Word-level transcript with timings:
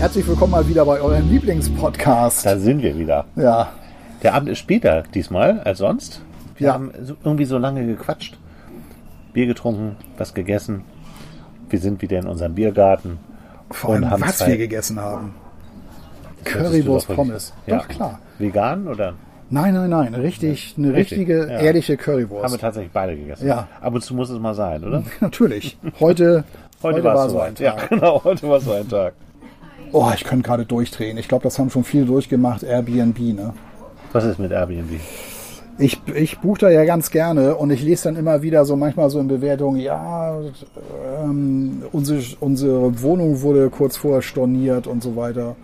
Herzlich 0.00 0.26
willkommen 0.26 0.52
mal 0.52 0.66
wieder 0.66 0.84
bei 0.84 1.00
eurem 1.00 1.28
Lieblingspodcast. 1.30 2.46
Da 2.46 2.56
sind 2.58 2.82
wir 2.82 2.98
wieder. 2.98 3.26
Ja, 3.36 3.68
Der 4.22 4.34
Abend 4.34 4.48
ist 4.50 4.58
später 4.58 5.02
diesmal 5.14 5.60
als 5.60 5.78
sonst. 5.78 6.20
Wir 6.56 6.68
Ja. 6.68 6.72
haben 6.74 6.90
irgendwie 7.24 7.44
so 7.46 7.56
lange 7.58 7.86
gequatscht. 7.86 8.36
Bier 9.32 9.46
getrunken, 9.46 9.96
was 10.18 10.34
gegessen. 10.34 10.82
Wir 11.68 11.78
sind 11.78 12.02
wieder 12.02 12.18
in 12.18 12.26
unserem 12.26 12.54
Biergarten. 12.54 13.18
vor 13.72 13.90
allem, 13.94 14.02
und 14.02 14.10
haben 14.10 14.22
was 14.22 14.38
zwei- 14.38 14.48
wir 14.48 14.56
gegessen 14.58 14.98
haben. 14.98 15.32
Das 16.44 16.52
Currywurst 16.54 17.06
Pommes. 17.14 17.52
Ja. 17.68 17.78
Doch, 17.78 17.86
klar. 17.88 18.18
Vegan 18.38 18.88
oder? 18.88 19.14
Nein, 19.48 19.74
nein, 19.74 19.90
nein, 19.90 20.12
richtig, 20.14 20.74
eine 20.76 20.92
Richtig, 20.92 21.18
richtige, 21.20 21.46
ja. 21.48 21.60
ehrliche 21.60 21.92
Haben 21.92 21.98
wir 21.98 22.04
Currywurst. 22.26 22.60
tatsächlich 22.60 22.92
beide 22.92 23.16
gegessen. 23.16 23.46
Ja. 23.46 23.68
Ab 23.80 23.94
und 23.94 24.02
zu 24.02 24.14
muss 24.14 24.28
es 24.28 24.38
mal 24.40 24.54
sein, 24.54 24.82
oder? 24.82 25.04
Natürlich. 25.20 25.78
Heute, 26.00 26.42
heute, 26.82 27.04
war 27.04 27.14
war 27.14 27.26
es 27.26 27.32
so 27.32 27.40
ein 27.40 27.54
Ja, 27.60 27.72
Tag. 27.72 27.88
genau, 27.90 28.24
heute 28.24 28.48
war 28.48 28.60
so 28.60 28.72
ein 28.72 28.88
Tag. 28.88 29.12
Oh, 29.92 30.10
ich 30.14 30.24
könnte 30.24 30.46
gerade 30.46 30.64
durchdrehen. 30.66 31.18
Ich 31.18 31.28
glaube, 31.28 31.42
das 31.42 31.58
haben 31.58 31.70
schon 31.70 31.84
viele 31.84 32.04
durchgemacht, 32.06 32.62
Airbnb, 32.62 33.18
ne? 33.18 33.52
Was 34.12 34.24
ist 34.24 34.38
mit 34.38 34.52
Airbnb? 34.52 35.00
Ich, 35.78 36.00
ich 36.14 36.38
buche 36.40 36.60
da 36.60 36.70
ja 36.70 36.84
ganz 36.84 37.10
gerne 37.10 37.56
und 37.56 37.70
ich 37.70 37.82
lese 37.82 38.04
dann 38.04 38.16
immer 38.16 38.42
wieder 38.42 38.64
so 38.66 38.76
manchmal 38.76 39.08
so 39.08 39.18
in 39.18 39.28
Bewertungen, 39.28 39.80
ja, 39.80 40.38
ähm, 41.22 41.82
unsere, 41.90 42.22
unsere 42.40 43.00
Wohnung 43.02 43.40
wurde 43.40 43.70
kurz 43.70 43.96
vorher 43.96 44.20
storniert 44.20 44.86
und 44.86 45.02
so 45.02 45.16
weiter. 45.16 45.56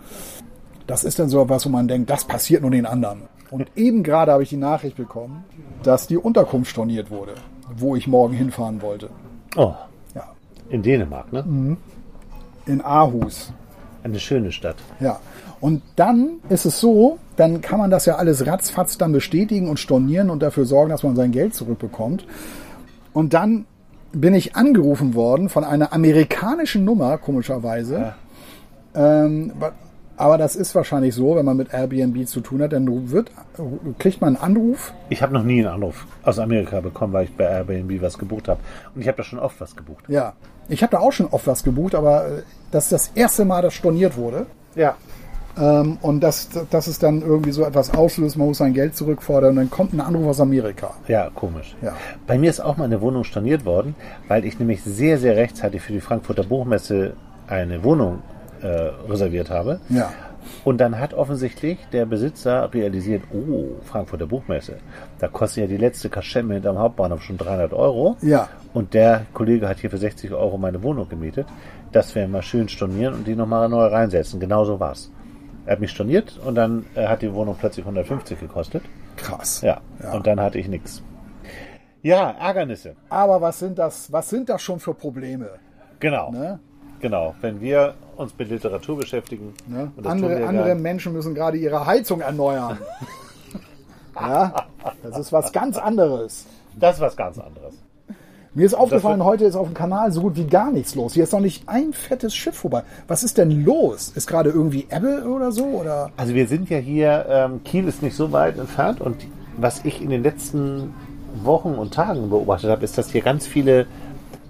Das 0.87 1.03
ist 1.03 1.19
dann 1.19 1.29
so 1.29 1.47
was, 1.49 1.65
wo 1.65 1.69
man 1.69 1.87
denkt, 1.87 2.09
das 2.09 2.25
passiert 2.25 2.63
nur 2.63 2.71
den 2.71 2.85
anderen. 2.85 3.23
Und 3.51 3.67
eben 3.75 4.01
gerade 4.01 4.31
habe 4.31 4.43
ich 4.43 4.49
die 4.49 4.57
Nachricht 4.57 4.97
bekommen, 4.97 5.43
dass 5.83 6.07
die 6.07 6.17
Unterkunft 6.17 6.71
storniert 6.71 7.11
wurde, 7.11 7.35
wo 7.77 7.95
ich 7.95 8.07
morgen 8.07 8.33
hinfahren 8.33 8.81
wollte. 8.81 9.09
Oh, 9.55 9.73
Ja, 10.15 10.23
in 10.69 10.81
Dänemark, 10.81 11.31
ne? 11.31 11.43
Mhm. 11.43 11.77
in 12.65 12.81
Aarhus. 12.81 13.53
Eine 14.11 14.19
schöne 14.19 14.51
Stadt. 14.51 14.77
Ja. 14.99 15.19
Und 15.59 15.81
dann 15.95 16.37
ist 16.49 16.65
es 16.65 16.79
so, 16.79 17.17
dann 17.35 17.61
kann 17.61 17.79
man 17.79 17.89
das 17.89 18.05
ja 18.05 18.15
alles 18.15 18.45
ratzfatz 18.45 18.97
dann 18.97 19.11
bestätigen 19.11 19.67
und 19.69 19.79
stornieren 19.79 20.29
und 20.29 20.41
dafür 20.43 20.65
sorgen, 20.65 20.89
dass 20.91 21.03
man 21.03 21.15
sein 21.15 21.31
Geld 21.31 21.53
zurückbekommt. 21.55 22.25
Und 23.13 23.33
dann 23.33 23.65
bin 24.13 24.33
ich 24.33 24.55
angerufen 24.55 25.13
worden 25.15 25.49
von 25.49 25.63
einer 25.63 25.91
amerikanischen 25.93 26.85
Nummer, 26.85 27.17
komischerweise. 27.17 28.13
Ähm, 28.95 29.51
wa- 29.59 29.73
aber 30.17 30.39
das 30.39 30.55
ist 30.55 30.73
wahrscheinlich 30.73 31.13
so, 31.13 31.35
wenn 31.35 31.45
man 31.45 31.55
mit 31.55 31.73
Airbnb 31.73 32.27
zu 32.27 32.41
tun 32.41 32.61
hat, 32.63 32.73
dann 32.73 33.11
wird, 33.11 33.31
kriegt 33.99 34.19
man 34.19 34.35
einen 34.35 34.57
Anruf. 34.57 34.91
Ich 35.09 35.21
habe 35.21 35.31
noch 35.31 35.43
nie 35.43 35.59
einen 35.59 35.73
Anruf 35.73 36.07
aus 36.23 36.39
Amerika 36.39 36.81
bekommen, 36.81 37.13
weil 37.13 37.25
ich 37.25 37.35
bei 37.35 37.45
Airbnb 37.45 38.01
was 38.01 38.17
gebucht 38.17 38.47
habe. 38.47 38.59
Und 38.95 39.01
ich 39.01 39.07
habe 39.07 39.17
da 39.17 39.23
schon 39.23 39.37
oft 39.37 39.61
was 39.61 39.75
gebucht. 39.75 40.05
Ja. 40.07 40.33
Ich 40.69 40.81
habe 40.81 40.91
da 40.91 40.99
auch 40.99 41.11
schon 41.11 41.27
oft 41.27 41.45
was 41.47 41.63
gebucht, 41.63 41.95
aber 41.95 42.27
äh, 42.27 42.41
das 42.71 42.85
ist 42.85 42.91
das 42.91 43.11
erste 43.13 43.45
Mal, 43.45 43.61
dass 43.61 43.75
storniert 43.75 44.17
wurde. 44.17 44.47
Ja. 44.75 44.95
Ähm, 45.59 45.97
und 46.01 46.21
das, 46.21 46.49
das 46.69 46.87
ist 46.87 47.03
dann 47.03 47.21
irgendwie 47.21 47.51
so 47.51 47.63
etwas 47.63 47.93
auslöst, 47.93 48.37
man 48.37 48.47
muss 48.47 48.57
sein 48.57 48.73
Geld 48.73 48.95
zurückfordern 48.95 49.51
und 49.51 49.55
dann 49.57 49.69
kommt 49.69 49.93
ein 49.93 50.01
Anruf 50.01 50.27
aus 50.27 50.39
Amerika. 50.39 50.95
Ja, 51.07 51.29
komisch. 51.33 51.75
Ja. 51.81 51.95
Bei 52.25 52.37
mir 52.37 52.49
ist 52.49 52.59
auch 52.59 52.77
mal 52.77 52.85
eine 52.85 53.01
Wohnung 53.01 53.23
storniert 53.23 53.65
worden, 53.65 53.95
weil 54.27 54.45
ich 54.45 54.59
nämlich 54.59 54.83
sehr, 54.83 55.19
sehr 55.19 55.35
rechtzeitig 55.35 55.81
für 55.81 55.93
die 55.93 56.01
Frankfurter 56.01 56.43
Buchmesse 56.43 57.13
eine 57.47 57.83
Wohnung 57.83 58.21
äh, 58.61 58.91
reserviert 59.09 59.49
habe. 59.49 59.79
Ja. 59.89 60.11
Und 60.63 60.79
dann 60.79 60.99
hat 60.99 61.13
offensichtlich 61.13 61.77
der 61.91 62.05
Besitzer 62.05 62.73
realisiert, 62.73 63.23
oh, 63.33 63.81
Frankfurter 63.83 64.27
Buchmesse, 64.27 64.77
da 65.19 65.27
kostet 65.27 65.63
ja 65.63 65.67
die 65.67 65.77
letzte 65.77 66.09
Kaschemme 66.09 66.55
hinterm 66.55 66.77
Hauptbahnhof 66.77 67.21
schon 67.21 67.37
300 67.37 67.73
Euro. 67.73 68.17
Ja. 68.21 68.49
Und 68.73 68.93
der 68.93 69.25
Kollege 69.33 69.67
hat 69.67 69.79
hier 69.79 69.89
für 69.89 69.97
60 69.97 70.31
Euro 70.33 70.57
meine 70.57 70.81
Wohnung 70.83 71.09
gemietet. 71.09 71.47
Das 71.91 72.15
werden 72.15 72.31
wir 72.31 72.41
schön 72.41 72.69
stornieren 72.69 73.13
und 73.13 73.27
die 73.27 73.35
nochmal 73.35 73.69
neu 73.69 73.85
reinsetzen. 73.87 74.39
Genau 74.39 74.65
so 74.65 74.79
war's. 74.79 75.11
Er 75.65 75.73
hat 75.73 75.79
mich 75.81 75.91
storniert 75.91 76.39
und 76.45 76.55
dann 76.55 76.85
äh, 76.95 77.07
hat 77.07 77.21
die 77.21 77.33
Wohnung 77.33 77.55
plötzlich 77.59 77.85
150 77.85 78.39
gekostet. 78.39 78.83
Krass. 79.17 79.61
Ja. 79.61 79.81
Ja. 80.01 80.13
Und 80.13 80.25
dann 80.25 80.39
hatte 80.39 80.59
ich 80.59 80.67
nichts. 80.67 81.03
Ja, 82.01 82.31
Ärgernisse. 82.39 82.95
Aber 83.09 83.41
was 83.41 83.59
sind 83.59 83.77
das, 83.77 84.11
was 84.11 84.29
sind 84.29 84.47
das 84.47 84.61
schon 84.61 84.79
für 84.79 84.93
Probleme? 84.93 85.49
Genau. 85.99 86.31
Ne? 86.31 86.59
Genau. 86.99 87.35
Wenn 87.41 87.59
wir 87.59 87.95
uns 88.17 88.33
mit 88.37 88.49
Literatur 88.49 88.97
beschäftigen. 88.97 89.53
Ne? 89.67 89.91
Andere, 90.03 90.45
andere. 90.45 90.75
Menschen 90.75 91.13
müssen 91.13 91.35
gerade 91.35 91.57
ihre 91.57 91.85
Heizung 91.85 92.21
erneuern. 92.21 92.77
ja, 94.15 94.53
das 95.03 95.19
ist 95.19 95.31
was 95.31 95.51
ganz 95.51 95.77
anderes. 95.77 96.45
Das 96.79 96.95
ist 96.95 97.01
was 97.01 97.15
ganz 97.15 97.37
anderes. 97.37 97.75
Mir 98.53 98.65
ist 98.65 98.73
aufgefallen, 98.73 99.23
heute 99.23 99.45
ist 99.45 99.55
auf 99.55 99.67
dem 99.67 99.75
Kanal 99.75 100.11
so 100.11 100.21
gut 100.21 100.35
wie 100.35 100.47
gar 100.47 100.71
nichts 100.71 100.95
los. 100.95 101.13
Hier 101.13 101.25
ist 101.25 101.31
noch 101.31 101.39
nicht 101.39 101.69
ein 101.69 101.93
fettes 101.93 102.33
Schiff 102.35 102.55
vorbei. 102.55 102.81
Was 103.07 103.23
ist 103.23 103.37
denn 103.37 103.63
los? 103.63 104.11
Ist 104.15 104.25
gerade 104.25 104.49
irgendwie 104.49 104.87
Ebbe 104.89 105.25
oder 105.29 105.51
so? 105.51 105.65
Oder? 105.65 106.09
Also 106.17 106.33
wir 106.33 106.47
sind 106.47 106.67
ja 106.71 106.79
hier, 106.79 107.27
ähm, 107.29 107.63
Kiel 107.63 107.87
ist 107.87 108.01
nicht 108.01 108.15
so 108.15 108.31
weit 108.31 108.57
entfernt 108.57 108.99
und 108.99 109.27
was 109.57 109.85
ich 109.85 110.01
in 110.01 110.09
den 110.09 110.23
letzten 110.23 110.93
Wochen 111.43 111.75
und 111.75 111.93
Tagen 111.93 112.31
beobachtet 112.31 112.71
habe, 112.71 112.83
ist, 112.83 112.97
dass 112.97 113.11
hier 113.11 113.21
ganz 113.21 113.45
viele 113.45 113.85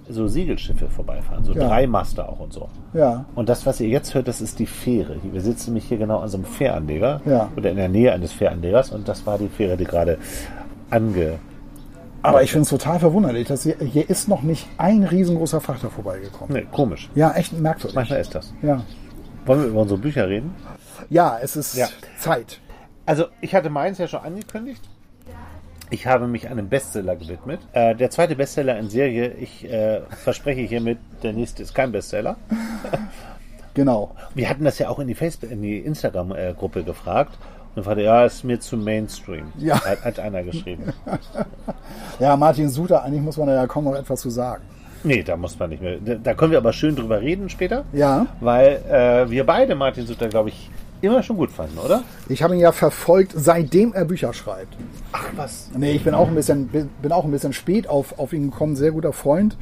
so 0.08 0.26
Segelschiffe 0.26 0.88
vorbeifahren, 0.88 1.44
so 1.44 1.52
Ja. 1.52 1.68
Dreimaster 1.68 2.28
auch 2.28 2.40
und 2.40 2.52
so. 2.52 2.68
Ja. 2.94 3.24
Und 3.34 3.48
das, 3.48 3.66
was 3.66 3.80
ihr 3.80 3.88
jetzt 3.88 4.14
hört, 4.14 4.28
das 4.28 4.40
ist 4.40 4.58
die 4.58 4.66
Fähre. 4.66 5.16
Wir 5.22 5.40
sitzen 5.40 5.70
nämlich 5.70 5.84
hier 5.86 5.98
genau 5.98 6.18
an 6.20 6.28
so 6.28 6.36
einem 6.38 6.46
Fähranleger 6.46 7.20
Ja. 7.24 7.48
oder 7.56 7.70
in 7.70 7.76
der 7.76 7.88
Nähe 7.88 8.12
eines 8.12 8.32
Fähranlegers 8.32 8.90
und 8.90 9.08
das 9.08 9.26
war 9.26 9.38
die 9.38 9.48
Fähre, 9.48 9.76
die 9.76 9.84
gerade 9.84 10.18
ange... 10.90 11.38
Aber 12.20 12.42
ich 12.42 12.50
finde 12.50 12.64
es 12.64 12.70
total 12.70 12.98
verwunderlich, 12.98 13.46
dass 13.46 13.62
hier, 13.62 13.76
hier 13.78 14.10
ist 14.10 14.26
noch 14.28 14.42
nicht 14.42 14.66
ein 14.76 15.04
riesengroßer 15.04 15.60
Frachter 15.60 15.88
vorbeigekommen. 15.88 16.52
Nee, 16.56 16.66
komisch. 16.72 17.08
Ja, 17.14 17.32
echt 17.34 17.52
merkwürdig. 17.52 17.94
Manchmal 17.94 18.20
ist 18.20 18.34
das. 18.34 18.52
Ja. 18.60 18.82
Wollen 19.46 19.60
wir 19.62 19.68
über 19.68 19.80
unsere 19.82 20.00
Bücher 20.00 20.28
reden? 20.28 20.52
ja, 21.10 21.38
es 21.40 21.54
ist 21.56 21.76
Ja. 21.76 21.86
Zeit. 22.18 22.58
Also, 23.06 23.26
ich 23.40 23.54
hatte 23.54 23.70
meins 23.70 23.98
ja 23.98 24.08
schon 24.08 24.20
angekündigt. 24.20 24.82
Ich 25.90 26.06
habe 26.06 26.26
mich 26.26 26.48
einem 26.48 26.68
Bestseller 26.68 27.16
gewidmet. 27.16 27.60
Äh, 27.72 27.94
der 27.94 28.10
zweite 28.10 28.36
Bestseller 28.36 28.78
in 28.78 28.90
Serie. 28.90 29.32
Ich 29.32 29.64
äh, 29.70 30.00
verspreche 30.10 30.60
hiermit, 30.60 30.98
der 31.22 31.32
nächste 31.32 31.62
ist 31.62 31.74
kein 31.74 31.92
Bestseller. 31.92 32.36
Genau. 33.74 34.10
Wir 34.34 34.50
hatten 34.50 34.64
das 34.64 34.80
ja 34.80 34.88
auch 34.88 34.98
in 34.98 35.06
die 35.06 35.14
Facebook, 35.14 35.52
in 35.52 35.62
die 35.62 35.78
Instagram-Gruppe 35.78 36.82
gefragt. 36.82 37.38
Und 37.76 37.84
fragte, 37.84 38.02
ja, 38.02 38.24
ist 38.24 38.42
mir 38.42 38.58
zu 38.58 38.76
Mainstream. 38.76 39.52
Ja. 39.56 39.80
Hat, 39.84 40.04
hat 40.04 40.18
einer 40.18 40.42
geschrieben. 40.42 40.92
Ja, 42.18 42.36
Martin 42.36 42.68
Suter, 42.70 43.04
eigentlich 43.04 43.22
muss 43.22 43.36
man 43.36 43.46
da 43.46 43.54
ja 43.54 43.66
kaum 43.68 43.84
noch 43.84 43.94
etwas 43.94 44.20
zu 44.20 44.30
sagen. 44.30 44.64
nee, 45.04 45.22
da 45.22 45.36
muss 45.36 45.56
man 45.60 45.70
nicht 45.70 45.80
mehr. 45.80 45.98
Da, 46.00 46.34
können 46.34 46.50
wir 46.50 46.58
aber 46.58 46.72
schön 46.72 46.96
drüber 46.96 47.20
reden 47.20 47.48
später. 47.48 47.84
Ja. 47.92 48.26
Weil 48.40 48.82
äh, 48.90 49.30
wir 49.30 49.46
beide 49.46 49.76
Martin 49.76 50.06
Sutter, 50.08 50.26
glaube 50.26 50.48
ich, 50.48 50.68
immer 51.00 51.22
schon 51.22 51.36
gut 51.36 51.50
fanden, 51.50 51.78
oder? 51.78 52.02
Ich 52.28 52.42
habe 52.42 52.54
ihn 52.54 52.60
ja 52.60 52.72
verfolgt, 52.72 53.32
seitdem 53.34 53.92
er 53.92 54.04
Bücher 54.04 54.32
schreibt. 54.32 54.76
Ach 55.12 55.26
was. 55.36 55.70
Nee, 55.76 55.92
ich 55.92 56.04
bin 56.04 56.14
auch 56.14 56.28
ein 56.28 56.34
bisschen, 56.34 56.68
bin 56.68 57.12
auch 57.12 57.24
ein 57.24 57.30
bisschen 57.30 57.52
spät 57.52 57.88
auf, 57.88 58.18
auf 58.18 58.32
ihn 58.32 58.50
gekommen. 58.50 58.76
Sehr 58.76 58.92
guter 58.92 59.12
Freund 59.12 59.56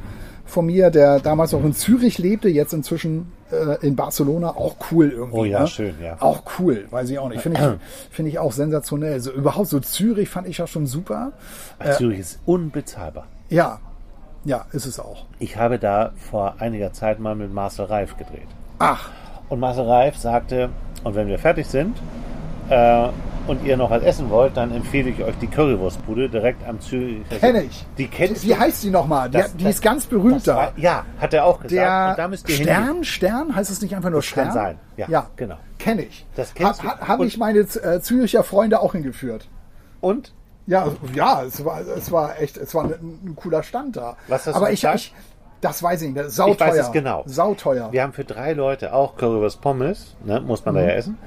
von 0.45 0.65
mir, 0.65 0.89
der 0.89 1.19
damals 1.19 1.51
noch 1.51 1.63
in 1.63 1.73
Zürich 1.73 2.17
lebte, 2.17 2.49
jetzt 2.49 2.73
inzwischen 2.73 3.31
äh, 3.51 3.85
in 3.85 3.95
Barcelona. 3.95 4.51
Auch 4.51 4.75
cool 4.91 5.09
irgendwie. 5.09 5.37
Oh 5.37 5.45
ja, 5.45 5.61
ne? 5.61 5.67
schön, 5.67 5.95
ja. 6.01 6.17
Auch 6.19 6.43
cool, 6.59 6.87
weiß 6.89 7.09
ich 7.09 7.19
auch 7.19 7.29
nicht. 7.29 7.41
Finde 7.41 7.59
ich, 7.59 7.89
finde 8.15 8.31
ich 8.31 8.39
auch 8.39 8.51
sensationell. 8.51 9.19
So, 9.19 9.31
überhaupt 9.31 9.67
so 9.67 9.79
Zürich 9.79 10.29
fand 10.29 10.47
ich 10.47 10.57
ja 10.57 10.67
schon 10.67 10.87
super. 10.87 11.33
Zürich 11.97 12.19
ist 12.19 12.39
unbezahlbar. 12.45 13.27
Ja, 13.49 13.79
ja, 14.45 14.65
ist 14.71 14.85
es 14.85 14.99
auch. 14.99 15.25
Ich 15.39 15.57
habe 15.57 15.77
da 15.77 16.11
vor 16.31 16.55
einiger 16.59 16.93
Zeit 16.93 17.19
mal 17.19 17.35
mit 17.35 17.53
Marcel 17.53 17.85
Reif 17.85 18.15
gedreht. 18.17 18.47
Ach, 18.79 19.09
Und 19.49 19.59
Marcel 19.59 19.85
Reif 19.85 20.17
sagte, 20.17 20.69
und 21.03 21.15
wenn 21.15 21.27
wir 21.27 21.39
fertig 21.39 21.67
sind 21.67 21.97
äh, 22.69 23.07
und 23.47 23.63
ihr 23.63 23.77
noch 23.77 23.89
was 23.89 24.03
essen 24.03 24.29
wollt, 24.29 24.57
dann 24.57 24.71
empfehle 24.75 25.09
ich 25.09 25.23
euch 25.23 25.35
die 25.39 25.47
Currywurstbude 25.47 26.27
direkt 26.29 26.67
am 26.67 26.81
Zürich. 26.81 27.21
kenne 27.39 27.63
ich. 27.63 27.85
Die 27.97 28.07
kennst 28.07 28.43
Wie 28.43 28.49
du? 28.49 28.59
heißt 28.59 28.83
die 28.83 28.89
nochmal? 28.89 29.29
Die, 29.29 29.37
Das- 29.37 29.55
die 29.55 29.63
das- 29.63 29.75
ist 29.75 29.81
ganz 29.81 30.05
berühmt 30.05 30.35
Das 30.37 30.43
da. 30.43 30.55
war, 30.57 30.71
ja, 30.75 31.05
hat 31.19 31.33
er 31.33 31.45
auch 31.45 31.59
gesagt. 31.61 31.71
Der 31.71 32.09
und 32.11 32.17
da 32.19 32.27
müsst 32.27 32.49
ihr 32.49 32.55
hingehen. 32.55 32.75
Stern, 32.75 33.03
Stern, 33.03 33.55
heißt 33.55 33.69
es 33.71 33.81
nicht 33.81 33.95
einfach 33.95 34.09
nur 34.09 34.21
Stern? 34.21 34.45
kann 34.47 34.53
sein, 34.53 34.79
ja, 34.97 35.27
genau. 35.37 35.55
Kenne 35.79 36.01
ich. 36.03 36.25
Das 36.35 36.53
kennst 36.53 36.83
ha, 36.83 36.95
du. 36.95 37.01
ha, 37.01 37.07
Habe 37.07 37.21
Und- 37.21 37.27
ich 37.29 37.37
meine 37.37 37.59
äh, 37.59 38.01
Züricher 38.01 38.43
Freunde 38.43 38.81
auch 38.81 38.91
hingeführt. 38.93 39.47
Und 40.01 40.33
Ja, 40.65 40.85
ja, 41.15 41.43
es 41.43 41.63
war, 41.63 41.79
es 41.79 42.11
war 42.11 42.37
echt, 42.41 42.57
es 42.57 42.75
war 42.75 42.83
ein, 42.83 42.91
ein 43.25 43.35
cooler 43.37 43.63
Stand 43.63 43.95
da. 43.95 44.17
Was 44.27 44.45
hast 44.45 44.53
du 44.55 44.57
Aber 44.57 44.71
ich, 44.71 44.81
bezahlt? 44.81 44.99
ich, 44.99 45.13
das 45.61 45.81
weiß 45.81 46.01
ich 46.03 46.07
nicht, 46.09 46.19
das 46.19 46.27
ist 46.27 46.35
sauteuer. 46.35 46.53
Ich 46.53 46.73
weiß 46.73 46.85
es 46.87 46.91
genau. 46.91 47.23
Sauteuer. 47.25 47.91
Wir 47.91 48.03
haben 48.03 48.13
für 48.13 48.23
drei 48.25 48.53
Leute 48.53 48.93
auch 48.93 49.15
Currywurst 49.17 49.61
Pommes, 49.61 50.15
ne, 50.23 50.39
muss 50.41 50.63
man 50.65 50.75
da 50.75 50.81
Mhm. 50.81 50.87
ja 50.87 50.93
essen. 50.93 51.17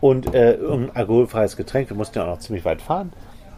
und 0.00 0.34
äh, 0.34 0.54
irgendein 0.54 0.96
alkoholfreies 0.96 1.56
Getränk, 1.56 1.88
wir 1.90 1.96
mussten 1.96 2.18
ja 2.18 2.24
auch 2.24 2.28
noch 2.28 2.38
ziemlich 2.40 2.64
weit 2.64 2.82
fahren, 2.82 3.12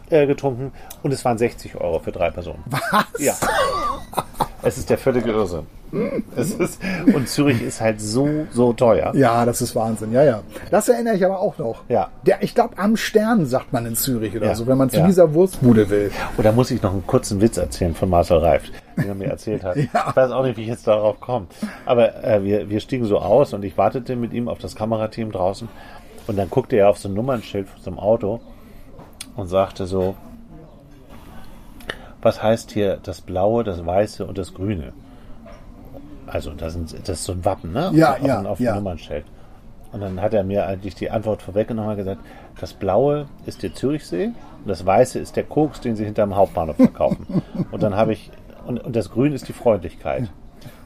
äh, 0.09 0.27
getrunken 0.27 0.71
und 1.03 1.11
es 1.13 1.23
waren 1.25 1.37
60 1.37 1.75
Euro 1.75 1.99
für 1.99 2.11
drei 2.11 2.29
Personen. 2.31 2.63
Was? 2.67 3.05
Ja. 3.19 3.33
es 4.63 4.77
ist 4.77 4.89
der 4.89 4.97
völlige 4.97 5.31
Irrsinn. 5.31 5.67
Es 6.35 6.51
ist, 6.51 6.81
und 7.13 7.29
Zürich 7.29 7.61
ist 7.61 7.79
halt 7.79 8.01
so, 8.01 8.27
so 8.51 8.73
teuer. 8.73 9.13
Ja, 9.15 9.45
das 9.45 9.61
ist 9.61 9.75
Wahnsinn. 9.75 10.11
Ja, 10.11 10.23
ja. 10.23 10.41
Das 10.69 10.89
erinnere 10.89 11.15
ich 11.15 11.23
aber 11.23 11.39
auch 11.39 11.57
noch. 11.57 11.83
Ja. 11.87 12.09
Der, 12.25 12.43
ich 12.43 12.53
glaube, 12.53 12.77
am 12.77 12.97
Stern 12.97 13.45
sagt 13.45 13.71
man 13.71 13.85
in 13.85 13.95
Zürich 13.95 14.35
oder 14.35 14.47
Ja. 14.47 14.55
so, 14.55 14.67
wenn 14.67 14.77
man 14.77 14.89
zu 14.89 14.97
Ja. 14.97 15.05
dieser 15.05 15.33
Wurstbude 15.33 15.89
will. 15.89 16.11
Und 16.35 16.43
da 16.43 16.51
muss 16.51 16.71
ich 16.71 16.81
noch 16.81 16.91
einen 16.91 17.07
kurzen 17.07 17.39
Witz 17.39 17.55
erzählen 17.57 17.95
von 17.95 18.09
Marcel 18.09 18.39
Reift, 18.39 18.73
den 18.97 19.07
er 19.07 19.15
mir 19.15 19.27
erzählt 19.29 19.63
hat. 19.63 19.75
Ja. 19.93 20.07
Ich 20.09 20.15
weiß 20.15 20.31
auch 20.31 20.43
nicht, 20.43 20.57
wie 20.57 20.63
ich 20.63 20.67
jetzt 20.67 20.87
darauf 20.87 21.19
komme. 21.21 21.45
Aber 21.85 22.23
äh, 22.25 22.43
wir, 22.43 22.69
wir 22.69 22.79
stiegen 22.81 23.05
so 23.05 23.19
aus 23.19 23.53
und 23.53 23.63
ich 23.63 23.77
wartete 23.77 24.15
mit 24.17 24.33
ihm 24.33 24.49
auf 24.49 24.57
das 24.57 24.75
Kamerateam 24.75 25.31
draußen. 25.31 25.69
Und 26.27 26.35
dann 26.37 26.49
guckte 26.49 26.75
er 26.75 26.89
auf 26.89 26.97
so 26.97 27.07
ein 27.07 27.13
Nummernschild 27.13 27.69
von 27.69 27.81
so 27.81 27.89
einem 27.91 27.99
Auto 27.99 28.41
und 29.35 29.47
sagte 29.47 29.85
so, 29.85 30.15
was 32.21 32.41
heißt 32.41 32.71
hier 32.71 32.97
das 33.03 33.21
Blaue, 33.21 33.63
das 33.63 33.85
Weiße 33.85 34.25
und 34.25 34.37
das 34.37 34.53
Grüne? 34.53 34.93
Also 36.27 36.51
das, 36.51 36.73
sind, 36.73 36.91
das 37.07 37.19
ist 37.19 37.25
so 37.25 37.33
ein 37.33 37.45
Wappen, 37.45 37.71
ne? 37.71 37.91
Ja, 37.93 38.13
auf, 38.13 38.21
ja, 38.21 38.41
auf, 38.41 38.59
ja. 38.59 38.73
dem 38.73 38.77
Nummernschild. 38.77 39.25
Und 39.91 40.01
dann 40.01 40.19
hat 40.21 40.33
er 40.33 40.43
mir 40.43 40.65
eigentlich 40.65 40.95
die 40.95 41.11
Antwort 41.11 41.41
vorweggenommen 41.41 41.91
und 41.91 41.97
gesagt, 41.97 42.21
das 42.59 42.73
Blaue 42.73 43.27
ist 43.45 43.63
der 43.63 43.73
Zürichsee 43.73 44.25
und 44.25 44.67
das 44.67 44.85
Weiße 44.85 45.19
ist 45.19 45.35
der 45.35 45.43
Koks, 45.43 45.81
den 45.81 45.95
sie 45.95 46.03
hinterm 46.03 46.35
Hauptbahnhof 46.35 46.77
verkaufen. 46.77 47.43
und 47.71 47.83
dann 47.83 47.95
habe 47.95 48.13
ich, 48.13 48.31
und, 48.65 48.83
und 48.83 48.95
das 48.95 49.11
Grün 49.11 49.31
ist 49.33 49.47
die 49.47 49.53
Freundlichkeit. 49.53 50.23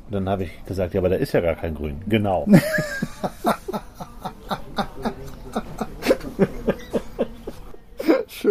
Und 0.07 0.13
dann 0.13 0.27
habe 0.27 0.43
ich 0.43 0.65
gesagt, 0.65 0.93
ja, 0.93 0.99
aber 0.99 1.09
da 1.09 1.15
ist 1.15 1.31
ja 1.33 1.39
gar 1.39 1.55
kein 1.55 1.75
Grün. 1.75 2.01
Genau. 2.07 2.45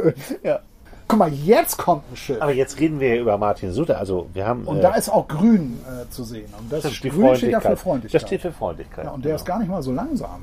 Schön. 0.02 0.14
ja. 0.42 0.60
Guck 1.06 1.18
mal, 1.20 1.32
jetzt 1.32 1.78
kommt 1.78 2.02
ein 2.12 2.16
Schiff. 2.16 2.36
Aber 2.42 2.52
jetzt 2.52 2.78
reden 2.80 3.00
wir 3.00 3.18
über 3.18 3.38
Martin 3.38 3.72
Suter. 3.72 3.98
Also 3.98 4.28
wir 4.34 4.46
haben. 4.46 4.64
Und 4.64 4.78
äh, 4.78 4.82
da 4.82 4.94
ist 4.94 5.08
auch 5.08 5.26
grün 5.26 5.78
äh, 5.86 6.08
zu 6.10 6.22
sehen. 6.22 6.52
Und 6.58 6.70
das, 6.70 6.82
das 6.82 6.92
ist 6.92 7.00
grün 7.02 7.34
steht 7.34 7.50
ja 7.50 7.60
für 7.60 7.76
Freundlichkeit. 7.76 8.14
Das 8.22 8.28
steht 8.28 8.42
für 8.42 8.52
Freundlichkeit. 8.52 9.04
ja, 9.06 9.10
und 9.12 9.24
der 9.24 9.36
ist 9.36 9.44
gar 9.46 9.58
nicht 9.58 9.68
mal 9.68 9.82
so 9.82 9.90
langsam. 9.92 10.42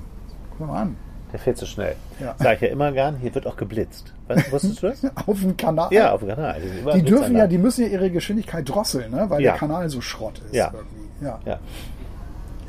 Guck 0.57 0.67
mal 0.67 0.81
an. 0.81 0.97
Der 1.31 1.39
fährt 1.39 1.57
so 1.57 1.65
schnell. 1.67 1.95
Ja. 2.19 2.33
Sag 2.39 2.55
ich 2.55 2.61
ja 2.61 2.67
immer 2.69 2.91
gern, 2.93 3.17
hier 3.17 3.35
wird 3.35 3.45
auch 3.45 3.57
geblitzt. 3.57 4.13
Weißt, 4.27 4.51
wusstest 4.51 4.81
du 4.81 4.87
das? 4.87 5.03
Auf 5.27 5.39
dem 5.39 5.55
Kanal. 5.57 5.91
ja, 5.91 6.13
auf 6.13 6.21
dem 6.21 6.29
Kanal. 6.29 6.61
Die, 6.95 7.01
dürfen 7.03 7.35
ja, 7.35 7.45
die 7.45 7.57
müssen 7.57 7.81
ja 7.83 7.87
ihre 7.89 8.09
Geschwindigkeit 8.09 8.67
drosseln, 8.67 9.11
ne? 9.11 9.25
weil 9.29 9.41
Ja. 9.41 9.51
der 9.51 9.59
Kanal 9.59 9.89
so 9.89 10.01
Schrott 10.01 10.39
ist. 10.45 10.55
Ja. 10.55 10.71
Irgendwie. 10.73 11.25
Ja. 11.25 11.39
Ja, 11.45 11.59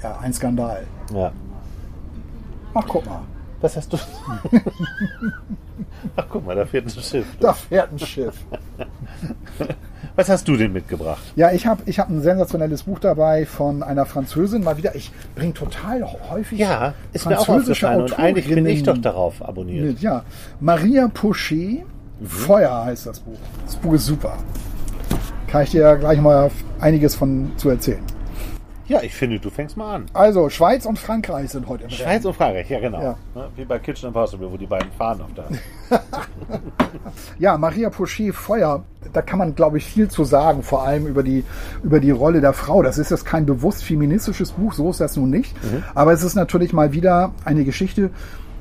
ja, 0.03 0.19
ein 0.21 0.33
Skandal. 0.35 0.85
ja. 1.15 1.33
Ach, 2.75 2.85
guck 2.87 3.07
mal. 3.07 3.21
Was 3.67 3.77
hast 3.77 3.93
du? 3.93 3.99
Ach, 6.15 6.25
guck 6.31 6.47
mal, 6.47 6.55
da 6.55 6.65
fährt 6.65 6.87
ein 6.87 6.91
Schiff. 7.03 7.27
Da 7.41 7.53
fährt 7.53 7.91
ein 7.93 7.99
Schiff. 7.99 8.35
Was 10.15 10.29
hast 10.29 10.47
du 10.47 10.57
denn 10.57 10.73
mitgebracht? 10.73 11.21
Ja, 11.35 11.51
ich 11.51 11.67
habe 11.67 11.83
ich 11.87 11.99
hab 11.99 12.09
ein 12.09 12.23
sensationelles 12.23 12.85
Buch 12.85 13.01
dabei 13.01 13.45
von 13.45 13.83
einer 13.83 14.07
Französin. 14.07 14.63
Mal 14.63 14.77
wieder, 14.77 14.95
ich 14.95 15.11
bringe 15.35 15.53
total 15.53 16.05
häufig 16.31 16.61
Ja, 16.61 16.95
ist 17.13 17.27
mir 17.27 17.41
auch 17.41 17.45
französische 17.47 17.89
aufgefallen. 17.91 18.13
Und 18.13 18.19
eigentlich 18.25 18.49
bin 18.49 18.67
ich 18.67 18.85
doch 18.85 18.97
darauf 18.99 19.43
abonniert. 19.45 19.85
mit. 19.85 20.01
Ja, 20.01 20.23
Maria 20.61 21.09
Pochet, 21.09 21.85
Mhm. 22.21 22.27
Feuer 22.27 22.85
heißt 22.85 23.07
das 23.07 23.19
Buch. 23.19 23.37
Das 23.67 23.75
Buch 23.77 23.95
ist 23.95 24.07
super. 24.07 24.39
Kann 25.49 25.65
ich 25.65 25.71
dir 25.73 25.81
ja 25.83 25.95
gleich 25.97 26.21
mal 26.21 26.51
einiges 26.81 27.17
von 27.17 27.51
zu 27.57 27.69
erzählen. 27.69 28.01
Ja, 28.89 29.03
ich 29.03 29.15
finde, 29.15 29.41
du 29.41 29.51
fängst 29.51 29.77
mal 29.77 29.97
an. 29.97 30.07
Also, 30.13 30.49
Schweiz 30.49 30.87
und 30.87 30.99
Frankreich 30.99 31.51
sind 31.51 31.67
heute 31.69 31.85
im 31.85 31.91
Rennen. 31.91 32.01
Schweiz 32.01 32.25
und 32.25 32.35
Frankreich, 32.35 32.71
ja 32.71 32.81
genau. 32.81 33.03
Ja. 33.03 33.17
Ne, 33.35 33.49
Wie 33.57 33.65
bei 33.65 33.79
Kitchen 33.79 34.09
Impossible, 34.09 34.51
wo 34.51 34.57
die 34.57 34.67
beiden 34.67 34.91
fahren 34.93 35.21
auf 35.23 35.31
der. 35.35 36.01
Ja, 37.39 37.57
Maria 37.59 37.91
Pochet 37.91 38.35
Feuer, 38.35 38.85
da 39.13 39.23
kann 39.23 39.39
man, 39.39 39.55
glaube 39.55 39.79
ich, 39.79 39.85
viel 39.85 40.09
zu 40.09 40.25
sagen, 40.25 40.63
vor 40.63 40.85
allem 40.85 41.07
über 41.07 41.23
die, 41.23 41.45
über 41.83 42.01
die 42.01 42.11
Rolle 42.11 42.41
der 42.41 42.53
Frau. 42.53 42.83
Das 42.83 42.99
ist 42.99 43.11
jetzt 43.11 43.25
kein 43.25 43.47
bewusst 43.47 43.85
feministisches 43.85 44.53
Buch, 44.53 44.73
so 44.73 44.91
ist 44.91 45.01
das 45.01 45.17
nun 45.17 45.31
nicht. 45.31 45.55
Mhm. 45.65 45.85
Aber 45.95 46.13
es 46.13 46.23
ist 46.23 46.35
natürlich 46.35 46.73
mal 46.73 46.93
wieder 46.93 47.33
eine 47.45 47.65
Geschichte 47.65 48.11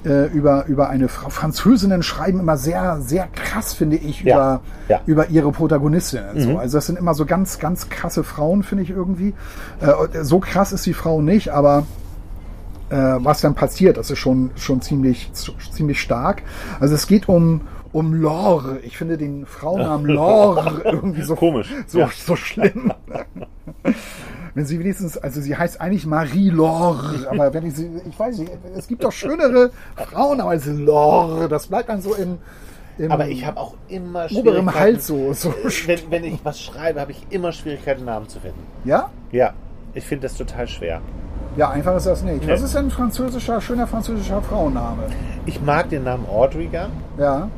äh, 0.05 0.27
über, 0.27 0.65
über 0.67 0.89
eine 0.89 1.07
Frau. 1.07 1.29
Französinnen 1.29 2.03
schreiben 2.03 2.39
immer 2.39 2.57
sehr, 2.57 3.01
sehr 3.01 3.27
krass, 3.27 3.73
finde 3.73 3.97
ich, 3.97 4.21
Ja, 4.21 4.35
über, 4.35 4.61
ja. 4.87 5.01
über 5.05 5.29
ihre 5.29 5.51
Protagonistinnen. 5.51 6.35
Mhm. 6.35 6.41
So. 6.41 6.57
Also 6.57 6.77
das 6.77 6.85
sind 6.85 6.97
immer 6.97 7.13
so 7.13 7.25
ganz, 7.25 7.59
ganz 7.59 7.89
krasse 7.89 8.23
Frauen, 8.23 8.63
finde 8.63 8.83
ich 8.83 8.91
irgendwie. 8.91 9.33
Äh, 9.81 10.23
so 10.23 10.39
krass 10.39 10.71
ist 10.71 10.85
die 10.85 10.93
Frau 10.93 11.21
nicht, 11.21 11.49
aber 11.49 11.85
äh, 12.89 12.95
was 12.95 13.41
dann 13.41 13.55
passiert, 13.55 13.97
das 13.97 14.11
ist 14.11 14.19
schon, 14.19 14.51
schon 14.55 14.81
ziemlich, 14.81 15.31
ziemlich 15.71 15.99
stark. 15.99 16.43
Also 16.79 16.93
es 16.95 17.07
geht 17.07 17.27
um, 17.27 17.61
um 17.91 18.13
Laure. 18.13 18.79
Ich 18.83 18.97
finde 18.97 19.17
den 19.17 19.45
Frauennamen 19.45 20.05
Laure 20.13 20.81
irgendwie 20.83 21.23
so 21.23 21.35
Komisch, 21.35 21.73
so, 21.87 21.99
ja. 21.99 22.09
so 22.15 22.35
schlimm. 22.35 22.93
Wenn 24.55 24.65
sie 24.65 24.79
wenigstens, 24.79 25.17
also 25.17 25.41
sie 25.41 25.55
heißt 25.55 25.81
eigentlich 25.81 26.05
Marie 26.05 26.49
Laure, 26.49 27.27
aber 27.29 27.53
wenn 27.53 27.65
ich 27.67 27.75
sie, 27.75 27.91
ich 28.09 28.17
weiß 28.17 28.37
nicht, 28.37 28.51
es 28.75 28.87
gibt 28.87 29.03
doch 29.03 29.11
schönere 29.11 29.71
Frauen, 29.97 30.39
ist 30.53 30.65
Laure, 30.65 31.49
das 31.49 31.67
bleibt 31.67 31.89
dann 31.89 32.01
so 32.01 32.15
im, 32.15 32.37
im 32.97 33.11
Aber 33.11 33.27
ich 33.27 33.45
habe 33.45 33.59
auch 33.59 33.75
immer 33.89 34.27
oberem 34.31 34.69
Schwierigkeiten. 34.69 34.79
Hals 34.79 35.07
so, 35.07 35.33
so. 35.33 35.53
Wenn, 35.87 35.99
wenn 36.09 36.23
ich 36.23 36.39
was 36.43 36.61
schreibe, 36.61 37.01
habe 37.01 37.11
ich 37.11 37.27
immer 37.31 37.51
Schwierigkeiten, 37.51 38.05
Namen 38.05 38.29
zu 38.29 38.39
finden. 38.39 38.65
Ja? 38.85 39.09
Ja, 39.33 39.53
ich 39.93 40.05
finde 40.05 40.27
das 40.27 40.37
total 40.37 40.69
schwer. 40.69 41.01
Ja, 41.57 41.71
einfach 41.71 41.97
ist 41.97 42.05
das 42.05 42.23
nicht. 42.23 42.45
Nee. 42.45 42.51
Was 42.51 42.61
ist 42.61 42.75
denn 42.75 42.85
ein 42.85 42.91
französischer, 42.91 43.59
schöner 43.59 43.87
französischer 43.87 44.41
Frauenname? 44.41 45.03
Ich 45.45 45.61
mag 45.61 45.89
den 45.89 46.05
Namen 46.05 46.25
Audrey 46.29 46.67
gern. 46.67 46.91
Ja. 47.17 47.49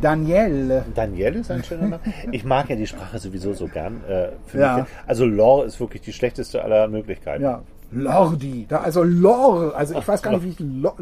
Danielle. 0.00 0.84
Danielle 0.94 1.40
ist 1.40 1.50
ein 1.50 1.62
schöner 1.64 1.82
Name. 1.82 2.00
Ich 2.30 2.44
mag 2.44 2.68
ja 2.70 2.76
die 2.76 2.86
Sprache 2.86 3.18
sowieso 3.18 3.52
so 3.52 3.66
gern. 3.68 4.02
Äh, 4.08 4.28
für 4.46 4.58
Ja. 4.58 4.76
mich, 4.78 4.86
also 5.06 5.24
Lore 5.24 5.66
ist 5.66 5.78
wirklich 5.80 6.02
die 6.02 6.12
schlechteste 6.12 6.62
aller 6.64 6.88
Möglichkeiten. 6.88 7.42
Ja. 7.42 7.62
Lordi. 7.90 8.66
Da, 8.68 8.78
also 8.78 9.02
Lore. 9.02 9.74
Also 9.74 9.98
ich 9.98 10.06
weiß 10.08 10.22
gar 10.22 10.32
nicht, 10.32 10.44
wie 10.44 10.48
ich. 10.50 10.60
Lo, 10.60 10.94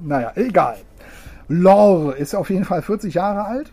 naja, 0.00 0.32
egal. 0.36 0.76
Lore 1.48 2.12
ist 2.14 2.34
auf 2.34 2.50
jeden 2.50 2.64
Fall 2.64 2.82
40 2.82 3.14
Jahre 3.14 3.44
alt. 3.44 3.72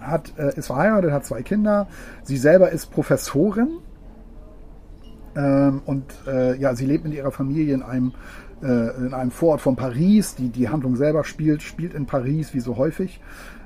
Hat, 0.00 0.32
äh, 0.38 0.56
ist 0.56 0.68
verheiratet, 0.68 1.12
hat 1.12 1.26
zwei 1.26 1.42
Kinder. 1.42 1.86
Sie 2.22 2.38
selber 2.38 2.70
ist 2.70 2.90
Professorin. 2.90 3.68
Ähm, 5.36 5.82
und 5.84 6.04
äh, 6.26 6.56
ja, 6.56 6.74
sie 6.74 6.86
lebt 6.86 7.04
mit 7.04 7.12
ihrer 7.14 7.30
Familie 7.30 7.74
in 7.74 7.82
einem, 7.82 8.12
äh, 8.62 9.06
in 9.06 9.14
einem 9.14 9.30
Vorort 9.30 9.60
von 9.60 9.76
Paris. 9.76 10.34
Die, 10.34 10.48
die 10.48 10.68
Handlung 10.68 10.96
selber 10.96 11.24
spielt, 11.24 11.62
spielt 11.62 11.94
in 11.94 12.06
Paris, 12.06 12.54
wie 12.54 12.60
so 12.60 12.76
häufig. 12.76 13.20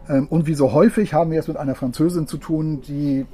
Ähm, 0.08 0.26
und 0.28 0.46
wie 0.46 0.54
so 0.54 0.72
häufig 0.72 1.14
haben 1.14 1.30
wir 1.30 1.40
es 1.40 1.48
mit 1.48 1.56
einer 1.56 1.74
Französin 1.74 2.26
zu 2.26 2.36
tun, 2.36 2.82
die 2.82 3.26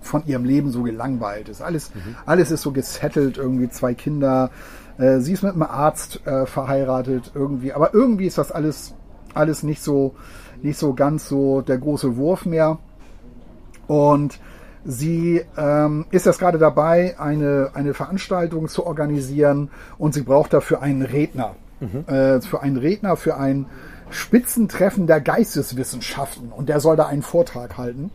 von 0.00 0.26
ihrem 0.26 0.44
Leben 0.44 0.70
so 0.70 0.82
gelangweilt 0.82 1.48
ist. 1.48 1.62
Alles, 1.62 1.90
alles 2.26 2.50
ist 2.50 2.62
so 2.62 2.72
gesettelt, 2.72 3.38
irgendwie 3.38 3.70
zwei 3.70 3.94
Kinder. 3.94 4.50
Äh, 4.98 5.20
sie 5.20 5.32
ist 5.32 5.42
mit 5.42 5.52
einem 5.52 5.62
Arzt 5.62 6.26
äh, 6.26 6.46
verheiratet 6.46 7.32
irgendwie, 7.34 7.72
aber 7.72 7.94
irgendwie 7.94 8.26
ist 8.26 8.38
das 8.38 8.52
alles, 8.52 8.94
alles 9.32 9.62
nicht 9.62 9.82
so, 9.82 10.14
nicht 10.62 10.78
so 10.78 10.94
ganz 10.94 11.28
so 11.28 11.62
der 11.62 11.78
große 11.78 12.16
Wurf 12.16 12.44
mehr. 12.44 12.78
Und 13.86 14.38
sie 14.84 15.42
ähm, 15.56 16.06
ist 16.10 16.26
jetzt 16.26 16.38
gerade 16.38 16.58
dabei, 16.58 17.18
eine, 17.18 17.70
eine 17.74 17.94
Veranstaltung 17.94 18.68
zu 18.68 18.86
organisieren 18.86 19.70
und 19.98 20.14
sie 20.14 20.22
braucht 20.22 20.52
dafür 20.52 20.82
einen 20.82 21.02
Redner. 21.02 21.54
Äh, 22.06 22.40
für 22.40 22.62
einen 22.62 22.76
Redner, 22.76 23.16
für 23.16 23.36
ein 23.36 23.66
Spitzentreffen 24.10 25.06
der 25.06 25.20
Geisteswissenschaften. 25.20 26.50
Und 26.52 26.68
der 26.68 26.80
soll 26.80 26.96
da 26.96 27.06
einen 27.06 27.22
Vortrag 27.22 27.76
halten. 27.76 28.10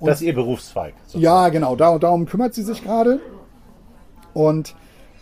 Das 0.00 0.20
ist 0.20 0.26
ihr 0.26 0.34
Berufszweig. 0.34 0.94
sozusagen. 1.06 1.22
Ja, 1.22 1.48
genau, 1.48 1.76
da, 1.76 1.98
darum 1.98 2.26
kümmert 2.26 2.54
sie 2.54 2.62
sich 2.62 2.84
gerade. 2.84 3.20
Und 4.34 4.74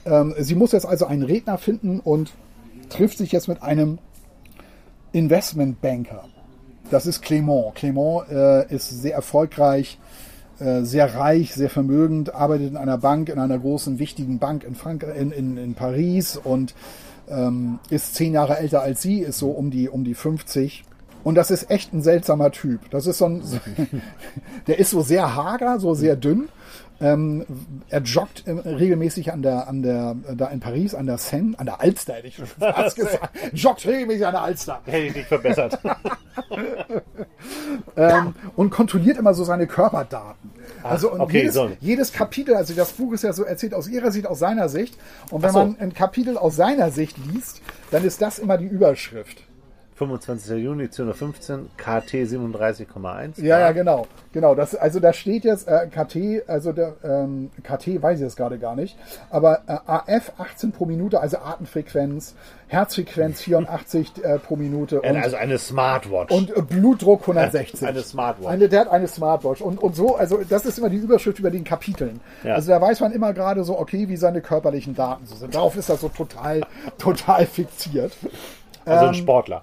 ähm, 0.05 0.35
sie 0.39 0.55
muss 0.55 0.73
jetzt 0.73 0.87
also 0.87 1.07
einen 1.07 1.23
Redner 1.23 1.59
finden 1.59 2.01
und 2.01 2.33
trifft 2.89 3.19
sich 3.19 3.31
jetzt 3.31 3.47
mit 3.47 3.63
einem 3.63 3.99
Investmentbanker. 5.13 6.25
Das 6.91 7.07
ist 7.07 7.23
Clément. 7.25 7.75
Clément 7.75 8.29
äh, 8.31 8.75
ist 8.75 8.89
sehr 8.89 9.15
erfolgreich, 9.15 9.99
äh, 10.59 10.83
sehr 10.83 11.15
reich, 11.15 11.55
sehr 11.55 11.71
vermögend, 11.71 12.35
arbeitet 12.35 12.71
in 12.71 12.77
einer 12.77 12.99
Bank, 12.99 13.29
in 13.29 13.39
einer 13.39 13.59
großen, 13.59 13.99
wichtigen 13.99 14.39
Bank 14.39 14.65
in, 14.65 14.75
Frank 14.75 15.03
in, 15.03 15.31
in, 15.31 15.57
in 15.57 15.75
Paris 15.75 16.37
und 16.37 16.75
ähm, 17.29 17.79
ist 17.91 18.15
zehn 18.15 18.35
Jahre 18.35 18.59
älter 18.59 18.83
als 18.83 19.03
sie, 19.03 19.21
ist 19.21 19.39
so 19.39 19.51
um 19.51 19.71
die, 19.71 19.89
um 19.89 20.05
die 20.05 20.15
50. 20.15 20.85
Und 21.25 21.37
das 21.37 21.51
ist 21.51 21.71
echt 21.71 21.95
ein 21.95 22.03
seltsamer 22.03 22.51
Typ. 22.51 22.91
Das 22.91 23.07
ist 23.07 23.19
so 23.19 23.25
ein, 23.27 23.43
der 24.67 24.79
ist 24.79 24.91
so 24.91 25.01
sehr 25.01 25.35
hager, 25.35 25.81
so 25.81 25.95
sehr 25.95 26.17
dünn. 26.17 26.49
Ähm, 27.01 27.45
er 27.89 28.03
joggt 28.03 28.45
ähm, 28.47 28.59
regelmäßig 28.59 29.33
an 29.33 29.43
der, 29.43 29.69
an 29.69 29.83
der, 29.83 30.17
da 30.35 30.47
in 30.47 30.61
Paris, 30.61 30.95
an 30.95 31.07
der 31.07 31.19
Seine, 31.19 31.55
an 31.57 31.67
der 31.67 31.81
Alster, 31.81 32.15
hätte 32.15 32.29
ich 32.29 32.37
schon 32.37 32.47
fast 32.47 32.97
gesagt. 32.97 33.31
Joggt 33.53 33.87
regelmäßig 33.87 34.27
an 34.27 34.33
der 34.33 34.43
Alster. 34.43 34.81
Hätte 34.85 35.07
ich 35.07 35.17
nicht 35.17 35.29
verbessert. 35.29 35.79
ähm, 37.97 38.35
und 38.57 38.71
kontrolliert 38.71 39.19
immer 39.19 39.35
so 39.35 39.45
seine 39.45 39.67
Körperdaten. 39.67 40.51
Also 40.83 41.11
und 41.11 41.21
okay, 41.21 41.39
jedes, 41.39 41.55
so. 41.55 41.71
jedes 41.81 42.13
Kapitel, 42.13 42.55
also 42.55 42.75
das 42.75 42.93
Buch 42.93 43.13
ist 43.13 43.25
ja 43.25 43.33
so 43.33 43.45
erzählt 43.45 43.75
aus 43.75 43.89
ihrer 43.89 44.13
Sicht, 44.13 44.27
aus 44.27 44.39
seiner 44.39 44.69
Sicht. 44.69 44.97
Und 45.31 45.43
wenn 45.43 45.51
Ach 45.51 45.55
so. 45.55 45.59
man 45.61 45.77
ein 45.81 45.95
Kapitel 45.95 46.39
aus 46.39 46.57
seiner 46.57 46.91
Sicht 46.91 47.17
liest, 47.33 47.61
dann 47.91 48.05
ist 48.05 48.23
das 48.23 48.39
immer 48.39 48.57
die 48.57 48.67
Überschrift. 48.67 49.43
25. 49.97 50.59
Juni 50.63 50.91
215, 50.91 51.71
KT 51.77 52.15
37,1. 52.15 53.41
Ja, 53.43 53.61
ja, 53.61 53.73
genau. 53.73 54.07
Genau. 54.33 54.55
Das, 54.55 54.75
also 54.75 54.99
da 54.99 55.13
steht 55.13 55.45
jetzt 55.45 55.69
äh, 55.69 55.87
KT, 55.87 56.49
also 56.49 56.73
der 56.73 56.95
ähm, 57.05 57.51
KT 57.63 58.03
weiß 58.03 58.19
ich 58.19 58.25
jetzt 58.25 58.37
gerade 58.37 58.59
gar 58.59 58.75
nicht, 58.75 58.97
aber 59.31 59.63
äh, 59.69 59.79
AF 59.87 60.33
18 60.39 60.73
pro 60.73 60.87
Minute, 60.87 61.21
also 61.21 61.39
Atemfrequenz, 61.39 62.35
Herzfrequenz 62.67 63.41
84 63.43 64.13
äh, 64.25 64.39
pro 64.39 64.57
Minute 64.57 65.01
und, 65.01 65.17
Also 65.17 65.37
eine 65.37 65.59
Smartwatch. 65.59 66.33
und 66.35 66.57
äh, 66.57 66.63
Blutdruck 66.63 67.21
160. 67.29 67.87
Eine 67.87 68.03
Smartwatch. 68.03 68.49
Eine, 68.49 68.69
der 68.69 68.81
hat 68.81 68.89
eine 68.89 69.07
Smartwatch. 69.07 69.61
Und, 69.61 69.81
und 69.81 69.95
so, 69.95 70.17
also 70.17 70.41
das 70.49 70.67
ist 70.67 70.79
immer 70.79 70.91
die 70.91 70.97
Überschrift 70.97 71.39
über 71.39 71.51
den 71.53 71.63
Kapiteln. 71.63 72.21
Ja. 72.43 72.55
Also 72.55 72.71
da 72.73 72.81
weiß 72.81 73.01
man 73.01 73.13
immer 73.13 73.33
gerade 73.33 73.63
so, 73.63 73.79
okay, 73.79 74.09
wie 74.09 74.17
seine 74.17 74.41
körperlichen 74.41 74.97
Daten 74.97 75.27
so 75.27 75.37
sind. 75.37 75.55
Darauf 75.55 75.77
ist 75.77 75.89
er 75.89 75.97
so 75.97 76.09
total, 76.09 76.63
total 76.99 77.47
fixiert. 77.47 78.13
also 78.85 79.05
ähm, 79.05 79.09
ein 79.11 79.15
Sportler. 79.15 79.63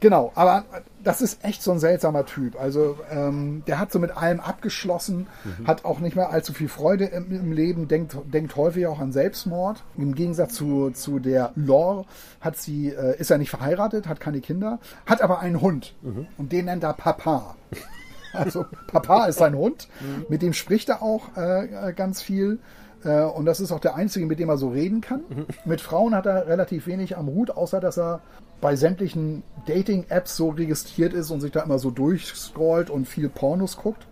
Genau, 0.00 0.32
aber 0.34 0.64
das 1.04 1.20
ist 1.20 1.44
echt 1.44 1.62
so 1.62 1.72
ein 1.72 1.78
seltsamer 1.78 2.24
Typ. 2.24 2.58
Also 2.60 2.98
ähm, 3.10 3.62
der 3.66 3.78
hat 3.78 3.92
so 3.92 3.98
mit 3.98 4.16
allem 4.16 4.40
abgeschlossen, 4.40 5.26
hat 5.66 5.84
auch 5.84 6.00
nicht 6.00 6.16
mehr 6.16 6.30
allzu 6.30 6.52
viel 6.52 6.68
Freude 6.68 7.04
im, 7.04 7.30
im 7.30 7.52
Leben, 7.52 7.86
denkt, 7.86 8.16
denkt 8.32 8.56
häufig 8.56 8.86
auch 8.86 8.98
an 8.98 9.12
Selbstmord. 9.12 9.82
Im 9.96 10.14
Gegensatz 10.14 10.54
zu, 10.54 10.90
zu 10.90 11.18
der 11.18 11.52
Lore 11.54 12.06
hat 12.40 12.56
sie, 12.56 12.88
äh, 12.88 13.18
ist 13.18 13.30
er 13.30 13.38
nicht 13.38 13.50
verheiratet, 13.50 14.08
hat 14.08 14.20
keine 14.20 14.40
Kinder, 14.40 14.78
hat 15.06 15.22
aber 15.22 15.40
einen 15.40 15.60
Hund 15.60 15.94
und 16.38 16.52
den 16.52 16.64
nennt 16.66 16.84
er 16.84 16.94
Papa. 16.94 17.56
Also 18.32 18.64
Papa 18.86 19.26
ist 19.26 19.40
sein 19.40 19.56
Hund, 19.56 19.88
mit 20.28 20.40
dem 20.40 20.52
spricht 20.52 20.88
er 20.88 21.02
auch 21.02 21.36
äh, 21.36 21.88
äh, 21.88 21.92
ganz 21.92 22.22
viel. 22.22 22.60
Äh, 23.02 23.22
und 23.22 23.44
das 23.44 23.58
ist 23.58 23.72
auch 23.72 23.80
der 23.80 23.96
einzige, 23.96 24.24
mit 24.24 24.38
dem 24.38 24.48
er 24.48 24.56
so 24.56 24.68
reden 24.68 25.00
kann. 25.00 25.22
Mit 25.64 25.80
Frauen 25.80 26.14
hat 26.14 26.26
er 26.26 26.46
relativ 26.46 26.86
wenig 26.86 27.16
am 27.16 27.26
Hut, 27.26 27.50
außer 27.50 27.80
dass 27.80 27.98
er 27.98 28.20
bei 28.60 28.76
sämtlichen 28.76 29.42
Dating-Apps 29.66 30.36
so 30.36 30.50
registriert 30.50 31.12
ist 31.12 31.30
und 31.30 31.40
sich 31.40 31.52
da 31.52 31.62
immer 31.62 31.78
so 31.78 31.90
durchscrollt 31.90 32.90
und 32.90 33.06
viel 33.06 33.28
Pornos 33.28 33.76
guckt. 33.76 34.06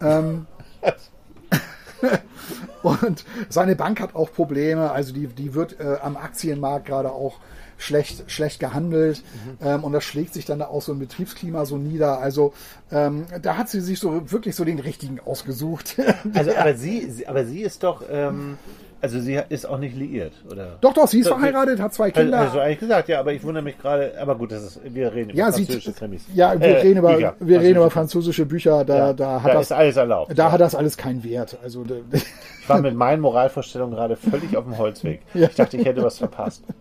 Ähm, 0.00 0.46
und 2.82 3.24
seine 3.48 3.76
Bank 3.76 4.00
hat 4.00 4.14
auch 4.14 4.32
Probleme, 4.32 4.90
also 4.90 5.12
die, 5.12 5.26
die 5.26 5.54
wird 5.54 5.80
äh, 5.80 5.98
am 6.02 6.16
Aktienmarkt 6.16 6.86
gerade 6.86 7.12
auch 7.12 7.38
schlecht, 7.80 8.30
schlecht 8.30 8.60
gehandelt 8.60 9.22
ähm, 9.62 9.84
und 9.84 9.92
das 9.92 10.04
schlägt 10.04 10.34
sich 10.34 10.44
dann 10.44 10.58
da 10.58 10.66
auch 10.66 10.82
so 10.82 10.92
im 10.92 10.98
Betriebsklima 10.98 11.64
so 11.64 11.78
nieder. 11.78 12.20
Also 12.20 12.52
ähm, 12.92 13.26
da 13.42 13.56
hat 13.56 13.68
sie 13.68 13.80
sich 13.80 13.98
so 13.98 14.30
wirklich 14.30 14.54
so 14.54 14.64
den 14.64 14.78
richtigen 14.78 15.18
ausgesucht. 15.20 15.96
Also, 16.34 16.54
aber 16.54 16.74
sie, 16.74 17.10
sie, 17.10 17.26
aber 17.26 17.44
sie 17.44 17.62
ist 17.62 17.82
doch, 17.82 18.02
ähm, 18.10 18.58
also 19.02 19.18
sie 19.20 19.40
ist 19.48 19.66
auch 19.66 19.78
nicht 19.78 19.96
liiert, 19.96 20.32
oder? 20.50 20.76
doch, 20.80 20.92
doch, 20.92 21.06
sie 21.08 21.20
ist 21.20 21.28
verheiratet, 21.28 21.80
hat 21.80 21.94
zwei 21.94 22.06
Also, 22.06 22.20
Kinder. 22.20 22.38
also 22.40 22.58
eigentlich 22.60 22.80
gesagt, 22.80 23.08
ja, 23.08 23.20
aber 23.20 23.32
ich 23.32 23.42
wundere 23.42 23.62
mich 23.64 23.78
gerade, 23.78 24.12
aber 24.20 24.34
gut, 24.36 24.52
das 24.52 24.62
ist, 24.62 24.80
wir 24.84 25.12
reden 25.14 25.30
über 25.30 25.38
ja, 25.38 25.52
sie, 25.52 25.64
französische 25.64 25.92
Krimis. 25.92 26.24
ja, 26.34 26.58
wir 26.60 26.66
Äh, 26.66 26.80
reden 26.82 26.98
über, 26.98 27.14
Bücher. 27.14 27.34
wir 27.40 27.60
reden 27.60 27.76
über 27.76 27.90
Französische 27.90 28.46
Bücher, 28.46 28.84
da, 28.84 28.96
Ja, 28.96 29.12
da 29.12 29.42
hat 29.42 29.50
da 29.50 29.54
das, 29.54 29.62
ist 29.66 29.72
alles 29.72 29.96
erlaubt. 29.96 30.38
da 30.38 30.44
ja. 30.46 30.52
hat 30.52 30.60
das 30.60 30.74
alles 30.74 30.96
keinen 30.96 31.24
Wert. 31.24 31.56
Also 31.62 31.84
Ich 32.12 32.68
war 32.68 32.80
mit 32.82 32.94
meinen 32.94 33.20
Moralvorstellungen 33.20 33.94
gerade 33.94 34.16
völlig 34.16 34.56
auf 34.56 34.64
dem 34.64 34.76
Holzweg. 34.78 35.20
Ich 35.34 35.54
dachte, 35.54 35.76
ich 35.76 35.84
hätte 35.86 36.02
was 36.02 36.18
verpasst. 36.18 36.62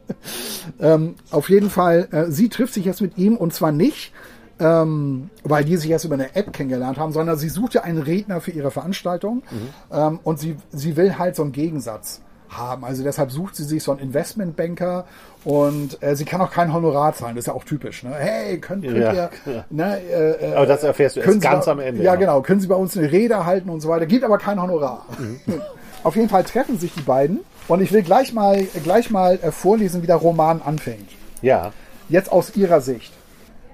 Ähm, 0.81 1.15
auf 1.31 1.49
jeden 1.49 1.69
Fall, 1.69 2.07
äh, 2.11 2.25
sie 2.31 2.49
trifft 2.49 2.73
sich 2.73 2.85
jetzt 2.85 3.01
mit 3.01 3.17
ihm 3.17 3.37
und 3.37 3.53
zwar 3.53 3.71
nicht, 3.71 4.11
ähm, 4.59 5.29
weil 5.43 5.63
die 5.65 5.77
sich 5.77 5.89
erst 5.89 6.05
über 6.05 6.15
eine 6.15 6.35
App 6.35 6.51
kennengelernt 6.53 6.97
haben, 6.97 7.11
sondern 7.13 7.37
sie 7.37 7.49
sucht 7.49 7.73
ja 7.73 7.81
einen 7.81 8.01
Redner 8.01 8.41
für 8.41 8.51
ihre 8.51 8.71
Veranstaltung 8.71 9.43
ähm, 9.91 10.19
und 10.23 10.39
sie, 10.39 10.57
sie 10.71 10.97
will 10.97 11.17
halt 11.17 11.35
so 11.35 11.43
einen 11.43 11.51
Gegensatz 11.51 12.21
haben. 12.49 12.83
Also 12.83 13.03
deshalb 13.03 13.31
sucht 13.31 13.55
sie 13.55 13.63
sich 13.63 13.83
so 13.83 13.91
einen 13.91 13.99
Investmentbanker 13.99 15.05
und 15.43 16.01
äh, 16.01 16.15
sie 16.15 16.25
kann 16.25 16.41
auch 16.41 16.51
kein 16.51 16.73
Honorar 16.73 17.13
zahlen. 17.13 17.35
Das 17.35 17.43
ist 17.43 17.47
ja 17.47 17.53
auch 17.53 17.63
typisch. 17.63 18.03
Ne? 18.03 18.11
Hey, 18.17 18.57
könnt, 18.59 18.83
könnt 18.83 18.97
Ja, 18.97 19.13
ihr... 19.13 19.29
ja. 19.45 19.65
Ne, 19.69 19.99
äh, 20.01 20.31
äh, 20.51 20.55
Aber 20.55 20.65
das 20.65 20.83
erfährst 20.83 21.15
du 21.15 21.19
erst 21.21 21.41
ganz 21.41 21.65
bei- 21.65 21.71
am 21.71 21.79
Ende. 21.79 22.01
Ja, 22.03 22.15
genau. 22.15 22.41
Können 22.41 22.59
Sie 22.59 22.67
bei 22.67 22.75
uns 22.75 22.97
eine 22.97 23.11
Rede 23.11 23.45
halten 23.45 23.69
und 23.69 23.81
so 23.81 23.89
weiter. 23.89 24.05
Gibt 24.07 24.23
aber 24.23 24.37
kein 24.39 24.59
Honorar. 24.61 25.05
Auf 26.03 26.15
jeden 26.15 26.29
Fall 26.29 26.43
treffen 26.43 26.79
sich 26.79 26.93
die 26.93 27.01
beiden. 27.01 27.39
Und 27.67 27.81
ich 27.81 27.91
will 27.93 28.01
gleich 28.01 28.33
mal, 28.33 28.63
gleich 28.83 29.11
mal 29.11 29.35
äh, 29.43 29.51
vorlesen, 29.51 30.01
wie 30.01 30.07
der 30.07 30.15
Roman 30.15 30.61
anfängt. 30.65 31.09
Ja, 31.41 31.71
Jetzt 32.09 32.31
aus 32.31 32.55
ihrer 32.55 32.81
Sicht. 32.81 33.13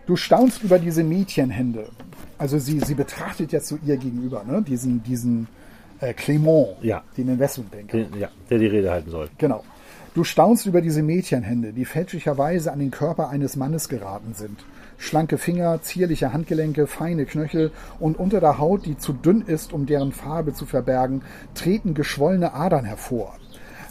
Du 0.06 0.16
staunst 0.16 0.64
über 0.64 0.80
diese 0.80 1.04
Mädchenhände. 1.04 1.88
Also 2.38 2.60
sie, 2.60 2.80
sie 2.82 2.96
betrachtet 2.96 3.52
jetzt 3.52 3.68
so 3.68 3.78
ihr 3.86 3.98
gegenüber, 3.98 4.44
ne? 4.44 4.62
diesen, 4.62 5.02
diesen 5.04 5.48
äh, 6.00 6.12
Clément, 6.14 6.76
Ja. 6.82 7.04
den 7.18 7.30
Investmentbanker. 7.30 7.98
den, 7.98 8.20
ja, 8.20 8.30
der 8.50 8.60
die 8.60 8.68
Rede 8.68 8.92
halten 8.92 9.10
soll. 9.10 9.30
Genau. 9.38 9.64
Du 10.14 10.24
staunst 10.24 10.66
über 10.66 10.82
diese 10.82 11.02
Mädchenhände, 11.02 11.74
die 11.74 11.84
fälschlicherweise 11.86 12.72
an 12.72 12.80
den 12.80 12.92
Körper 12.92 13.30
eines 13.30 13.56
Mannes 13.58 13.90
geraten 13.90 14.34
sind. 14.34 14.64
Schlanke 14.98 15.38
Finger, 15.38 15.82
zierliche 15.82 16.32
Handgelenke, 16.32 16.88
feine 16.88 17.26
Knöchel 17.26 17.72
und 18.00 18.18
unter 18.18 18.40
der 18.40 18.58
Haut, 18.58 18.86
die 18.86 18.98
zu 18.98 19.12
dünn 19.12 19.42
ist, 19.46 19.74
um 19.74 19.86
deren 19.86 20.14
Farbe 20.14 20.54
zu 20.54 20.66
verbergen, 20.66 21.22
treten 21.54 21.94
geschwollene 21.96 22.54
Adern 22.54 22.86
hervor. 22.86 23.36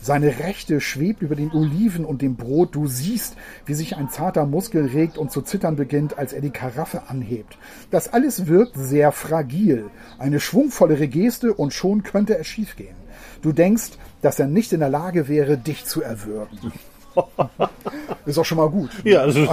Seine 0.05 0.39
Rechte 0.39 0.83
schwebt 0.83 1.23
über 1.23 1.35
den 1.35 1.51
Oliven 1.51 2.05
und 2.05 2.21
dem 2.21 2.37
Brot. 2.37 2.75
Du 2.75 2.87
siehst, 2.87 3.37
wie 3.65 3.73
sich 3.73 3.97
ein 3.97 4.11
zarter 4.11 4.45
Muskel 4.45 4.85
regt 4.85 5.17
und 5.17 5.33
zu 5.33 5.41
zittern 5.41 5.77
beginnt, 5.77 6.19
als 6.19 6.35
er 6.35 6.43
die 6.43 6.51
Karaffe 6.51 7.05
anhebt. 7.09 7.57
Das 7.91 8.13
alles 8.13 8.47
wirkt 8.47 8.77
sehr 8.77 9.13
fragil. 9.13 9.87
Eine 10.19 10.41
schwungvollere 10.41 11.09
Geste 11.09 11.55
und 11.55 11.73
schon 11.73 12.03
könnte 12.03 12.37
es 12.37 12.47
schiefgehen. 12.47 12.95
Du 13.41 13.53
denkst, 13.53 13.93
dass 14.21 14.39
er 14.39 14.47
nicht 14.47 14.75
in 14.75 14.81
der 14.81 14.91
Lage 14.91 15.27
wäre, 15.27 15.57
dich 15.57 15.87
zu 15.87 16.03
erwürgen. 16.03 16.73
Ist 18.27 18.39
auch 18.39 18.45
schon 18.45 18.59
mal 18.59 18.69
gut. 18.69 18.91
Ja, 19.05 19.21
also, 19.23 19.41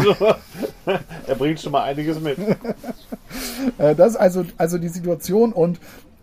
er 1.27 1.35
bringt 1.35 1.61
schon 1.61 1.71
mal 1.71 1.83
einiges 1.83 2.19
mit. 2.19 2.37
Äh, 3.77 3.95
Das 3.95 4.11
ist 4.11 4.17
also, 4.17 4.43
also 4.57 4.77
die 4.77 4.89
Situation 4.89 5.53
und 5.53 5.79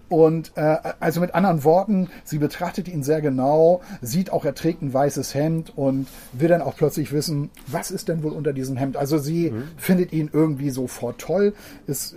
und 0.09 0.53
äh, 0.57 0.77
also 1.00 1.21
mit 1.21 1.35
anderen 1.35 1.65
Worten, 1.65 2.09
sie 2.25 2.38
betrachtet 2.38 2.88
ihn 2.88 3.03
sehr 3.03 3.21
genau, 3.21 3.83
sieht 4.00 4.33
auch, 4.33 4.45
er 4.45 4.55
trägt 4.55 4.83
ein 4.83 4.93
weißes 4.93 5.35
Hemd 5.35 5.77
und 5.77 6.09
will 6.33 6.49
dann 6.49 6.62
auch 6.62 6.77
plötzlich 6.77 7.12
wissen, 7.12 7.50
was 7.67 7.91
ist 7.91 8.09
denn 8.09 8.23
wohl 8.23 8.33
unter 8.33 8.53
diesem 8.53 8.77
Hemd. 8.77 8.97
Also 8.97 9.19
sie 9.19 9.53
findet 9.77 10.12
ihn 10.12 10.31
irgendwie 10.33 10.71
sofort 10.71 11.21
toll, 11.21 11.55
ist 11.87 12.17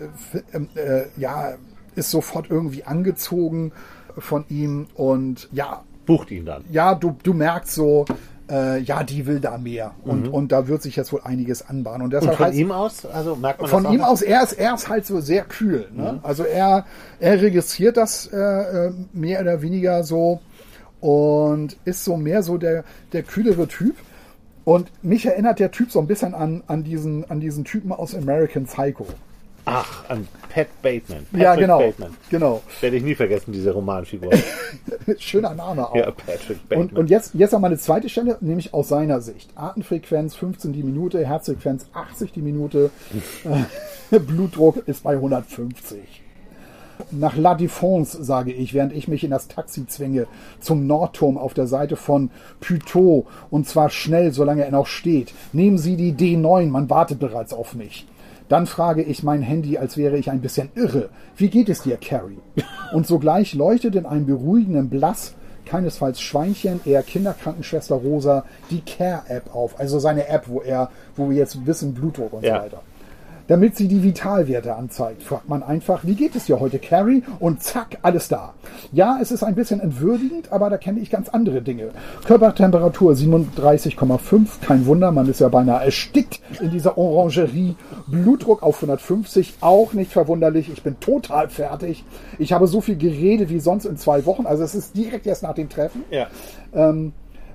äh, 0.53 0.79
äh, 0.79 1.07
ja 1.17 1.53
ist 1.95 2.09
sofort 2.09 2.49
irgendwie 2.49 2.85
angezogen 2.85 3.73
von 4.17 4.45
ihm 4.49 4.87
und 4.95 5.49
ja 5.51 5.83
Bucht 6.05 6.31
ihn 6.31 6.45
dann. 6.45 6.63
ja, 6.71 6.95
du, 6.95 7.15
du 7.23 7.33
merkst 7.33 7.75
so, 7.75 8.05
äh, 8.51 8.79
ja, 8.79 9.03
die 9.03 9.25
will 9.25 9.39
da 9.39 9.57
mehr. 9.57 9.93
Und, 10.03 10.27
und 10.27 10.51
da 10.51 10.67
wird 10.67 10.81
sich 10.81 10.95
jetzt 10.95 11.13
wohl 11.13 11.21
einiges 11.23 11.67
anbahnen. 11.67 12.01
Und 12.01 12.13
Und 12.13 12.13
deshalb 12.13 12.37
von 12.37 12.45
heißt, 12.47 12.57
ihm 12.57 12.71
aus, 12.71 13.05
also 13.05 13.35
merkt 13.35 13.61
man 13.61 13.69
von 13.69 13.91
ihm 13.91 14.01
aus, 14.01 14.21
er 14.21 14.43
ist, 14.43 14.53
er 14.53 14.75
ist 14.75 14.89
halt 14.89 15.05
so 15.05 15.21
sehr 15.21 15.43
kühl. 15.43 15.87
Ne? 15.93 16.19
Also 16.21 16.43
er, 16.43 16.85
er 17.19 17.41
registriert 17.41 17.95
das 17.97 18.27
äh, 18.27 18.37
äh, 18.37 18.91
mehr 19.13 19.41
oder 19.41 19.61
weniger 19.61 20.03
so 20.03 20.41
und 20.99 21.77
ist 21.85 22.03
so 22.03 22.17
mehr 22.17 22.43
so 22.43 22.57
der, 22.57 22.83
der 23.13 23.23
kühlere 23.23 23.67
Typ. 23.67 23.95
Und 24.63 24.91
mich 25.01 25.25
erinnert 25.25 25.59
der 25.59 25.71
Typ 25.71 25.91
so 25.91 25.99
ein 25.99 26.07
bisschen 26.07 26.35
an, 26.35 26.61
an, 26.67 26.83
diesen, 26.83 27.29
an 27.31 27.39
diesen 27.39 27.63
Typen 27.63 27.91
aus 27.91 28.13
American 28.13 28.65
Psycho. 28.65 29.07
Ach, 29.65 30.09
an 30.09 30.27
Pat 30.53 30.67
Bateman. 30.81 31.25
Patrick 31.25 31.41
ja, 31.41 31.55
genau. 31.55 31.79
Bateman. 31.79 32.17
Genau. 32.29 32.61
Werde 32.81 32.97
ich 32.97 33.03
nie 33.03 33.15
vergessen, 33.15 33.51
diese 33.51 33.71
Romanfigur. 33.71 34.31
Schöner 35.17 35.53
Name 35.53 35.89
auch. 35.89 35.95
ja, 35.95 36.11
Patrick 36.11 36.67
Bateman. 36.67 36.89
Und, 36.89 36.97
und 36.97 37.09
jetzt, 37.09 37.33
jetzt 37.35 37.51
noch 37.51 37.59
mal 37.59 37.67
eine 37.67 37.77
zweite 37.77 38.09
Stelle, 38.09 38.37
nämlich 38.41 38.73
aus 38.73 38.89
seiner 38.89 39.21
Sicht. 39.21 39.51
Atemfrequenz 39.55 40.35
15 40.35 40.73
die 40.73 40.83
Minute, 40.83 41.25
Herzfrequenz 41.25 41.85
80 41.93 42.31
die 42.31 42.41
Minute, 42.41 42.89
äh, 44.11 44.19
Blutdruck 44.19 44.87
ist 44.87 45.03
bei 45.03 45.13
150. 45.13 45.99
Nach 47.09 47.35
La 47.35 47.55
Défense, 47.55 48.23
sage 48.23 48.51
ich, 48.51 48.73
während 48.73 48.93
ich 48.93 49.07
mich 49.07 49.23
in 49.23 49.31
das 49.31 49.47
Taxi 49.47 49.87
zwinge, 49.87 50.27
zum 50.59 50.85
Nordturm 50.85 51.37
auf 51.37 51.53
der 51.53 51.65
Seite 51.65 51.95
von 51.95 52.29
Puteaux, 52.59 53.25
und 53.49 53.67
zwar 53.67 53.89
schnell, 53.89 54.31
solange 54.33 54.65
er 54.65 54.71
noch 54.71 54.85
steht. 54.85 55.33
Nehmen 55.51 55.79
Sie 55.79 55.95
die 55.95 56.13
D9, 56.13 56.67
man 56.67 56.89
wartet 56.89 57.19
bereits 57.19 57.53
auf 57.53 57.73
mich. 57.73 58.05
Dann 58.51 58.65
frage 58.65 59.01
ich 59.01 59.23
mein 59.23 59.41
Handy, 59.41 59.77
als 59.77 59.95
wäre 59.95 60.17
ich 60.17 60.29
ein 60.29 60.41
bisschen 60.41 60.71
irre. 60.75 61.07
Wie 61.37 61.47
geht 61.49 61.69
es 61.69 61.83
dir, 61.83 61.95
Carrie? 61.95 62.39
Und 62.93 63.07
sogleich 63.07 63.53
leuchtet 63.53 63.95
in 63.95 64.05
einem 64.05 64.25
beruhigenden 64.25 64.89
Blass, 64.89 65.35
keinesfalls 65.65 66.19
Schweinchen, 66.19 66.81
eher 66.83 67.01
Kinderkrankenschwester 67.01 67.95
Rosa, 67.95 68.43
die 68.69 68.81
Care-App 68.81 69.55
auf. 69.55 69.79
Also 69.79 69.99
seine 69.99 70.27
App, 70.27 70.49
wo 70.49 70.59
er, 70.59 70.89
wo 71.15 71.29
wir 71.29 71.37
jetzt 71.37 71.65
wissen, 71.65 71.93
Blutdruck 71.93 72.33
und 72.33 72.43
Ja. 72.43 72.57
so 72.57 72.63
weiter. 72.65 72.81
Damit 73.51 73.75
sie 73.75 73.89
die 73.89 74.01
Vitalwerte 74.01 74.77
anzeigt. 74.77 75.23
Fragt 75.23 75.49
man 75.49 75.61
einfach, 75.61 76.05
wie 76.05 76.15
geht 76.15 76.37
es 76.37 76.45
dir 76.45 76.61
heute, 76.61 76.79
Carrie? 76.79 77.21
Und 77.41 77.61
zack, 77.61 77.97
alles 78.01 78.29
da. 78.29 78.53
Ja, 78.93 79.19
es 79.21 79.29
ist 79.29 79.43
ein 79.43 79.55
bisschen 79.55 79.81
entwürdigend, 79.81 80.53
aber 80.53 80.69
da 80.69 80.77
kenne 80.77 81.01
ich 81.01 81.09
ganz 81.09 81.27
andere 81.27 81.61
Dinge. 81.61 81.89
Körpertemperatur 82.23 83.11
37,5, 83.11 84.61
kein 84.61 84.85
Wunder, 84.85 85.11
man 85.11 85.27
ist 85.27 85.41
ja 85.41 85.49
beinahe 85.49 85.83
erstickt 85.83 86.39
in 86.61 86.71
dieser 86.71 86.97
Orangerie. 86.97 87.75
Blutdruck 88.07 88.63
auf 88.63 88.75
150, 88.77 89.55
auch 89.59 89.91
nicht 89.91 90.13
verwunderlich. 90.13 90.69
Ich 90.71 90.81
bin 90.81 91.01
total 91.01 91.49
fertig. 91.49 92.05
Ich 92.39 92.53
habe 92.53 92.67
so 92.67 92.79
viel 92.79 92.95
geredet 92.95 93.49
wie 93.49 93.59
sonst 93.59 93.83
in 93.83 93.97
zwei 93.97 94.25
Wochen. 94.25 94.45
Also 94.45 94.63
es 94.63 94.75
ist 94.75 94.95
direkt 94.95 95.27
erst 95.27 95.43
nach 95.43 95.55
dem 95.55 95.67
Treffen. 95.67 96.05
Ja. 96.09 96.27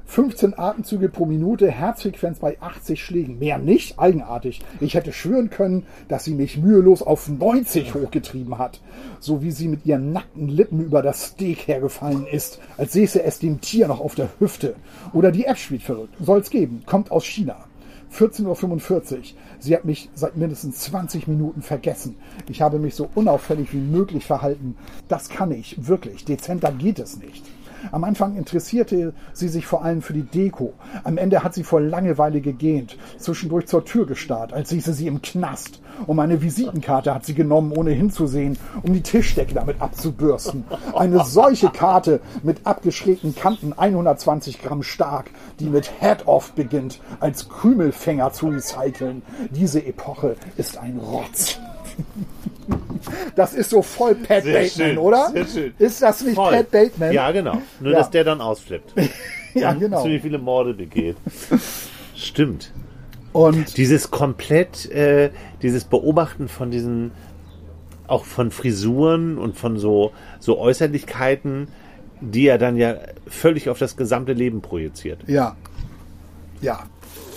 15 0.06 0.58
Atemzüge 0.58 1.08
pro 1.08 1.26
Minute, 1.26 1.70
Herzfrequenz 1.70 2.38
bei 2.38 2.56
80 2.60 3.02
Schlägen. 3.02 3.38
Mehr 3.38 3.58
nicht, 3.58 3.98
eigenartig. 3.98 4.62
Ich 4.80 4.94
hätte 4.94 5.12
schwören 5.12 5.50
können, 5.50 5.84
dass 6.08 6.24
sie 6.24 6.34
mich 6.34 6.56
mühelos 6.56 7.02
auf 7.02 7.28
90 7.28 7.94
hochgetrieben 7.94 8.58
hat. 8.58 8.80
So 9.20 9.42
wie 9.42 9.50
sie 9.50 9.68
mit 9.68 9.84
ihren 9.84 10.12
nackten 10.12 10.48
Lippen 10.48 10.80
über 10.80 11.02
das 11.02 11.26
Steak 11.26 11.66
hergefallen 11.66 12.26
ist, 12.26 12.60
als 12.78 12.92
säße 12.92 13.22
es 13.22 13.40
dem 13.40 13.60
Tier 13.60 13.88
noch 13.88 14.00
auf 14.00 14.14
der 14.14 14.30
Hüfte. 14.38 14.76
Oder 15.12 15.32
die 15.32 15.44
App 15.44 15.58
spielt 15.58 15.82
verrückt. 15.82 16.14
Soll's 16.20 16.50
geben. 16.50 16.82
Kommt 16.86 17.10
aus 17.10 17.24
China. 17.24 17.66
14.45 18.12 19.16
Uhr. 19.16 19.22
Sie 19.58 19.74
hat 19.74 19.84
mich 19.84 20.08
seit 20.14 20.36
mindestens 20.36 20.78
20 20.80 21.26
Minuten 21.26 21.62
vergessen. 21.62 22.16
Ich 22.48 22.62
habe 22.62 22.78
mich 22.78 22.94
so 22.94 23.10
unauffällig 23.14 23.72
wie 23.72 23.78
möglich 23.78 24.24
verhalten. 24.24 24.76
Das 25.08 25.28
kann 25.28 25.50
ich, 25.50 25.86
wirklich. 25.86 26.24
Dezenter 26.24 26.72
geht 26.72 26.98
es 26.98 27.18
nicht. 27.18 27.44
Am 27.92 28.04
Anfang 28.04 28.36
interessierte 28.36 29.12
sie 29.32 29.48
sich 29.48 29.66
vor 29.66 29.84
allem 29.84 30.02
für 30.02 30.12
die 30.12 30.22
Deko. 30.22 30.74
Am 31.04 31.18
Ende 31.18 31.42
hat 31.42 31.54
sie 31.54 31.64
vor 31.64 31.80
Langeweile 31.80 32.40
gegähnt, 32.40 32.96
zwischendurch 33.18 33.66
zur 33.66 33.84
Tür 33.84 34.06
gestarrt, 34.06 34.52
als 34.52 34.70
hieße 34.70 34.92
sie 34.92 35.06
im 35.06 35.22
Knast. 35.22 35.80
Und 36.06 36.16
meine 36.16 36.42
Visitenkarte 36.42 37.14
hat 37.14 37.24
sie 37.24 37.34
genommen, 37.34 37.72
ohne 37.72 37.90
hinzusehen, 37.90 38.58
um 38.82 38.92
die 38.92 39.02
Tischdecke 39.02 39.54
damit 39.54 39.80
abzubürsten. 39.80 40.64
Eine 40.94 41.24
solche 41.24 41.70
Karte 41.70 42.20
mit 42.42 42.66
abgeschrägten 42.66 43.34
Kanten, 43.34 43.72
120 43.72 44.62
Gramm 44.62 44.82
stark, 44.82 45.30
die 45.58 45.68
mit 45.70 45.90
Head-Off 46.00 46.52
beginnt, 46.52 47.00
als 47.20 47.48
Krümelfänger 47.48 48.32
zu 48.32 48.48
recyceln. 48.48 49.22
Diese 49.50 49.84
Epoche 49.84 50.36
ist 50.56 50.78
ein 50.78 50.98
Rotz. 50.98 51.58
Das 53.34 53.54
ist 53.54 53.70
so 53.70 53.82
voll 53.82 54.14
Pat 54.14 54.42
Sehr 54.44 54.60
Bateman, 54.62 54.88
schön, 54.88 54.98
oder? 54.98 55.30
sehr 55.32 55.46
schön. 55.46 55.74
Ist 55.78 56.02
das 56.02 56.22
nicht 56.22 56.34
Voll. 56.34 56.52
Pat 56.52 56.70
Bateman? 56.70 57.12
Ja, 57.12 57.30
genau. 57.30 57.60
Nur, 57.80 57.92
Ja. 57.92 57.98
dass 57.98 58.10
der 58.10 58.24
dann 58.24 58.40
ausflippt. 58.40 58.92
Ja, 59.54 59.72
genau. 59.72 60.02
Ziemlich 60.02 60.20
viele 60.20 60.36
Morde 60.36 60.74
begeht. 60.74 61.16
Stimmt. 62.14 62.72
Und 63.32 63.78
Dieses 63.78 64.10
komplett, 64.10 64.90
äh, 64.90 65.30
dieses 65.62 65.84
Beobachten 65.84 66.48
von 66.48 66.70
diesen, 66.70 67.12
auch 68.06 68.26
von 68.26 68.50
Frisuren 68.50 69.38
und 69.38 69.56
von 69.56 69.78
so, 69.78 70.12
so 70.40 70.58
Äußerlichkeiten, 70.58 71.68
die 72.20 72.46
er 72.48 72.58
dann 72.58 72.76
ja 72.76 72.96
völlig 73.26 73.70
auf 73.70 73.78
das 73.78 73.96
gesamte 73.96 74.32
Leben 74.34 74.60
projiziert 74.62 75.20
ja, 75.26 75.56
ja, 76.60 76.84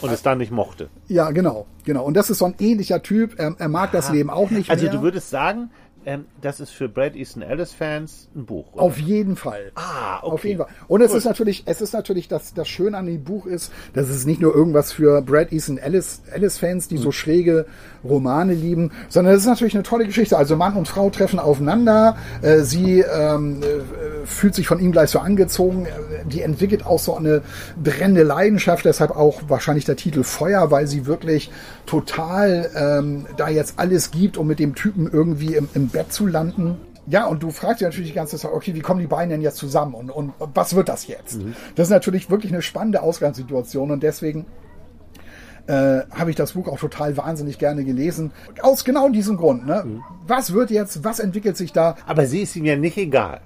und 0.01 0.12
es 0.12 0.22
dann 0.22 0.38
nicht 0.38 0.51
mochte. 0.51 0.89
ja, 1.08 1.32
genau, 1.32 1.65
genau. 1.86 2.03
Und 2.06 2.15
das 2.15 2.29
ist 2.29 2.39
so 2.39 2.46
ein 2.46 2.56
ähnlicher 2.60 3.01
Typ. 3.03 3.38
Er, 3.39 3.56
er 3.58 3.70
mag 3.70 3.91
das 3.91 4.12
Leben 4.12 4.29
auch 4.29 4.50
nicht 4.50 4.70
Also 4.70 4.84
mehr. 4.86 4.94
du 4.94 5.01
würdest 5.01 5.29
sagen, 5.29 5.70
ähm, 6.10 6.25
das 6.42 6.60
ist 6.60 6.72
für 6.72 6.89
Brad 6.89 7.16
Easton 7.16 7.44
Ellis 7.44 7.72
Fans 7.72 8.30
ein 8.36 8.46
Buch. 8.46 8.74
Oder? 8.74 8.82
Auf 8.82 8.98
jeden 8.98 9.36
Fall. 9.36 9.72
Ah, 9.75 10.18
okay. 10.24 10.34
Auf 10.34 10.44
jeden 10.44 10.58
Fall. 10.58 10.68
Und 10.88 11.01
es 11.01 11.13
ist 11.13 11.25
natürlich, 11.25 11.63
es 11.68 11.82
ist 11.82 11.94
natürlich, 11.94 12.28
das, 12.28 12.54
das 12.56 12.68
Schöne 12.68 12.98
an 12.98 13.06
dem 13.06 13.24
Buch 13.24 13.46
ist, 13.46 13.72
dass 13.94 14.10
es 14.10 14.25
nicht 14.25 14.42
nur 14.42 14.56
irgendwas 14.56 14.92
für 14.92 15.22
Brad 15.22 15.51
Easton 15.51 15.78
Ellis, 15.78 16.24
Ellis 16.32 16.58
Fans, 16.58 16.88
die 16.88 16.96
Hm. 16.96 17.04
so 17.04 17.12
schräge 17.12 17.68
Romane 18.04 18.54
lieben, 18.54 18.92
sondern 19.10 19.36
es 19.36 19.42
ist 19.42 19.48
natürlich 19.48 19.75
eine 19.75 19.84
tolle 19.84 20.06
Geschichte. 20.08 20.36
Also 20.36 20.56
Mann 20.56 20.75
und 20.75 20.88
Frau 20.88 21.10
treffen 21.12 21.38
aufeinander. 21.38 22.18
Äh, 22.42 22.62
sie 22.62 23.01
ähm, 23.01 23.62
äh, 23.62 24.25
fühlt 24.25 24.56
sich 24.56 24.68
von 24.68 24.80
ihm 24.80 24.92
gleich 24.92 25.12
so 25.12 25.20
angezogen. 25.20 25.86
Äh, 25.86 26.25
Die 26.25 26.42
entwickelt 26.42 26.86
auch 26.86 27.00
so 27.00 27.16
eine 27.16 27.44
brennende 27.82 28.24
Leidenschaft. 28.24 28.86
Deshalb 28.86 29.12
auch 29.12 29.42
wahrscheinlich 29.48 29.86
der 29.86 29.96
Titel 29.96 30.24
Feuer, 30.24 30.72
weil 30.72 30.88
sie 30.88 31.06
wirklich 31.06 31.51
total 31.86 32.70
ähm, 32.75 33.25
da 33.38 33.50
jetzt 33.50 33.74
alles 33.78 34.12
gibt, 34.12 34.38
um 34.38 34.48
mit 34.48 34.60
dem 34.60 34.74
Typen 34.75 35.10
irgendwie 35.12 35.56
im, 35.56 35.70
im 35.74 35.89
Bett 35.89 35.99
zu 36.08 36.27
landen. 36.27 36.77
Ja, 37.08 37.25
und 37.25 37.41
du 37.41 37.50
fragst 37.50 37.82
dich 37.82 37.88
natürlich 37.88 38.10
die 38.10 38.15
ganze 38.15 38.38
Zeit, 38.38 38.51
okay, 38.51 38.75
wie 38.75 38.82
kommen 38.82 39.00
die 39.00 39.08
beiden 39.08 39.29
denn 39.29 39.41
jetzt 39.41 39.58
zusammen 39.58 39.96
und, 39.96 40.12
und 40.12 40.34
was 40.53 40.75
wird 40.75 40.89
das 40.89 41.08
jetzt? 41.08 41.39
Das 41.75 41.88
ist 41.88 41.91
natürlich 41.91 42.29
wirklich 42.29 42.51
eine 42.51 42.62
spannende 42.62 43.01
Ausgangssituation 43.01 43.89
und 43.89 44.03
deswegen 44.03 44.46
äh, 45.70 46.01
habe 46.12 46.29
ich 46.29 46.36
das 46.36 46.53
Buch 46.53 46.68
auch 46.68 46.79
total 46.79 47.15
wahnsinnig 47.18 47.58
gerne 47.58 47.84
gelesen. 47.84 48.32
Aus 48.62 48.84
genau 48.84 49.10
diesem 49.10 49.38
Grund. 49.38 49.65
Ne? 49.65 50.01
Was 50.27 50.53
wird 50.53 50.72
jetzt, 50.72 51.03
was 51.03 51.20
entwickelt 51.20 51.57
sich 51.57 51.74
da? 51.74 51.96
Aber 52.05 52.25
sie 52.25 52.42
ist 52.42 52.55
ihm 52.55 52.66
ja 52.66 52.75
nicht 52.75 52.98
egal. 52.98 53.42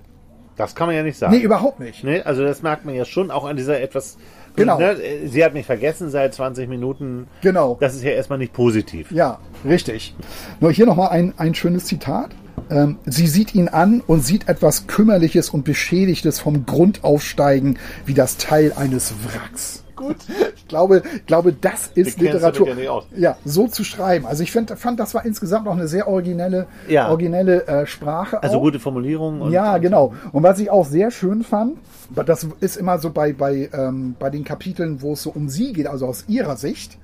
Das 0.55 0.75
kann 0.75 0.87
man 0.87 0.95
ja 0.95 1.03
nicht 1.03 1.17
sagen. 1.17 1.33
Nee, 1.33 1.41
überhaupt 1.41 1.79
nicht. 1.79 2.03
Ne? 2.03 2.25
Also 2.25 2.43
das 2.43 2.61
merkt 2.61 2.85
man 2.85 2.95
ja 2.95 3.05
schon 3.05 3.31
auch 3.31 3.45
an 3.45 3.57
dieser 3.57 3.81
etwas. 3.81 4.17
Genau. 4.55 4.77
Ne? 4.77 4.95
Sie 5.25 5.43
hat 5.43 5.53
mich 5.53 5.65
vergessen 5.65 6.09
seit 6.09 6.33
20 6.33 6.69
Minuten. 6.69 7.27
Genau. 7.41 7.77
Das 7.79 7.95
ist 7.95 8.03
ja 8.03 8.11
erstmal 8.11 8.37
nicht 8.37 8.53
positiv. 8.53 9.11
Ja, 9.11 9.39
richtig. 9.65 10.15
Nur 10.59 10.71
hier 10.71 10.85
nochmal 10.85 11.09
ein, 11.09 11.33
ein 11.37 11.55
schönes 11.55 11.85
Zitat. 11.85 12.29
Ähm, 12.69 12.97
sie 13.05 13.27
sieht 13.27 13.55
ihn 13.55 13.67
an 13.67 14.01
und 14.05 14.23
sieht 14.25 14.47
etwas 14.47 14.87
Kümmerliches 14.87 15.49
und 15.49 15.63
Beschädigtes 15.65 16.39
vom 16.39 16.65
Grund 16.65 17.03
aufsteigen, 17.03 17.77
wie 18.05 18.13
das 18.13 18.37
Teil 18.37 18.73
eines 18.73 19.13
Wracks. 19.25 19.83
Gut. 19.95 20.15
Ich 20.55 20.67
glaube, 20.67 21.03
ich 21.15 21.25
glaube, 21.27 21.53
das 21.53 21.91
ist 21.93 22.19
Die 22.19 22.25
Literatur. 22.25 22.67
ja 22.69 22.75
nicht 22.75 22.89
aus. 22.89 23.03
Ja, 23.15 23.37
so 23.45 23.67
zu 23.67 23.83
schreiben. 23.83 24.25
Also 24.25 24.41
ich 24.43 24.51
find, 24.51 24.71
fand, 24.71 24.99
das 24.99 25.13
war 25.13 25.23
insgesamt 25.25 25.65
noch 25.65 25.73
eine 25.73 25.87
sehr 25.87 26.07
originelle, 26.07 26.65
Ja. 26.89 27.09
originelle 27.09 27.67
äh, 27.67 27.85
Sprache. 27.85 28.41
Also 28.41 28.57
auch. 28.57 28.61
gute 28.63 28.79
Formulierungen. 28.79 29.51
Ja, 29.51 29.77
genau. 29.77 30.13
Und 30.31 30.43
was 30.43 30.57
ich 30.59 30.69
auch 30.71 30.85
sehr 30.85 31.11
schön 31.11 31.43
fand, 31.43 31.77
das 32.25 32.47
ist 32.59 32.75
immer 32.75 32.97
so 32.99 33.11
bei, 33.11 33.33
bei, 33.33 33.69
ähm, 33.71 34.15
bei 34.19 34.29
den 34.29 34.43
Kapiteln, 34.43 35.01
wo 35.01 35.13
es 35.13 35.21
so 35.23 35.29
um 35.29 35.47
sie 35.47 35.73
geht, 35.73 35.87
also 35.87 36.07
aus 36.07 36.25
ihrer 36.27 36.57
Sicht. 36.57 36.97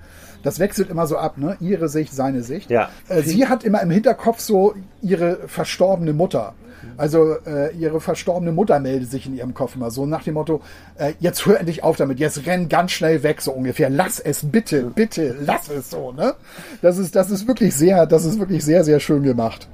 Das 0.43 0.60
wechselt 0.60 0.89
immer 0.89 1.08
so 1.08 1.17
ab, 1.17 1.38
ne? 1.38 1.58
Ihre 1.60 1.89
Sicht, 1.89 2.13
seine 2.13 2.43
Sicht. 2.43 2.69
Ja. 2.69 2.89
Äh, 3.08 3.21
sie 3.23 3.47
hat 3.47 3.63
immer 3.63 3.82
im 3.82 3.91
Hinterkopf 3.91 4.39
so 4.39 4.73
ihre 5.02 5.47
verstorbene 5.47 6.13
Mutter. 6.13 6.54
Also 6.97 7.36
äh, 7.45 7.75
ihre 7.75 7.99
verstorbene 7.99 8.52
Mutter 8.52 8.80
meldet 8.80 9.12
sich 9.12 9.25
in 9.25 9.36
ihrem 9.36 9.54
Kopf 9.54 9.75
immer 9.75 9.91
so 9.91 10.06
nach 10.06 10.23
dem 10.23 10.36
Motto, 10.36 10.62
äh, 10.97 11.13
jetzt 11.19 11.45
hör 11.45 11.60
endlich 11.60 11.84
auf 11.84 11.97
damit, 11.97 12.19
jetzt 12.19 12.45
renn 12.45 12.69
ganz 12.69 12.91
schnell 12.91 13.23
weg, 13.23 13.41
so 13.41 13.52
ungefähr. 13.52 13.89
Lass 13.89 14.19
es 14.19 14.49
bitte, 14.49 14.84
bitte, 14.84 15.36
lass 15.41 15.69
es 15.69 15.89
so, 15.89 16.12
ne? 16.12 16.36
Das 16.82 16.97
ist, 16.97 17.15
das 17.15 17.32
ist 17.32 17.47
wirklich 17.47 17.75
sehr, 17.75 18.06
das 18.06 18.25
ist 18.25 18.39
wirklich 18.39 18.63
sehr, 18.63 18.84
sehr 18.84 18.99
schön 18.99 19.23
gemacht. 19.23 19.67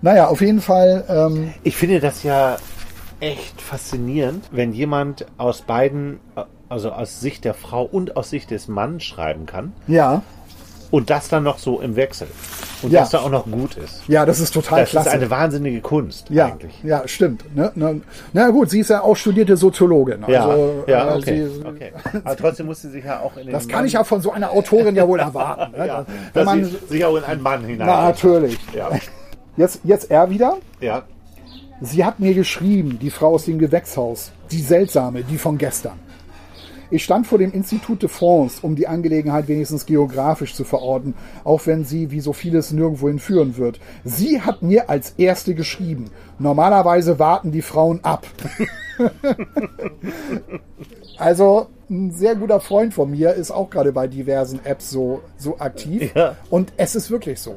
Naja, 0.00 0.28
auf 0.28 0.40
jeden 0.40 0.60
Fall, 0.60 1.04
ähm, 1.08 1.54
Ich 1.62 1.76
finde 1.76 2.00
das 2.00 2.22
ja 2.22 2.56
echt 3.20 3.60
faszinierend, 3.60 4.44
wenn 4.50 4.72
jemand 4.72 5.26
aus 5.38 5.62
beiden, 5.62 6.18
also 6.72 6.90
aus 6.90 7.20
Sicht 7.20 7.44
der 7.44 7.54
Frau 7.54 7.82
und 7.84 8.16
aus 8.16 8.30
Sicht 8.30 8.50
des 8.50 8.66
Mannes 8.68 9.04
schreiben 9.04 9.46
kann 9.46 9.72
ja, 9.86 10.22
und 10.90 11.08
das 11.10 11.28
dann 11.28 11.42
noch 11.44 11.58
so 11.58 11.80
im 11.80 11.96
Wechsel. 11.96 12.26
Und 12.82 12.90
Ja. 12.92 13.00
das 13.00 13.10
da 13.10 13.20
auch 13.20 13.30
noch 13.30 13.44
gut 13.44 13.76
ist. 13.76 14.02
ja, 14.08 14.26
das 14.26 14.40
ist 14.40 14.52
total 14.52 14.80
Das 14.80 14.90
klasse. 14.90 15.08
ist 15.10 15.14
eine 15.14 15.30
wahnsinnige 15.30 15.80
Kunst 15.80 16.28
ja, 16.30 16.46
eigentlich. 16.46 16.74
ja, 16.82 17.06
stimmt. 17.06 17.44
Ne? 17.54 17.70
Ne? 17.76 18.00
Na 18.32 18.50
gut, 18.50 18.70
sie 18.70 18.80
ist 18.80 18.90
ja 18.90 19.02
auch 19.02 19.14
studierte 19.16 19.56
Soziologin. 19.56 20.24
Ja, 20.26 20.46
also, 20.48 20.84
ja, 20.88 21.14
äh, 21.14 21.18
okay, 21.18 21.46
sie, 21.48 21.64
okay. 21.64 21.92
Aber 22.24 22.36
trotzdem 22.36 22.66
muss 22.66 22.82
sie 22.82 22.90
sich 22.90 23.04
ja 23.04 23.20
auch 23.20 23.36
in 23.36 23.44
den 23.46 23.52
Das 23.52 23.68
kann 23.68 23.78
Mann, 23.80 23.86
ich 23.86 23.92
ja 23.92 24.02
von 24.02 24.20
so 24.20 24.32
einer 24.32 24.50
Autorin 24.50 24.96
ja 24.96 25.06
wohl 25.06 25.20
erwarten. 25.20 25.78
Ne? 25.78 25.86
ja, 25.86 26.04
Wenn 26.34 26.44
dass 26.44 26.44
man, 26.44 26.64
sie 26.64 26.76
sich 26.88 27.04
auch 27.04 27.16
in 27.16 27.22
einen 27.24 27.40
Mann 27.42 27.64
hinein. 27.64 27.86
na, 27.86 28.02
natürlich. 28.08 28.58
Ja, 28.74 28.90
Jetzt, 29.56 29.80
jetzt 29.84 30.10
er 30.10 30.28
wieder. 30.30 30.56
ja. 30.80 31.02
Sie 31.84 32.04
hat 32.04 32.20
mir 32.20 32.32
geschrieben, 32.32 32.98
die 33.00 33.10
Frau 33.10 33.34
aus 33.34 33.44
dem 33.46 33.58
Gewächshaus, 33.58 34.30
die 34.52 34.60
seltsame, 34.60 35.24
die 35.24 35.36
von 35.36 35.58
gestern. 35.58 35.98
Ich 36.92 37.04
stand 37.04 37.26
vor 37.26 37.38
dem 37.38 37.52
Institut 37.52 38.02
de 38.02 38.10
France, 38.10 38.58
um 38.60 38.76
die 38.76 38.86
Angelegenheit 38.86 39.48
wenigstens 39.48 39.86
geografisch 39.86 40.54
zu 40.54 40.62
verorten, 40.62 41.14
auch 41.42 41.66
wenn 41.66 41.86
sie, 41.86 42.10
wie 42.10 42.20
so 42.20 42.34
vieles, 42.34 42.70
nirgendwohin 42.70 43.18
führen 43.18 43.56
wird. 43.56 43.80
Sie 44.04 44.42
hat 44.42 44.60
mir 44.60 44.90
als 44.90 45.14
erste 45.16 45.54
geschrieben. 45.54 46.10
Normalerweise 46.38 47.18
warten 47.18 47.50
die 47.50 47.62
Frauen 47.62 48.00
ab. 48.02 48.26
also 51.16 51.68
ein 51.88 52.10
sehr 52.10 52.34
guter 52.34 52.60
Freund 52.60 52.92
von 52.92 53.10
mir 53.10 53.32
ist 53.32 53.52
auch 53.52 53.70
gerade 53.70 53.92
bei 53.92 54.06
diversen 54.06 54.60
Apps 54.62 54.90
so, 54.90 55.22
so 55.38 55.58
aktiv. 55.60 56.12
Ja. 56.14 56.36
Und 56.50 56.74
es 56.76 56.94
ist 56.94 57.10
wirklich 57.10 57.40
so. 57.40 57.56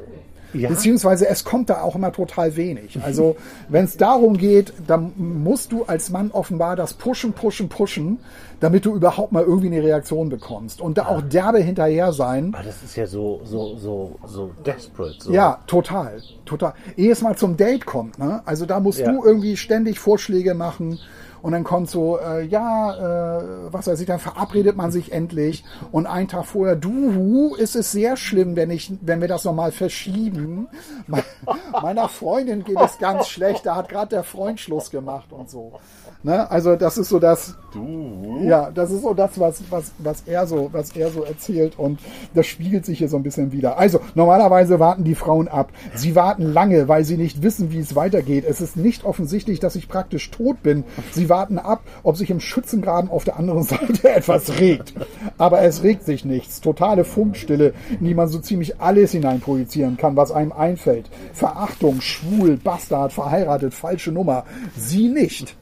Ja. 0.60 0.68
Beziehungsweise 0.68 1.28
es 1.28 1.44
kommt 1.44 1.70
da 1.70 1.82
auch 1.82 1.94
immer 1.94 2.12
total 2.12 2.56
wenig. 2.56 2.98
Also 3.02 3.36
wenn 3.68 3.84
es 3.84 3.96
darum 3.96 4.36
geht, 4.36 4.72
dann 4.86 5.12
musst 5.16 5.72
du 5.72 5.84
als 5.84 6.10
Mann 6.10 6.30
offenbar 6.30 6.76
das 6.76 6.94
pushen, 6.94 7.32
pushen, 7.32 7.68
pushen, 7.68 8.18
damit 8.60 8.84
du 8.86 8.94
überhaupt 8.94 9.32
mal 9.32 9.42
irgendwie 9.44 9.66
eine 9.66 9.82
Reaktion 9.82 10.28
bekommst. 10.28 10.80
Und 10.80 10.96
da 10.98 11.06
auch 11.06 11.20
derbe 11.22 11.58
hinterher 11.58 12.12
sein. 12.12 12.52
Aber 12.54 12.64
das 12.64 12.82
ist 12.82 12.96
ja 12.96 13.06
so, 13.06 13.40
so, 13.44 13.76
so, 13.76 14.16
so 14.26 14.50
desperate. 14.64 15.16
So. 15.20 15.32
Ja, 15.32 15.58
total, 15.66 16.20
total. 16.46 16.72
Ehe 16.96 17.12
es 17.12 17.20
mal 17.22 17.36
zum 17.36 17.56
Date 17.56 17.84
kommt, 17.84 18.18
ne? 18.18 18.40
Also 18.46 18.64
da 18.66 18.80
musst 18.80 19.00
Ja. 19.00 19.12
du 19.12 19.24
irgendwie 19.24 19.56
ständig 19.56 19.98
Vorschläge 19.98 20.54
machen. 20.54 20.98
Und 21.46 21.52
dann 21.52 21.62
kommt 21.62 21.88
so, 21.88 22.18
äh, 22.18 22.44
ja, 22.44 23.38
äh, 23.38 23.72
was 23.72 23.86
weiß 23.86 24.00
ich, 24.00 24.06
dann 24.08 24.18
verabredet 24.18 24.74
man 24.74 24.90
sich 24.90 25.12
endlich. 25.12 25.62
Und 25.92 26.06
einen 26.06 26.26
Tag 26.26 26.44
vorher, 26.46 26.74
du, 26.74 27.54
ist 27.54 27.76
es 27.76 27.92
sehr 27.92 28.16
schlimm, 28.16 28.56
wenn 28.56 28.68
ich, 28.68 28.92
wenn 29.00 29.20
wir 29.20 29.28
das 29.28 29.44
nochmal 29.44 29.70
verschieben. 29.70 30.66
Me 31.06 31.22
meiner 31.82 32.08
Freundin 32.08 32.64
geht 32.64 32.80
es 32.80 32.98
ganz 32.98 33.28
schlecht, 33.28 33.64
da 33.64 33.76
hat 33.76 33.88
gerade 33.88 34.08
der 34.08 34.24
Freund 34.24 34.58
Schluss 34.58 34.90
gemacht 34.90 35.30
und 35.30 35.48
so. 35.48 35.78
Ne? 36.22 36.50
Also 36.50 36.76
das 36.76 36.98
ist 36.98 37.08
so 37.08 37.18
das. 37.18 37.56
Du? 37.72 38.40
Ja, 38.42 38.70
das 38.70 38.90
ist 38.90 39.02
so 39.02 39.12
das, 39.12 39.38
was, 39.38 39.62
was, 39.70 39.92
was 39.98 40.22
er 40.26 40.46
so, 40.46 40.70
was 40.72 40.96
er 40.96 41.10
so 41.10 41.24
erzählt 41.24 41.78
und 41.78 42.00
das 42.34 42.46
spiegelt 42.46 42.86
sich 42.86 42.98
hier 42.98 43.08
so 43.08 43.16
ein 43.16 43.22
bisschen 43.22 43.52
wieder. 43.52 43.78
Also 43.78 44.00
normalerweise 44.14 44.80
warten 44.80 45.04
die 45.04 45.14
Frauen 45.14 45.48
ab. 45.48 45.70
Sie 45.94 46.14
warten 46.14 46.44
lange, 46.52 46.88
weil 46.88 47.04
sie 47.04 47.16
nicht 47.16 47.42
wissen, 47.42 47.72
wie 47.72 47.78
es 47.78 47.94
weitergeht. 47.94 48.44
Es 48.48 48.60
ist 48.60 48.76
nicht 48.76 49.04
offensichtlich, 49.04 49.60
dass 49.60 49.76
ich 49.76 49.88
praktisch 49.88 50.30
tot 50.30 50.62
bin. 50.62 50.84
Sie 51.12 51.28
warten 51.28 51.58
ab, 51.58 51.82
ob 52.02 52.16
sich 52.16 52.30
im 52.30 52.40
Schützengraben 52.40 53.10
auf 53.10 53.24
der 53.24 53.36
anderen 53.36 53.62
Seite 53.64 54.10
etwas 54.10 54.58
regt. 54.58 54.94
Aber 55.38 55.60
es 55.62 55.82
regt 55.82 56.04
sich 56.04 56.24
nichts. 56.24 56.60
Totale 56.60 57.04
Funkstille, 57.04 57.74
in 58.00 58.06
die 58.06 58.14
man 58.14 58.28
so 58.28 58.38
ziemlich 58.38 58.80
alles 58.80 59.12
hineinprojizieren 59.12 59.96
kann, 59.96 60.16
was 60.16 60.32
einem 60.32 60.52
einfällt. 60.52 61.10
Verachtung, 61.32 62.00
schwul, 62.00 62.56
Bastard, 62.56 63.12
verheiratet, 63.12 63.74
falsche 63.74 64.12
Nummer. 64.12 64.44
Sie 64.76 65.08
nicht. 65.08 65.56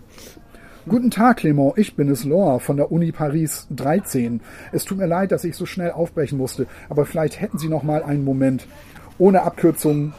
Guten 0.86 1.10
Tag, 1.10 1.38
Clement. 1.38 1.72
Ich 1.78 1.96
bin 1.96 2.10
es, 2.10 2.24
Laure 2.24 2.60
von 2.60 2.76
der 2.76 2.92
Uni 2.92 3.10
Paris 3.10 3.66
13. 3.70 4.42
Es 4.70 4.84
tut 4.84 4.98
mir 4.98 5.06
leid, 5.06 5.32
dass 5.32 5.44
ich 5.44 5.56
so 5.56 5.64
schnell 5.64 5.92
aufbrechen 5.92 6.36
musste, 6.36 6.66
aber 6.90 7.06
vielleicht 7.06 7.40
hätten 7.40 7.56
Sie 7.56 7.68
noch 7.68 7.82
mal 7.82 8.02
einen 8.02 8.22
Moment. 8.22 8.66
Ohne 9.16 9.44
Abkürzungen, 9.44 10.12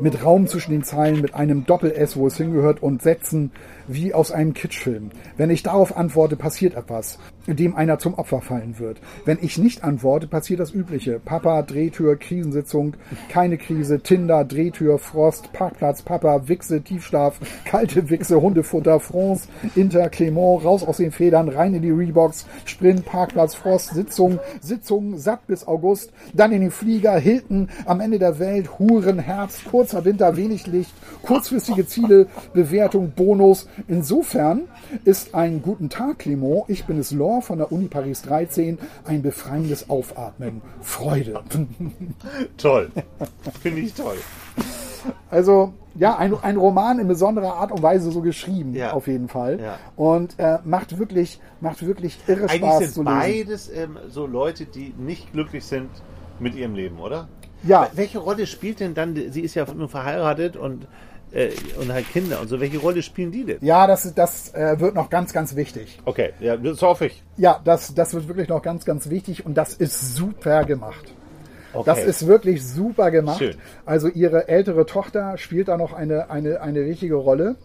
mit 0.00 0.24
Raum 0.24 0.46
zwischen 0.46 0.70
den 0.70 0.84
Zeilen, 0.84 1.20
mit 1.20 1.34
einem 1.34 1.66
Doppel-S, 1.66 2.16
wo 2.16 2.28
es 2.28 2.36
hingehört, 2.36 2.80
und 2.80 3.02
Sätzen 3.02 3.50
wie 3.88 4.14
aus 4.14 4.32
einem 4.32 4.54
Kitschfilm. 4.54 5.10
Wenn 5.36 5.50
ich 5.50 5.62
darauf 5.62 5.96
antworte, 5.96 6.36
passiert 6.36 6.74
etwas, 6.74 7.18
dem 7.46 7.76
einer 7.76 7.98
zum 7.98 8.14
Opfer 8.14 8.40
fallen 8.40 8.78
wird. 8.78 9.00
Wenn 9.24 9.38
ich 9.40 9.58
nicht 9.58 9.84
antworte, 9.84 10.26
passiert 10.26 10.60
das 10.60 10.72
Übliche. 10.72 11.20
Papa, 11.24 11.62
Drehtür, 11.62 12.16
Krisensitzung, 12.16 12.94
keine 13.28 13.58
Krise, 13.58 14.00
Tinder, 14.00 14.44
Drehtür, 14.44 14.98
Frost, 14.98 15.52
Parkplatz, 15.52 16.02
Papa, 16.02 16.48
Wichse, 16.48 16.82
Tiefschlaf, 16.82 17.38
kalte 17.64 18.10
Wichse, 18.10 18.40
Hundefutter, 18.40 19.00
France, 19.00 19.48
Inter, 19.74 20.08
Clement, 20.08 20.64
raus 20.64 20.82
aus 20.82 20.96
den 20.98 21.12
Federn, 21.12 21.48
rein 21.48 21.74
in 21.74 21.82
die 21.82 21.90
Reeboks, 21.90 22.46
Sprint, 22.64 23.04
Parkplatz, 23.04 23.54
Frost, 23.54 23.94
Sitzung, 23.94 24.38
Sitzung, 24.60 25.18
satt 25.18 25.46
bis 25.46 25.66
August, 25.66 26.12
dann 26.34 26.52
in 26.52 26.60
den 26.60 26.70
Flieger, 26.70 27.18
Hilton, 27.18 27.68
am 27.84 28.00
Ende 28.00 28.18
der 28.18 28.38
Welt, 28.38 28.78
Huren, 28.78 29.18
Herbst, 29.18 29.64
kurzer 29.66 30.04
Winter, 30.04 30.36
wenig 30.36 30.66
Licht, 30.66 30.94
kurzfristige 31.22 31.86
Ziele, 31.86 32.26
Bewertung, 32.52 33.12
Bonus, 33.14 33.68
Insofern 33.88 34.62
ist 35.04 35.34
ein 35.34 35.62
guten 35.62 35.88
Tag, 35.88 36.20
Clement. 36.20 36.64
Ich 36.68 36.84
bin 36.86 36.98
es 36.98 37.10
Laure 37.12 37.42
von 37.42 37.58
der 37.58 37.72
Uni 37.72 37.86
Paris 37.88 38.22
13. 38.22 38.78
Ein 39.04 39.22
befreiendes 39.22 39.90
Aufatmen. 39.90 40.62
Freude. 40.82 41.42
Toll. 42.56 42.90
Finde 43.62 43.80
ich 43.80 43.94
toll. 43.94 44.16
Also, 45.30 45.72
ja, 45.94 46.16
ein, 46.16 46.34
ein 46.42 46.56
Roman 46.56 46.98
in 46.98 47.06
besonderer 47.06 47.54
Art 47.54 47.70
und 47.70 47.82
Weise 47.82 48.10
so 48.10 48.20
geschrieben, 48.22 48.74
Ja. 48.74 48.92
auf 48.92 49.06
jeden 49.06 49.28
Fall. 49.28 49.60
Ja. 49.60 49.78
Und 49.94 50.38
äh, 50.38 50.58
macht 50.64 50.98
wirklich, 50.98 51.40
macht 51.60 51.86
wirklich 51.86 52.18
irre 52.26 52.44
Eigentlich 52.48 52.56
Spaß 52.58 52.78
sind 52.80 52.92
zu 52.94 53.02
lesen. 53.02 53.18
beides 53.20 53.68
ähm, 53.72 53.98
so 54.08 54.26
Leute, 54.26 54.64
die 54.66 54.94
nicht 54.98 55.32
glücklich 55.32 55.64
sind 55.64 55.90
mit 56.40 56.54
ihrem 56.56 56.74
Leben, 56.74 56.98
oder? 56.98 57.28
Ja. 57.62 57.88
Welche 57.94 58.18
Rolle 58.18 58.46
spielt 58.46 58.80
denn 58.80 58.94
dann, 58.94 59.14
sie 59.30 59.40
ist 59.40 59.54
ja 59.54 59.64
nur 59.74 59.88
verheiratet 59.88 60.56
und, 60.56 60.86
äh, 61.36 61.50
und 61.78 61.92
hat 61.92 62.04
Kinder 62.12 62.40
und 62.40 62.48
so, 62.48 62.60
welche 62.60 62.78
Rolle 62.78 63.02
spielen 63.02 63.30
die 63.30 63.44
denn? 63.44 63.58
Ja, 63.60 63.86
das, 63.86 64.12
das 64.14 64.54
äh, 64.54 64.80
wird 64.80 64.94
noch 64.94 65.10
ganz, 65.10 65.32
ganz 65.32 65.54
wichtig. 65.54 65.98
Okay, 66.04 66.32
ja, 66.40 66.56
das 66.56 66.80
hoffe 66.82 67.06
ich. 67.06 67.22
Ja, 67.36 67.60
das, 67.64 67.94
das 67.94 68.14
wird 68.14 68.26
wirklich 68.28 68.48
noch 68.48 68.62
ganz, 68.62 68.84
ganz 68.84 69.10
wichtig 69.10 69.44
und 69.44 69.54
das 69.54 69.74
ist 69.74 70.16
super 70.16 70.64
gemacht. 70.64 71.12
Okay. 71.74 71.84
Das 71.84 72.04
ist 72.04 72.26
wirklich 72.26 72.64
super 72.66 73.10
gemacht. 73.10 73.38
Schön. 73.38 73.56
Also 73.84 74.08
ihre 74.08 74.48
ältere 74.48 74.86
Tochter 74.86 75.36
spielt 75.36 75.68
da 75.68 75.76
noch 75.76 75.92
eine, 75.92 76.30
eine, 76.30 76.62
eine 76.62 76.86
wichtige 76.86 77.16
Rolle. 77.16 77.56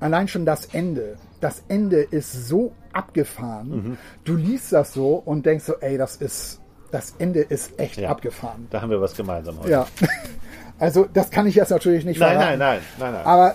Allein 0.00 0.26
schon 0.28 0.46
das 0.46 0.66
Ende. 0.66 1.16
Das 1.40 1.62
Ende 1.68 1.98
ist 2.00 2.48
so 2.48 2.72
abgefahren. 2.94 3.68
Mhm. 3.68 3.96
Du 4.24 4.36
liest 4.36 4.72
das 4.72 4.94
so 4.94 5.16
und 5.16 5.44
denkst 5.44 5.64
so, 5.64 5.74
ey, 5.80 5.98
das 5.98 6.16
ist, 6.16 6.60
das 6.90 7.14
Ende 7.18 7.40
ist 7.40 7.78
echt 7.78 7.98
Ja. 7.98 8.08
abgefahren. 8.08 8.68
Da 8.70 8.80
haben 8.80 8.90
wir 8.90 9.00
was 9.02 9.14
gemeinsam 9.14 9.58
heute. 9.60 9.70
Ja. 9.70 9.86
Also, 10.78 11.06
das 11.12 11.30
kann 11.30 11.46
ich 11.46 11.54
jetzt 11.56 11.70
natürlich 11.70 12.04
nicht 12.04 12.20
Nein, 12.20 12.36
verraten. 12.38 12.58
nein, 12.58 12.80
nein, 12.80 12.80
nein, 12.98 13.12
nein. 13.14 13.26
Aber 13.26 13.54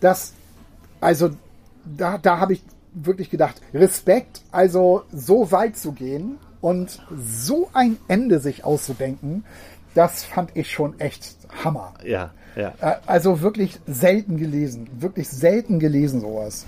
das, 0.00 0.32
also, 1.00 1.30
da, 1.84 2.18
da 2.18 2.38
habe 2.38 2.52
ich 2.54 2.62
wirklich 2.92 3.30
gedacht, 3.30 3.60
Respekt, 3.74 4.42
also 4.52 5.02
so 5.12 5.50
weit 5.52 5.76
zu 5.76 5.92
gehen 5.92 6.38
und 6.60 7.00
so 7.16 7.70
ein 7.72 7.96
Ende 8.08 8.38
sich 8.40 8.64
auszudenken, 8.64 9.44
das 9.94 10.24
fand 10.24 10.50
ich 10.54 10.70
schon 10.70 10.98
echt 11.00 11.36
Hammer. 11.64 11.94
ja, 12.04 12.30
ja. 12.56 12.72
Äh, 12.80 12.96
Also 13.06 13.40
wirklich 13.40 13.78
selten 13.86 14.36
gelesen, 14.36 14.88
wirklich 15.00 15.28
selten 15.28 15.78
gelesen 15.80 16.20
sowas. 16.20 16.66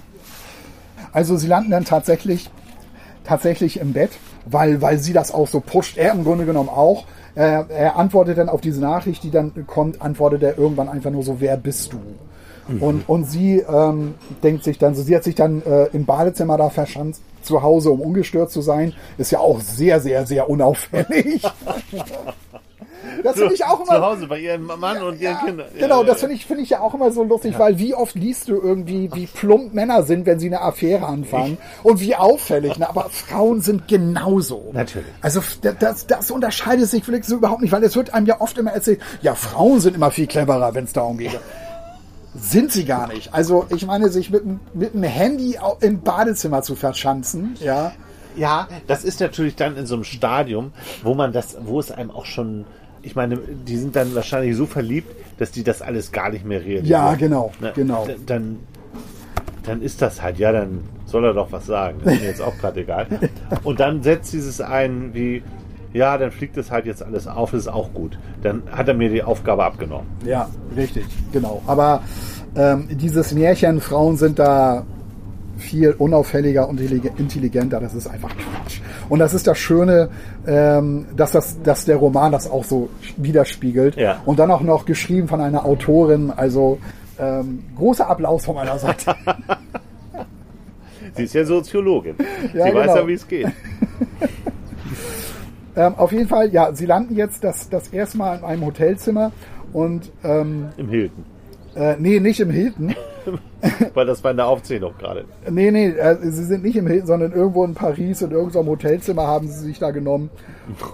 Also 1.12 1.36
sie 1.36 1.46
landen 1.48 1.70
dann 1.70 1.84
tatsächlich, 1.84 2.50
tatsächlich 3.24 3.78
im 3.80 3.92
Bett, 3.92 4.10
weil, 4.46 4.80
weil 4.80 4.98
sie 4.98 5.12
das 5.12 5.32
auch 5.32 5.46
so 5.48 5.60
pusht. 5.60 5.98
Er 5.98 6.12
im 6.12 6.24
Grunde 6.24 6.46
genommen 6.46 6.68
auch. 6.68 7.04
Er, 7.34 7.66
er 7.70 7.96
antwortet 7.96 8.38
dann 8.38 8.48
auf 8.48 8.60
diese 8.60 8.80
Nachricht, 8.80 9.22
die 9.22 9.30
dann 9.30 9.66
kommt, 9.66 10.02
antwortet 10.02 10.42
er 10.42 10.58
irgendwann 10.58 10.88
einfach 10.88 11.10
nur 11.10 11.22
so, 11.22 11.40
wer 11.40 11.56
bist 11.56 11.92
du? 11.92 11.98
Und, 12.80 13.08
und 13.08 13.24
sie 13.24 13.58
ähm, 13.58 14.14
denkt 14.42 14.64
sich 14.64 14.78
dann 14.78 14.94
so, 14.94 15.02
sie 15.02 15.16
hat 15.16 15.24
sich 15.24 15.34
dann 15.34 15.62
äh, 15.62 15.86
im 15.92 16.04
Badezimmer 16.04 16.56
da 16.56 16.70
verschanzt, 16.70 17.22
zu 17.42 17.62
Hause, 17.62 17.90
um 17.90 18.00
ungestört 18.00 18.50
zu 18.50 18.62
sein. 18.62 18.94
Ist 19.18 19.32
ja 19.32 19.40
auch 19.40 19.60
sehr, 19.60 20.00
sehr, 20.00 20.26
sehr 20.26 20.48
unauffällig. 20.48 21.42
das 23.22 23.36
finde 23.36 23.54
ich 23.54 23.64
auch 23.64 23.80
immer. 23.80 23.96
Zu 23.96 24.02
Hause 24.02 24.26
bei 24.26 24.38
ihrem 24.38 24.66
Mann 24.66 25.02
und 25.02 25.20
ihren 25.20 25.34
Ja, 25.34 25.44
Kindern. 25.44 25.66
Genau, 25.78 26.00
Ja, 26.00 26.06
das 26.06 26.16
ja, 26.16 26.20
finde 26.28 26.34
ich, 26.36 26.46
finde 26.46 26.62
ich 26.62 26.70
ja 26.70 26.80
auch 26.80 26.94
immer 26.94 27.10
so 27.10 27.22
lustig, 27.22 27.58
weil 27.58 27.78
wie 27.78 27.94
oft 27.94 28.14
liest 28.14 28.48
du 28.48 28.60
irgendwie, 28.60 29.10
wie 29.14 29.26
plump 29.26 29.74
Männer 29.74 30.02
sind, 30.02 30.26
wenn 30.26 30.38
sie 30.38 30.46
eine 30.46 30.60
Affäre 30.60 31.06
anfangen 31.06 31.58
und 31.82 32.00
wie 32.00 32.14
auffällig. 32.14 32.78
Ne? 32.78 32.88
Aber 32.88 33.08
Frauen 33.10 33.60
sind 33.60 33.88
genauso. 33.88 34.70
Natürlich. 34.72 35.08
Also 35.20 35.40
das, 35.60 36.06
das 36.06 36.30
unterscheidet 36.30 36.88
sich 36.88 37.04
vielleicht 37.04 37.24
so 37.24 37.36
überhaupt 37.36 37.62
nicht, 37.62 37.72
weil 37.72 37.82
es 37.84 37.96
wird 37.96 38.14
einem 38.14 38.26
ja 38.26 38.40
oft 38.40 38.58
immer 38.58 38.72
erzählt, 38.72 39.00
ja, 39.20 39.34
Frauen 39.34 39.80
sind 39.80 39.96
immer 39.96 40.10
viel 40.10 40.26
cleverer, 40.26 40.74
wenn 40.74 40.84
es 40.84 40.92
darum 40.92 41.18
geht. 41.18 41.38
Sind 42.34 42.72
sie 42.72 42.84
gar 42.86 43.08
nicht. 43.08 43.34
Also 43.34 43.66
ich 43.68 43.84
meine, 43.84 44.08
sich 44.08 44.30
mit, 44.30 44.42
mit 44.74 44.94
dem 44.94 45.02
Handy 45.02 45.58
im 45.80 46.00
Badezimmer 46.00 46.62
zu 46.62 46.74
verschanzen, 46.74 47.56
ja. 47.60 47.92
Ja, 48.36 48.68
das 48.86 49.04
ist 49.04 49.20
natürlich 49.20 49.56
dann 49.56 49.76
in 49.76 49.86
so 49.86 49.94
einem 49.94 50.04
Stadium, 50.04 50.72
wo 51.02 51.14
man 51.14 51.34
das, 51.34 51.56
wo 51.60 51.78
es 51.78 51.90
einem 51.90 52.10
auch 52.10 52.24
schon, 52.24 52.64
ich 53.02 53.16
meine, 53.16 53.36
die 53.36 53.76
sind 53.76 53.96
dann 53.96 54.14
wahrscheinlich 54.14 54.56
so 54.56 54.66
verliebt, 54.66 55.14
dass 55.38 55.50
die 55.50 55.64
das 55.64 55.82
alles 55.82 56.12
gar 56.12 56.30
nicht 56.30 56.44
mehr 56.44 56.60
realisieren. 56.60 56.86
Ja, 56.86 57.14
genau, 57.14 57.52
Ne, 57.60 57.72
genau. 57.74 58.06
Dann, 58.26 58.58
dann 59.64 59.82
ist 59.82 60.02
das 60.02 60.22
halt, 60.22 60.38
ja, 60.38 60.52
dann 60.52 60.80
soll 61.06 61.24
er 61.24 61.34
doch 61.34 61.50
was 61.52 61.66
sagen. 61.66 61.98
Das 62.04 62.14
ist 62.14 62.20
mir 62.20 62.28
jetzt 62.28 62.42
auch 62.42 62.56
gerade 62.58 62.80
egal. 62.80 63.06
Und 63.64 63.80
dann 63.80 64.02
setzt 64.02 64.32
dieses 64.32 64.60
ein 64.60 65.10
wie, 65.14 65.42
ja, 65.92 66.16
dann 66.16 66.30
fliegt 66.30 66.56
es 66.56 66.70
halt 66.70 66.86
jetzt 66.86 67.02
alles 67.02 67.26
auf, 67.26 67.50
das 67.50 67.60
ist 67.62 67.68
auch 67.68 67.92
gut. 67.92 68.18
Dann 68.42 68.62
hat 68.70 68.88
er 68.88 68.94
mir 68.94 69.10
die 69.10 69.22
Aufgabe 69.22 69.64
abgenommen. 69.64 70.06
Ja, 70.24 70.48
richtig, 70.76 71.04
genau. 71.32 71.62
Aber 71.66 72.02
ähm, 72.56 72.88
dieses 72.90 73.32
Märchen, 73.32 73.80
Frauen 73.80 74.16
sind 74.16 74.38
da 74.38 74.84
viel 75.62 75.92
unauffälliger 75.92 76.68
und 76.68 76.80
intellig- 76.80 77.18
intelligenter, 77.18 77.80
das 77.80 77.94
ist 77.94 78.06
einfach 78.06 78.30
Quatsch. 78.36 78.80
Und 79.08 79.18
das 79.20 79.34
ist 79.34 79.46
das 79.46 79.58
Schöne, 79.58 80.10
ähm, 80.46 81.06
dass, 81.16 81.32
das, 81.32 81.62
dass 81.62 81.84
der 81.84 81.96
Roman 81.96 82.32
das 82.32 82.50
auch 82.50 82.64
so 82.64 82.90
widerspiegelt. 83.16 83.96
Ja. 83.96 84.20
Und 84.26 84.38
dann 84.38 84.50
auch 84.50 84.60
noch 84.60 84.84
geschrieben 84.84 85.28
von 85.28 85.40
einer 85.40 85.64
Autorin, 85.64 86.32
also 86.34 86.78
ähm, 87.18 87.64
großer 87.76 88.08
Applaus 88.08 88.44
von 88.44 88.56
meiner 88.56 88.78
Seite. 88.78 89.14
Sie 91.14 91.24
ist 91.24 91.34
ja 91.34 91.44
Soziologin. 91.44 92.14
Ja, 92.54 92.66
Sie 92.66 92.74
weiß 92.74 92.82
genau. 92.86 92.96
ja, 92.96 93.06
wie 93.08 93.12
es 93.12 93.28
geht. 93.28 93.46
ähm, 95.76 95.94
auf 95.96 96.12
jeden 96.12 96.28
Fall, 96.28 96.52
ja, 96.52 96.72
sie 96.74 96.86
landen 96.86 97.16
jetzt 97.16 97.44
das, 97.44 97.68
das 97.68 97.88
erste 97.88 98.18
Mal 98.18 98.38
in 98.38 98.44
einem 98.44 98.66
Hotelzimmer 98.66 99.32
und 99.72 100.10
ähm, 100.24 100.68
Im 100.76 100.88
Hilton. 100.88 101.24
äh, 101.74 101.96
nee, 101.98 102.20
nicht 102.20 102.40
im 102.40 102.50
Hilton. 102.50 102.94
Weil 103.94 104.06
das 104.06 104.22
war 104.24 104.30
in 104.32 104.36
der 104.36 104.46
Aufzählung 104.46 104.94
gerade. 104.98 105.24
Nee, 105.48 105.70
nee, 105.70 105.88
äh, 105.88 106.16
sie 106.22 106.44
sind 106.44 106.64
nicht 106.64 106.76
im 106.76 106.86
Hilton, 106.86 107.06
sondern 107.06 107.32
irgendwo 107.32 107.64
in 107.64 107.74
Paris 107.74 108.22
in 108.22 108.30
irgendeinem 108.30 108.66
Hotelzimmer 108.68 109.26
haben 109.26 109.48
sie 109.48 109.60
sich 109.60 109.78
da 109.78 109.90
genommen. 109.90 110.30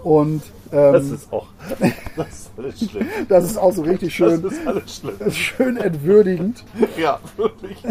Und 0.03 0.43
Das 0.71 1.05
ähm, 1.07 1.15
ist 1.15 1.33
auch, 1.33 1.47
das 2.17 2.29
ist 2.29 2.51
alles 2.59 2.91
schlimm. 2.91 3.07
das 3.29 3.45
ist 3.45 3.57
auch 3.57 3.73
so 3.73 3.83
richtig 3.83 4.09
Das 4.09 4.13
schön, 4.15 4.45
ist 4.45 4.67
alles 4.67 4.97
schlimm. 4.97 5.15
schön 5.31 5.77
entwürdigend. 5.79 6.65
Ja, 6.99 7.21
wirklich. 7.37 7.83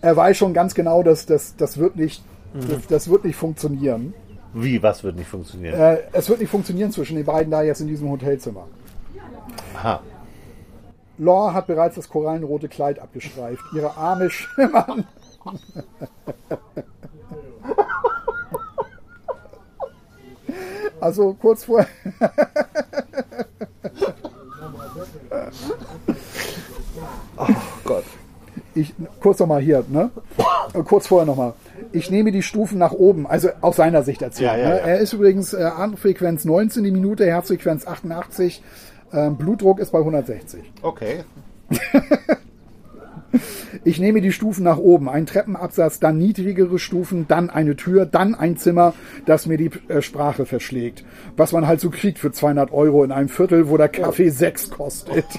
Er 0.00 0.16
weiß 0.16 0.36
schon 0.36 0.54
ganz 0.54 0.74
genau, 0.74 1.02
dass 1.02 1.26
das, 1.26 1.56
das 1.56 1.78
wird 1.78 1.96
nicht, 1.96 2.22
das, 2.54 2.86
das 2.86 3.10
wird 3.10 3.24
nicht 3.24 3.36
funktionieren. 3.36 4.14
Wie, 4.54 4.82
was 4.82 5.02
wird 5.02 5.16
nicht 5.16 5.28
funktionieren? 5.28 5.78
Äh, 5.78 5.98
es 6.12 6.28
wird 6.28 6.40
nicht 6.40 6.50
funktionieren 6.50 6.92
zwischen 6.92 7.16
den 7.16 7.26
beiden 7.26 7.50
da 7.50 7.62
jetzt 7.62 7.80
in 7.80 7.88
diesem 7.88 8.08
Hotelzimmer. 8.08 8.66
Aha. 9.74 10.00
Law 11.18 11.52
hat 11.52 11.66
bereits 11.66 11.96
das 11.96 12.08
korallenrote 12.08 12.68
Kleid 12.68 12.98
abgestreift. 12.98 13.64
Ihre 13.74 13.96
Arme 13.96 14.30
schimmern. 14.36 15.06
Also 21.00 21.34
kurz 21.34 21.64
vor. 21.64 21.86
oh 27.36 27.46
Gott. 27.84 28.04
Ich, 28.74 28.94
kurz 29.20 29.38
nochmal 29.38 29.62
hier, 29.62 29.84
ne? 29.88 30.10
Kurz 30.84 31.06
vorher 31.06 31.24
nochmal. 31.26 31.54
Ich 31.92 32.10
nehme 32.10 32.32
die 32.32 32.42
Stufen 32.42 32.78
nach 32.78 32.92
oben, 32.92 33.26
also 33.26 33.48
aus 33.62 33.76
seiner 33.76 34.02
Sicht 34.02 34.20
erzählt. 34.20 34.50
Ja, 34.50 34.56
ja, 34.56 34.68
ne? 34.68 34.76
ja. 34.76 34.82
Er 34.82 34.98
ist 34.98 35.14
übrigens 35.14 35.54
äh, 35.54 35.62
Atemfrequenz 35.62 36.44
19 36.44 36.84
die 36.84 36.90
Minute, 36.90 37.24
Herzfrequenz 37.24 37.86
88, 37.86 38.62
ähm, 39.16 39.36
Blutdruck 39.36 39.80
ist 39.80 39.92
bei 39.92 39.98
160. 39.98 40.60
Okay. 40.82 41.24
Ich 43.84 44.00
nehme 44.00 44.20
die 44.20 44.32
Stufen 44.32 44.64
nach 44.64 44.78
oben, 44.78 45.08
ein 45.08 45.26
Treppenabsatz, 45.26 46.00
dann 46.00 46.18
niedrigere 46.18 46.78
Stufen, 46.78 47.26
dann 47.28 47.50
eine 47.50 47.76
Tür, 47.76 48.06
dann 48.06 48.34
ein 48.34 48.56
Zimmer, 48.56 48.94
das 49.26 49.46
mir 49.46 49.58
die 49.58 49.70
äh, 49.88 50.02
Sprache 50.02 50.46
verschlägt. 50.46 51.04
Was 51.36 51.52
man 51.52 51.66
halt 51.66 51.80
so 51.80 51.90
kriegt 51.90 52.18
für 52.18 52.32
200 52.32 52.72
Euro 52.72 53.04
in 53.04 53.12
einem 53.12 53.28
Viertel, 53.28 53.68
wo 53.68 53.76
der 53.76 53.88
Kaffee 53.88 54.30
6 54.30 54.70
kostet. 54.70 55.26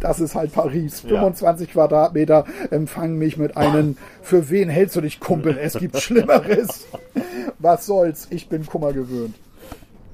Das 0.00 0.18
ist 0.18 0.34
halt 0.34 0.52
Paris. 0.52 1.04
Ja. 1.04 1.10
25 1.10 1.72
Quadratmeter 1.72 2.44
empfangen 2.70 3.18
mich 3.18 3.36
mit 3.36 3.56
einem, 3.56 3.96
für 4.20 4.50
wen 4.50 4.68
hältst 4.68 4.96
du 4.96 5.00
dich, 5.00 5.20
Kumpel? 5.20 5.56
Es 5.56 5.78
gibt 5.78 5.96
Schlimmeres. 6.00 6.88
Was 7.60 7.86
soll's? 7.86 8.26
Ich 8.30 8.48
bin 8.48 8.66
Kummer 8.66 8.92
gewöhnt. 8.92 9.36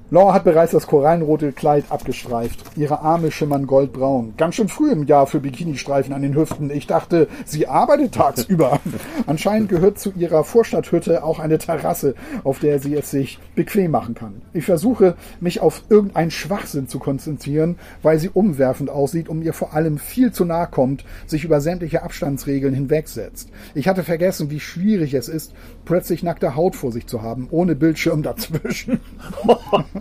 Laura 0.09 0.33
hat 0.33 0.45
bereits 0.45 0.71
das 0.71 0.87
korallenrote 0.87 1.51
Kleid 1.51 1.83
abgestreift. 1.89 2.77
Ihre 2.77 3.01
Arme 3.01 3.29
schimmern 3.29 3.67
goldbraun. 3.67 4.35
Ganz 4.37 4.55
schön 4.55 4.69
früh 4.69 4.89
im 4.89 5.05
Jahr 5.05 5.27
für 5.27 5.41
Bikini-Streifen 5.41 6.13
an 6.13 6.21
den 6.21 6.33
Hüften. 6.33 6.69
Ich 6.69 6.87
dachte, 6.87 7.27
sie 7.43 7.67
arbeitet 7.67 8.13
tagsüber. 8.13 8.79
Anscheinend 9.27 9.67
gehört 9.67 9.99
zu 9.99 10.13
ihrer 10.15 10.45
Vorstadthütte 10.45 11.25
auch 11.25 11.39
eine 11.39 11.57
Terrasse, 11.57 12.15
auf 12.45 12.59
der 12.59 12.79
sie 12.79 12.95
es 12.95 13.11
sich 13.11 13.39
bequem 13.53 13.91
machen 13.91 14.15
kann. 14.15 14.41
Ich 14.53 14.63
versuche, 14.63 15.17
mich 15.41 15.59
auf 15.59 15.83
irgendeinen 15.89 16.31
Schwachsinn 16.31 16.87
zu 16.87 16.99
konzentrieren, 16.99 17.75
weil 18.01 18.17
sie 18.17 18.29
umwerfend 18.29 18.89
aussieht 18.89 19.27
und 19.27 19.39
mir 19.39 19.51
vor 19.51 19.73
allem 19.73 19.97
viel 19.97 20.31
zu 20.31 20.45
nahe 20.45 20.67
kommt, 20.67 21.03
sich 21.25 21.43
über 21.43 21.59
sämtliche 21.59 22.03
Abstandsregeln 22.03 22.73
hinwegsetzt. 22.73 23.49
Ich 23.75 23.89
hatte 23.89 24.05
vergessen, 24.05 24.51
wie 24.51 24.61
schwierig 24.61 25.13
es 25.15 25.27
ist, 25.27 25.53
plötzlich 25.83 26.23
nackte 26.23 26.55
Haut 26.55 26.77
vor 26.77 26.93
sich 26.93 27.07
zu 27.07 27.23
haben, 27.23 27.49
ohne 27.51 27.75
Bildschirm 27.75 28.23
dazwischen. 28.23 29.01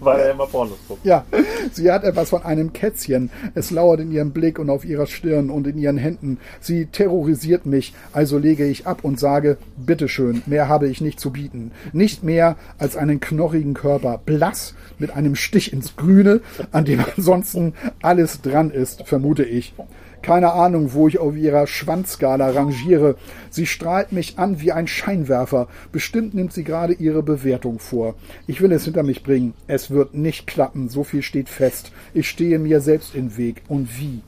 Weil 0.00 0.20
er 0.20 0.30
immer 0.32 0.46
Pornos 0.46 0.78
guckt. 0.86 1.04
Ja, 1.04 1.24
sie 1.72 1.90
hat 1.90 2.04
etwas 2.04 2.30
von 2.30 2.42
einem 2.42 2.72
Kätzchen. 2.72 3.30
Es 3.54 3.70
lauert 3.70 4.00
in 4.00 4.12
ihrem 4.12 4.32
Blick 4.32 4.58
und 4.58 4.70
auf 4.70 4.84
ihrer 4.84 5.06
Stirn 5.06 5.50
und 5.50 5.66
in 5.66 5.78
ihren 5.78 5.96
Händen. 5.96 6.38
Sie 6.60 6.86
terrorisiert 6.86 7.66
mich, 7.66 7.94
also 8.12 8.38
lege 8.38 8.66
ich 8.66 8.86
ab 8.86 8.98
und 9.02 9.18
sage, 9.18 9.56
bitteschön, 9.76 10.42
mehr 10.46 10.68
habe 10.68 10.88
ich 10.88 11.00
nicht 11.00 11.20
zu 11.20 11.30
bieten. 11.30 11.72
Nicht 11.92 12.22
mehr 12.22 12.56
als 12.78 12.96
einen 12.96 13.20
knorrigen 13.20 13.74
Körper, 13.74 14.20
blass, 14.24 14.74
mit 14.98 15.12
einem 15.12 15.36
Stich 15.36 15.72
ins 15.72 15.96
Grüne, 15.96 16.40
an 16.70 16.84
dem 16.84 17.04
ansonsten 17.16 17.74
alles 18.02 18.42
dran 18.42 18.70
ist, 18.70 19.06
vermute 19.06 19.44
ich. 19.44 19.74
Keine 20.22 20.52
Ahnung, 20.52 20.92
wo 20.92 21.08
ich 21.08 21.18
auf 21.18 21.36
ihrer 21.36 21.66
Schwanzskala 21.66 22.50
rangiere. 22.50 23.16
Sie 23.50 23.66
strahlt 23.66 24.12
mich 24.12 24.38
an 24.38 24.60
wie 24.60 24.72
ein 24.72 24.86
Scheinwerfer. 24.86 25.66
Bestimmt 25.90 26.32
nimmt 26.34 26.52
sie 26.52 26.64
gerade 26.64 26.92
ihre 26.92 27.22
Bewertung 27.22 27.80
vor. 27.80 28.14
Ich 28.46 28.60
will 28.60 28.72
es 28.72 28.84
hinter 28.84 29.02
mich 29.02 29.24
bringen. 29.24 29.54
Es 29.66 29.90
wird 29.90 30.14
nicht 30.14 30.46
klappen. 30.46 30.88
So 30.88 31.02
viel 31.04 31.22
steht 31.22 31.48
fest. 31.48 31.92
Ich 32.14 32.28
stehe 32.28 32.58
mir 32.58 32.80
selbst 32.80 33.14
im 33.14 33.36
Weg. 33.36 33.62
Und 33.68 33.88
wie? 33.98 34.20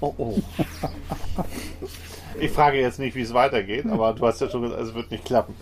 Oh, 0.00 0.14
oh. 0.18 0.38
Ich 2.38 2.50
frage 2.50 2.78
jetzt 2.78 2.98
nicht, 2.98 3.14
wie 3.14 3.22
es 3.22 3.34
weitergeht, 3.34 3.86
aber 3.86 4.14
du 4.14 4.26
hast 4.26 4.40
ja 4.40 4.48
schon 4.48 4.62
gesagt, 4.62 4.80
es 4.80 4.94
wird 4.94 5.10
nicht 5.10 5.24
klappen. 5.24 5.54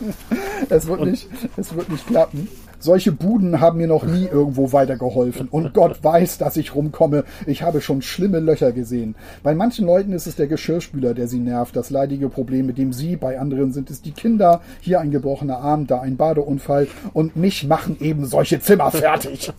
Es 0.69 0.87
wird, 0.87 1.01
nicht, 1.01 1.29
es 1.57 1.75
wird 1.75 1.89
nicht 1.89 2.07
klappen. 2.07 2.49
Solche 2.81 3.13
Buden 3.13 3.61
haben 3.61 3.79
mir 3.79 3.87
noch 3.87 4.05
nie 4.05 4.27
irgendwo 4.27 4.73
weitergeholfen. 4.73 5.49
Und 5.49 5.75
Gott 5.75 6.03
weiß, 6.03 6.39
dass 6.39 6.57
ich 6.57 6.75
rumkomme. 6.75 7.25
Ich 7.47 7.63
habe 7.63 7.81
schon 7.81 8.03
schlimme 8.03 8.39
Löcher 8.39 8.73
gesehen. 8.73 9.17
Bei 9.43 9.55
manchen 9.55 9.87
Leuten 9.87 10.13
ist 10.13 10.27
es 10.27 10.37
der 10.37 10.47
Geschirrspüler, 10.47 11.15
der 11.15 11.29
sie 11.29 11.41
nervt. 11.41 11.75
Das 11.75 11.91
leidige 11.91 12.29
Problem, 12.29 12.67
mit 12.67 12.79
dem 12.79 12.93
sie, 12.93 13.17
bei 13.17 13.39
anderen 13.39 13.73
sind 13.73 13.91
es 13.91 14.03
die 14.03 14.13
Kinder. 14.13 14.61
Hier 14.81 15.01
ein 15.01 15.11
gebrochener 15.11 15.59
Arm, 15.59 15.87
da 15.87 16.01
ein 16.01 16.17
Badeunfall. 16.17 16.87
Und 17.13 17.37
mich 17.37 17.67
machen 17.67 17.97
eben 18.01 18.27
solche 18.27 18.61
Zimmer 18.61 18.91
fertig. 18.91 19.53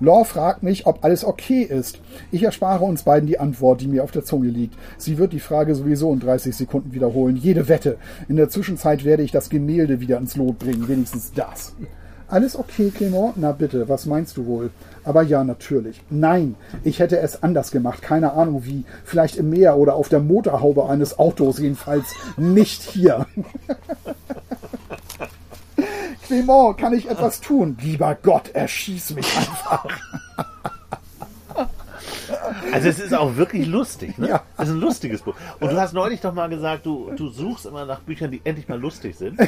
Law 0.00 0.24
fragt 0.24 0.62
mich, 0.62 0.86
ob 0.86 1.04
alles 1.04 1.24
okay 1.24 1.62
ist. 1.62 2.00
Ich 2.30 2.42
erspare 2.42 2.84
uns 2.84 3.02
beiden 3.02 3.26
die 3.26 3.38
Antwort, 3.38 3.80
die 3.80 3.88
mir 3.88 4.04
auf 4.04 4.10
der 4.10 4.24
Zunge 4.24 4.48
liegt. 4.48 4.76
Sie 4.98 5.18
wird 5.18 5.32
die 5.32 5.40
Frage 5.40 5.74
sowieso 5.74 6.12
in 6.12 6.20
30 6.20 6.54
Sekunden 6.54 6.92
wiederholen. 6.92 7.36
Jede 7.36 7.68
Wette. 7.68 7.96
In 8.28 8.36
der 8.36 8.48
Zwischenzeit 8.48 9.04
werde 9.04 9.22
ich 9.22 9.32
das 9.32 9.48
Gemälde 9.48 10.00
wieder 10.00 10.18
ins 10.18 10.36
Lot 10.36 10.58
bringen. 10.58 10.88
Wenigstens 10.88 11.32
das. 11.32 11.74
Alles 12.28 12.56
okay, 12.56 12.90
Clement? 12.90 13.34
Na 13.36 13.52
bitte, 13.52 13.88
was 13.88 14.04
meinst 14.04 14.36
du 14.36 14.46
wohl? 14.46 14.70
Aber 15.04 15.22
ja, 15.22 15.44
natürlich. 15.44 16.02
Nein, 16.10 16.56
ich 16.82 16.98
hätte 16.98 17.20
es 17.20 17.44
anders 17.44 17.70
gemacht. 17.70 18.02
Keine 18.02 18.32
Ahnung 18.32 18.64
wie. 18.64 18.84
Vielleicht 19.04 19.36
im 19.36 19.50
Meer 19.50 19.76
oder 19.76 19.94
auf 19.94 20.08
der 20.08 20.18
Motorhaube 20.18 20.88
eines 20.88 21.20
Autos. 21.20 21.60
Jedenfalls 21.60 22.06
nicht 22.36 22.82
hier. 22.82 23.26
Clement, 26.26 26.76
kann 26.78 26.92
ich 26.92 27.08
etwas 27.08 27.40
tun? 27.40 27.76
Lieber 27.80 28.16
Gott, 28.20 28.48
erschieß 28.50 29.14
mich 29.14 29.36
einfach. 29.36 29.86
Also 32.72 32.88
es 32.88 32.98
ist 32.98 33.14
auch 33.14 33.36
wirklich 33.36 33.66
lustig, 33.66 34.18
ne? 34.18 34.28
Ja. 34.28 34.42
Es 34.58 34.68
ist 34.68 34.74
ein 34.74 34.80
lustiges 34.80 35.22
Buch. 35.22 35.34
Und 35.60 35.72
du 35.72 35.80
hast 35.80 35.92
neulich 35.92 36.20
doch 36.20 36.34
mal 36.34 36.48
gesagt, 36.48 36.84
du, 36.86 37.10
du 37.16 37.28
suchst 37.28 37.66
immer 37.66 37.84
nach 37.86 38.00
Büchern, 38.00 38.30
die 38.30 38.40
endlich 38.44 38.68
mal 38.68 38.78
lustig 38.78 39.16
sind. 39.16 39.38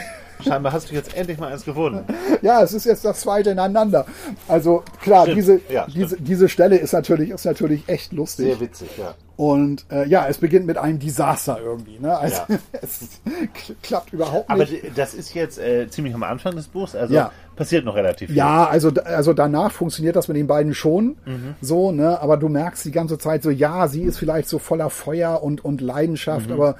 Scheinbar 0.45 0.73
hast 0.73 0.91
du 0.91 0.95
jetzt 0.95 1.15
endlich 1.17 1.39
mal 1.39 1.53
eins 1.53 1.65
gefunden. 1.65 2.05
Ja, 2.43 2.63
es 2.63 2.73
ist 2.73 2.85
jetzt 2.85 3.05
das 3.05 3.21
zweite 3.21 3.51
ineinander. 3.51 4.07
Also 4.47 4.85
klar, 5.01 5.23
Stimmt. 5.25 5.39
diese, 5.39 5.61
Ja, 5.69 5.87
diese, 5.87 6.17
diese 6.21 6.49
Stelle 6.49 6.77
ist 6.77 6.93
natürlich, 6.93 7.31
ist 7.31 7.45
natürlich 7.45 7.89
echt 7.89 8.13
lustig. 8.13 8.47
Sehr 8.47 8.61
witzig, 8.61 8.89
ja. 8.97 9.15
Und 9.39 9.87
äh, 9.93 10.05
ja, 10.09 10.27
es 10.27 10.39
beginnt 10.39 10.67
mit 10.67 10.79
einem 10.79 10.99
Desaster 10.99 11.61
irgendwie. 11.63 12.01
Ne? 12.01 12.19
Also 12.19 12.43
Ja. 12.49 12.59
es 12.83 13.21
kl- 13.55 13.77
klappt 13.85 14.13
überhaupt 14.13 14.51
Aber 14.51 14.65
nicht. 14.65 14.83
d- 14.83 14.91
das 14.97 15.15
ist 15.15 15.33
jetzt 15.33 15.59
äh, 15.61 15.89
ziemlich 15.89 16.13
am 16.13 16.25
Anfang 16.25 16.57
des 16.57 16.67
Buchs, 16.67 16.97
also 16.97 17.15
Ja. 17.15 17.31
passiert 17.55 17.85
noch 17.85 17.95
relativ 17.95 18.27
viel. 18.31 18.37
Ja, 18.37 18.67
also, 18.67 18.91
also 19.05 19.33
danach 19.35 19.71
funktioniert 19.71 20.17
das 20.17 20.27
mit 20.27 20.37
den 20.37 20.49
beiden 20.49 20.75
schon 20.75 21.17
Mhm. 21.25 21.55
so, 21.61 21.93
ne? 21.93 22.21
Aber 22.21 22.37
du 22.37 22.49
merkst 22.49 22.85
die 22.85 22.91
ganze 22.91 23.17
Zeit 23.17 23.45
so, 23.45 23.51
ja, 23.51 23.87
sie 23.87 24.03
ist 24.03 24.19
vielleicht 24.19 24.49
so 24.49 24.59
voller 24.59 24.91
Feuer 24.91 25.41
und, 25.41 25.65
und 25.65 25.81
Leidenschaft, 25.81 26.49
Mhm. 26.49 26.55
aber, 26.55 26.75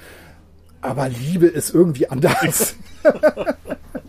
aber 0.81 1.09
Liebe 1.09 1.47
ist 1.47 1.73
irgendwie 1.73 2.09
anders. 2.11 2.75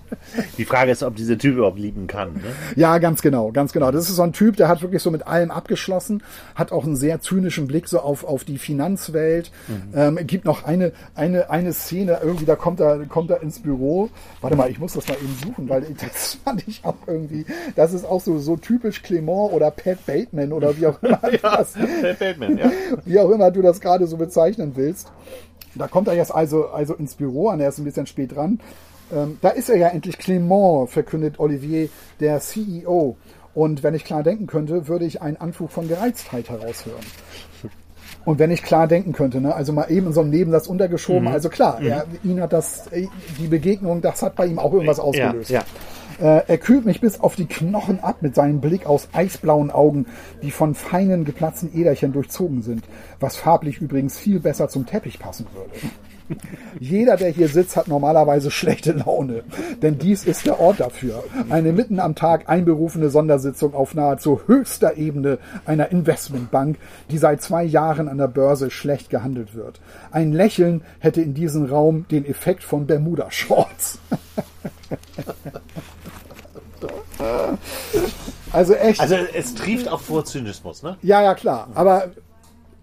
Die 0.57 0.65
Frage 0.65 0.91
ist, 0.91 1.03
ob 1.03 1.15
dieser 1.15 1.37
Typ 1.37 1.55
überhaupt 1.55 1.79
lieben 1.79 2.07
kann. 2.07 2.33
Ne? 2.33 2.41
Ja, 2.75 2.97
ganz 2.97 3.21
genau, 3.21 3.51
ganz 3.51 3.73
genau. 3.73 3.91
Das 3.91 4.09
ist 4.09 4.15
so 4.15 4.23
ein 4.23 4.33
Typ, 4.33 4.57
der 4.57 4.67
hat 4.67 4.81
wirklich 4.81 5.01
so 5.01 5.11
mit 5.11 5.27
allem 5.27 5.51
abgeschlossen, 5.51 6.23
hat 6.55 6.71
auch 6.71 6.83
einen 6.83 6.95
sehr 6.95 7.21
zynischen 7.21 7.67
Blick 7.67 7.87
so 7.87 7.99
auf, 7.99 8.23
auf 8.23 8.43
die 8.43 8.57
Finanzwelt. 8.57 9.51
Ähm, 9.95 10.19
gibt 10.23 10.45
noch 10.45 10.63
eine, 10.63 10.91
eine, 11.15 11.49
eine 11.49 11.73
Szene, 11.73 12.19
irgendwie, 12.21 12.45
da 12.45 12.55
kommt 12.55 12.79
er, 12.79 13.05
kommt 13.05 13.31
er 13.31 13.41
ins 13.41 13.59
Büro. 13.59 14.09
Warte 14.41 14.55
mal, 14.55 14.69
ich 14.69 14.79
muss 14.79 14.93
das 14.93 15.07
mal 15.07 15.15
eben 15.15 15.35
suchen, 15.43 15.69
weil 15.69 15.81
das 15.99 16.37
fand 16.43 16.67
ich 16.67 16.83
auch 16.83 16.95
irgendwie, 17.07 17.45
das 17.75 17.93
ist 17.93 18.05
auch 18.05 18.21
so, 18.21 18.39
so 18.39 18.57
typisch 18.57 19.01
Clement 19.01 19.51
oder 19.53 19.71
Pat 19.71 20.05
Bateman 20.05 20.53
oder 20.53 20.77
wie 20.77 20.87
auch 20.87 21.01
immer, 21.03 21.17
du 21.17 21.37
das, 21.37 21.73
Der 21.73 22.13
Batman, 22.13 22.57
ja. 22.57 22.71
wie 23.05 23.19
auch 23.19 23.29
immer 23.29 23.51
du 23.51 23.61
das 23.61 23.79
gerade 23.81 24.07
so 24.07 24.17
bezeichnen 24.17 24.73
willst. 24.75 25.11
Da 25.75 25.87
kommt 25.87 26.07
er 26.07 26.15
jetzt 26.15 26.33
also, 26.33 26.67
also 26.69 26.95
ins 26.95 27.15
Büro 27.15 27.49
an, 27.49 27.59
er 27.59 27.69
ist 27.69 27.77
ein 27.77 27.85
bisschen 27.85 28.07
spät 28.07 28.35
dran. 28.35 28.59
Ähm, 29.13 29.37
da 29.41 29.49
ist 29.49 29.69
er 29.69 29.77
ja 29.77 29.87
endlich 29.87 30.17
Clement, 30.17 30.89
verkündet 30.89 31.39
Olivier, 31.39 31.89
der 32.19 32.39
CEO. 32.39 33.17
Und 33.53 33.83
wenn 33.83 33.93
ich 33.95 34.05
klar 34.05 34.23
denken 34.23 34.47
könnte, 34.47 34.87
würde 34.87 35.05
ich 35.05 35.21
einen 35.21 35.37
Anflug 35.37 35.71
von 35.71 35.87
Gereiztheit 35.87 36.49
heraushören. 36.49 37.03
Und 38.25 38.37
wenn 38.37 38.51
ich 38.51 38.63
klar 38.63 38.87
denken 38.87 39.13
könnte, 39.13 39.41
ne, 39.41 39.55
also 39.55 39.73
mal 39.73 39.89
eben 39.89 40.07
in 40.07 40.13
so 40.13 40.21
einem 40.21 40.29
Nebensatz 40.29 40.67
untergeschoben, 40.67 41.27
also 41.27 41.49
klar, 41.49 41.81
er, 41.81 42.05
ihn 42.23 42.41
hat 42.41 42.53
das, 42.53 42.87
äh, 42.91 43.07
die 43.39 43.47
Begegnung, 43.47 44.01
das 44.01 44.21
hat 44.21 44.35
bei 44.35 44.45
ihm 44.45 44.59
auch 44.59 44.73
irgendwas 44.73 44.99
ausgelöst. 44.99 45.49
ja. 45.49 45.63
Äh, 46.19 46.43
er 46.47 46.57
kühlt 46.57 46.85
mich 46.85 46.99
bis 46.99 47.19
auf 47.19 47.35
die 47.35 47.45
Knochen 47.45 48.01
ab 48.01 48.17
mit 48.21 48.35
seinem 48.35 48.59
Blick 48.59 48.85
aus 48.85 49.07
eisblauen 49.13 49.71
Augen, 49.71 50.05
die 50.41 50.51
von 50.51 50.75
feinen, 50.75 51.23
geplatzten 51.23 51.73
Äderchen 51.73 52.11
durchzogen 52.11 52.61
sind, 52.61 52.83
was 53.19 53.37
farblich 53.37 53.79
übrigens 53.79 54.17
viel 54.17 54.39
besser 54.39 54.67
zum 54.67 54.85
Teppich 54.85 55.19
passen 55.19 55.47
würde. 55.53 55.71
Jeder, 56.79 57.17
der 57.17 57.29
hier 57.29 57.47
sitzt, 57.47 57.75
hat 57.75 57.87
normalerweise 57.87 58.51
schlechte 58.51 58.91
Laune, 58.91 59.43
denn 59.81 59.97
dies 59.97 60.25
ist 60.25 60.45
der 60.45 60.59
Ort 60.59 60.79
dafür. 60.79 61.23
Eine 61.49 61.71
mitten 61.71 61.99
am 61.99 62.15
Tag 62.15 62.49
einberufene 62.49 63.09
Sondersitzung 63.09 63.73
auf 63.73 63.95
nahezu 63.95 64.41
höchster 64.47 64.97
Ebene 64.97 65.39
einer 65.65 65.91
Investmentbank, 65.91 66.77
die 67.11 67.17
seit 67.17 67.41
zwei 67.41 67.63
Jahren 67.63 68.07
an 68.07 68.17
der 68.17 68.27
Börse 68.27 68.71
schlecht 68.71 69.09
gehandelt 69.09 69.55
wird. 69.55 69.81
Ein 70.11 70.33
Lächeln 70.33 70.81
hätte 70.99 71.21
in 71.21 71.33
diesem 71.33 71.65
Raum 71.65 72.05
den 72.09 72.25
Effekt 72.25 72.63
von 72.63 72.85
Bermuda-Shorts. 72.85 73.99
Also 78.51 78.73
echt. 78.73 78.99
Also 78.99 79.15
es 79.15 79.53
trieft 79.53 79.87
auch 79.87 80.01
vor 80.01 80.25
Zynismus, 80.25 80.81
ne? 80.81 80.97
ja, 81.01 81.21
ja, 81.21 81.35
klar. 81.35 81.67
Aber 81.75 82.09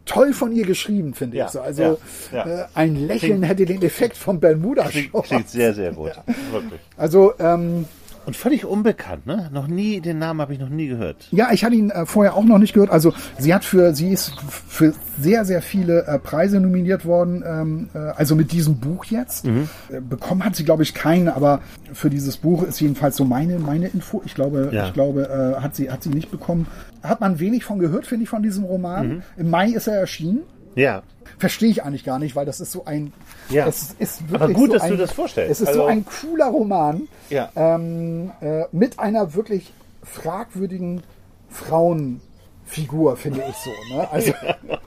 toll 0.06 0.32
von 0.32 0.52
ihr 0.52 0.64
geschrieben, 0.64 1.12
finde 1.12 1.36
Ja, 1.36 1.46
ich. 1.46 1.50
So. 1.52 1.60
Also 1.60 1.98
ja. 2.32 2.46
Äh, 2.46 2.64
ein 2.74 2.96
Lächeln 2.96 3.32
Klingt- 3.40 3.46
hätte 3.48 3.66
den 3.66 3.82
Effekt 3.82 4.16
vom 4.16 4.40
Bermuda 4.40 4.84
Klingt, 4.88 5.10
Shorts. 5.10 5.28
klingt 5.28 5.50
sehr, 5.50 5.74
sehr 5.74 5.92
gut. 5.92 6.12
Wirklich. 6.52 6.80
Also 6.96 7.34
ähm, 7.38 7.84
Und 8.26 8.36
völlig 8.36 8.64
unbekannt, 8.64 9.24
ne? 9.26 9.48
Noch 9.52 9.68
nie, 9.68 10.00
den 10.00 10.18
Namen 10.18 10.40
habe 10.40 10.52
ich 10.52 10.58
noch 10.58 10.68
nie 10.68 10.88
gehört. 10.88 11.28
Ja, 11.30 11.50
ich 11.52 11.64
hatte 11.64 11.76
ihn 11.76 11.90
äh, 11.90 12.06
vorher 12.06 12.34
auch 12.34 12.44
noch 12.44 12.58
nicht 12.58 12.74
gehört. 12.74 12.90
Also 12.90 13.12
sie 13.38 13.54
hat 13.54 13.64
für, 13.64 13.94
sie 13.94 14.10
ist 14.10 14.32
für 14.68 14.92
sehr, 15.18 15.44
sehr 15.44 15.62
viele 15.62 16.06
äh, 16.06 16.18
Preise 16.18 16.58
nominiert 16.60 17.04
worden. 17.06 17.44
Ähm, 17.46 17.88
äh, 17.94 17.98
also 17.98 18.34
mit 18.34 18.50
diesem 18.52 18.78
Buch 18.78 19.04
jetzt. 19.06 19.46
Äh, 19.46 20.00
bekommen 20.00 20.44
hat 20.44 20.56
sie, 20.56 20.64
glaube 20.64 20.82
ich, 20.82 20.92
keinen, 20.92 21.28
aber 21.28 21.60
für 21.92 22.10
dieses 22.10 22.36
Buch 22.36 22.64
ist 22.64 22.80
jedenfalls 22.80 23.16
so 23.16 23.24
meine, 23.24 23.58
meine 23.60 23.86
Info. 23.88 24.22
Ich 24.24 24.34
glaube, 24.34 24.70
Ja. 24.72 24.86
ich 24.88 24.92
glaube, 24.92 25.54
äh, 25.56 25.60
hat 25.62 25.76
sie, 25.76 25.90
hat 25.90 26.02
sie 26.02 26.10
nicht 26.10 26.30
bekommen. 26.32 26.66
Hat 27.02 27.20
man 27.20 27.38
wenig 27.38 27.64
von 27.64 27.78
gehört, 27.78 28.06
finde 28.06 28.24
ich, 28.24 28.28
von 28.28 28.42
diesem 28.42 28.64
Roman. 28.64 29.22
Im 29.36 29.50
Mai 29.50 29.68
ist 29.68 29.86
er 29.86 29.94
erschienen. 30.00 30.40
Ja. 30.76 31.02
Verstehe 31.38 31.68
ich 31.70 31.82
eigentlich 31.82 32.04
gar 32.04 32.18
nicht, 32.20 32.36
weil 32.36 32.46
das 32.46 32.60
ist 32.60 32.70
so 32.70 32.84
ein. 32.84 33.12
Ja. 33.50 33.66
Es 33.66 33.94
ist 33.98 34.22
wirklich 34.30 34.42
Aber 34.42 34.52
gut, 34.52 34.68
so 34.68 34.74
dass 34.74 34.82
ein, 34.84 34.90
du 34.92 34.96
das 34.96 35.10
vorstellst. 35.12 35.50
Es 35.50 35.60
ist 35.60 35.68
Also- 35.68 35.80
so 35.80 35.86
ein 35.86 36.04
cooler 36.06 36.46
Roman 36.46 37.08
Ja. 37.28 37.50
ähm, 37.56 38.30
äh, 38.40 38.62
mit 38.72 38.98
einer 39.00 39.34
wirklich 39.34 39.72
fragwürdigen 40.04 41.02
Frauenfigur, 41.50 43.16
finde 43.16 43.42
ich 43.48 43.56
so. 43.56 43.70
Ne? 43.96 44.08
Also, 44.10 44.32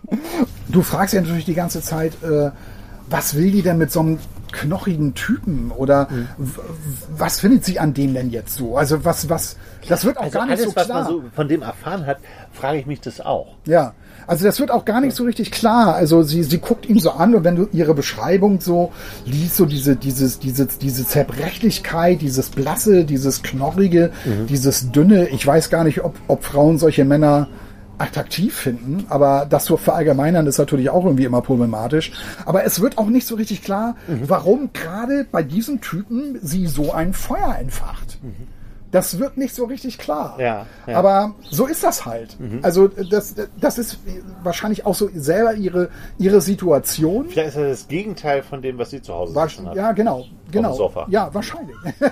du 0.69 0.81
fragst 0.81 1.13
ja 1.13 1.21
natürlich 1.21 1.45
die 1.45 1.53
ganze 1.53 1.81
Zeit, 1.81 2.13
äh, 2.23 2.51
was 3.09 3.35
will 3.35 3.51
die 3.51 3.61
denn 3.61 3.77
mit 3.77 3.91
so 3.91 3.99
einem 4.01 4.19
knochigen 4.51 5.13
Typen 5.13 5.71
oder 5.71 6.07
Mhm. 6.09 6.27
was 7.15 7.39
findet 7.39 7.65
sie 7.65 7.79
an 7.79 7.93
dem 7.93 8.13
denn 8.13 8.29
jetzt 8.31 8.55
so? 8.55 8.77
Also 8.77 9.05
was, 9.05 9.29
was, 9.29 9.57
das 9.87 10.05
wird 10.05 10.17
auch 10.17 10.23
Also 10.23 10.37
gar 10.39 10.45
nicht 10.45 10.53
alles, 10.59 10.65
so 10.71 10.75
was 10.75 10.85
klar. 10.85 11.03
man 11.03 11.11
so 11.11 11.23
von 11.35 11.47
dem 11.47 11.61
erfahren 11.61 12.05
hat, 12.07 12.17
frage 12.53 12.79
ich 12.79 12.85
mich 12.87 12.99
das 13.01 13.21
auch. 13.21 13.55
Ja, 13.65 13.93
also 14.29 14.45
das 14.45 14.59
wird 14.59 14.69
auch 14.69 14.85
gar 14.85 15.01
nicht 15.01 15.15
so 15.15 15.23
richtig 15.23 15.49
klar. 15.49 15.95
Also 15.95 16.21
sie, 16.21 16.43
sie 16.43 16.59
guckt 16.59 16.87
ihn 16.87 16.99
so 16.99 17.09
an 17.11 17.33
und 17.33 17.43
wenn 17.43 17.55
du 17.55 17.67
ihre 17.73 17.95
Beschreibung 17.95 18.61
so 18.61 18.91
liest, 19.25 19.55
so 19.57 19.65
diese, 19.65 19.95
dieses, 19.95 20.37
diese, 20.37 20.67
diese 20.67 21.05
Zerbrechlichkeit, 21.05 22.21
dieses 22.21 22.49
Blasse, 22.49 23.05
dieses 23.05 23.41
Knorrige, 23.41 24.11
dieses 24.47 24.91
Dünne. 24.91 25.29
Ich 25.29 25.45
weiß 25.47 25.71
gar 25.71 25.83
nicht, 25.83 26.03
ob, 26.03 26.15
ob 26.27 26.43
Frauen 26.43 26.77
solche 26.77 27.05
Männer 27.05 27.47
attraktiv 27.97 28.55
finden, 28.55 29.07
aber 29.09 29.47
das 29.49 29.65
zu 29.65 29.77
verallgemeinern 29.77 30.45
ist 30.45 30.59
natürlich 30.59 30.91
auch 30.91 31.05
irgendwie 31.05 31.25
immer 31.25 31.41
problematisch. 31.41 32.11
Aber 32.45 32.63
es 32.63 32.81
wird 32.81 32.99
auch 32.99 33.07
nicht 33.07 33.25
so 33.25 33.33
richtig 33.33 33.63
klar, 33.63 33.95
warum 34.27 34.69
gerade 34.73 35.25
bei 35.29 35.41
diesem 35.41 35.81
Typen 35.81 36.37
sie 36.43 36.67
so 36.67 36.93
ein 36.93 37.13
Feuer 37.13 37.57
entfacht. 37.59 38.19
Das 38.91 39.19
wird 39.19 39.37
nicht 39.37 39.53
so 39.53 39.65
richtig 39.65 39.97
klar. 39.97 40.35
Ja, 40.39 40.65
ja. 40.87 40.97
Aber 40.97 41.35
so 41.49 41.67
ist 41.67 41.83
das 41.83 42.05
halt. 42.05 42.37
Also 42.63 42.87
das, 42.87 43.35
das 43.59 43.77
ist 43.77 43.99
wahrscheinlich 44.43 44.85
auch 44.85 44.95
so 44.95 45.09
selber 45.13 45.53
ihre, 45.53 45.89
ihre 46.17 46.41
Situation. 46.41 47.27
Vielleicht 47.29 47.49
ist 47.49 47.57
das 47.57 47.79
das 47.79 47.87
Gegenteil 47.87 48.43
von 48.43 48.61
dem, 48.61 48.77
was 48.77 48.89
sie 48.89 49.01
zu 49.01 49.13
Hause 49.13 49.35
War, 49.35 49.47
hat. 49.47 49.75
ja, 49.75 49.91
genau. 49.91 50.25
genau. 50.51 50.73
Sofa. 50.73 51.05
Ja, 51.09 51.33
wahrscheinlich. 51.33 51.75